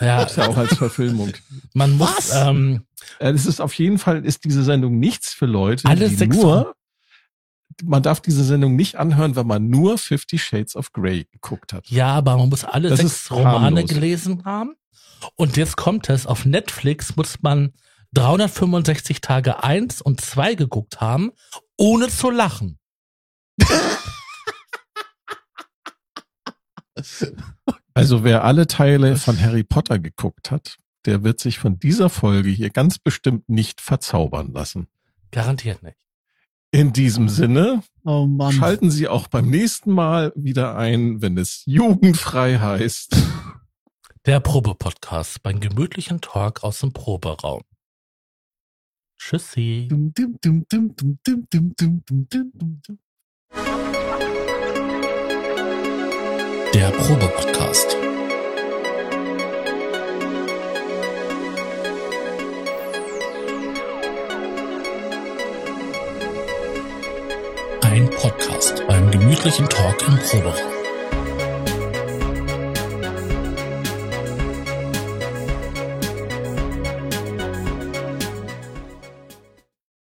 Ja, 0.00 0.22
Ist 0.22 0.36
ja 0.36 0.48
auch 0.48 0.56
als 0.56 0.74
Verfilmung. 0.76 1.32
man 1.74 1.92
muss, 1.96 2.08
Was? 2.30 2.34
ähm, 2.48 2.84
Äh, 3.18 3.30
Es 3.30 3.46
ist 3.46 3.60
auf 3.60 3.74
jeden 3.74 3.98
Fall, 3.98 4.24
ist 4.24 4.44
diese 4.44 4.62
Sendung 4.64 4.98
nichts 4.98 5.32
für 5.32 5.46
Leute, 5.46 5.86
Alle 5.88 6.08
die 6.08 6.14
sechs 6.14 6.36
nur, 6.36 6.74
man 7.84 8.02
darf 8.02 8.20
diese 8.20 8.44
Sendung 8.44 8.76
nicht 8.76 8.96
anhören, 8.96 9.36
wenn 9.36 9.46
man 9.46 9.68
nur 9.68 9.96
Fifty 9.98 10.38
Shades 10.38 10.76
of 10.76 10.92
Grey 10.92 11.26
geguckt 11.32 11.72
hat. 11.72 11.88
ja, 11.88 12.08
aber 12.08 12.36
man 12.36 12.48
muss 12.48 12.64
alle 12.64 12.88
Das 12.90 13.00
sechs 13.00 13.30
Romane 13.30 13.60
harmlos. 13.60 13.88
gelesen 13.88 14.44
haben. 14.44 14.74
Und 15.36 15.56
jetzt 15.56 15.76
kommt 15.76 16.08
es, 16.10 16.26
auf 16.26 16.44
Netflix 16.44 17.16
muss 17.16 17.42
man 17.42 17.72
365 18.12 19.20
Tage 19.20 19.62
1 19.62 20.00
und 20.02 20.20
2 20.20 20.54
geguckt 20.56 21.00
haben, 21.00 21.30
ohne 21.76 22.08
zu 22.08 22.30
lachen. 22.30 22.78
Also 27.94 28.24
wer 28.24 28.44
alle 28.44 28.66
Teile 28.66 29.16
von 29.16 29.40
Harry 29.40 29.64
Potter 29.64 29.98
geguckt 29.98 30.50
hat, 30.50 30.76
der 31.06 31.24
wird 31.24 31.40
sich 31.40 31.58
von 31.58 31.78
dieser 31.78 32.08
Folge 32.08 32.50
hier 32.50 32.70
ganz 32.70 32.98
bestimmt 32.98 33.48
nicht 33.48 33.80
verzaubern 33.80 34.52
lassen. 34.52 34.86
Garantiert 35.30 35.82
nicht. 35.82 35.98
In 36.72 36.92
diesem 36.92 37.28
Sinne, 37.28 37.82
oh 38.04 38.28
schalten 38.52 38.90
Sie 38.92 39.08
auch 39.08 39.26
beim 39.26 39.50
nächsten 39.50 39.90
Mal 39.90 40.32
wieder 40.36 40.76
ein, 40.76 41.20
wenn 41.20 41.36
es 41.36 41.62
jugendfrei 41.66 42.58
heißt. 42.58 43.16
Der 44.26 44.38
Probe-Podcast 44.38 45.42
beim 45.42 45.58
gemütlichen 45.58 46.20
Talk 46.20 46.62
aus 46.62 46.80
dem 46.80 46.92
Proberaum. 46.92 47.62
Tschüssi. 49.18 49.88
Der 56.72 56.88
Probe-Podcast. 56.92 57.96
Ein 67.82 68.08
Podcast 68.10 68.86
beim 68.86 69.10
gemütlichen 69.10 69.68
Talk 69.68 69.96
im 70.06 70.16
Proberaum. 70.18 70.89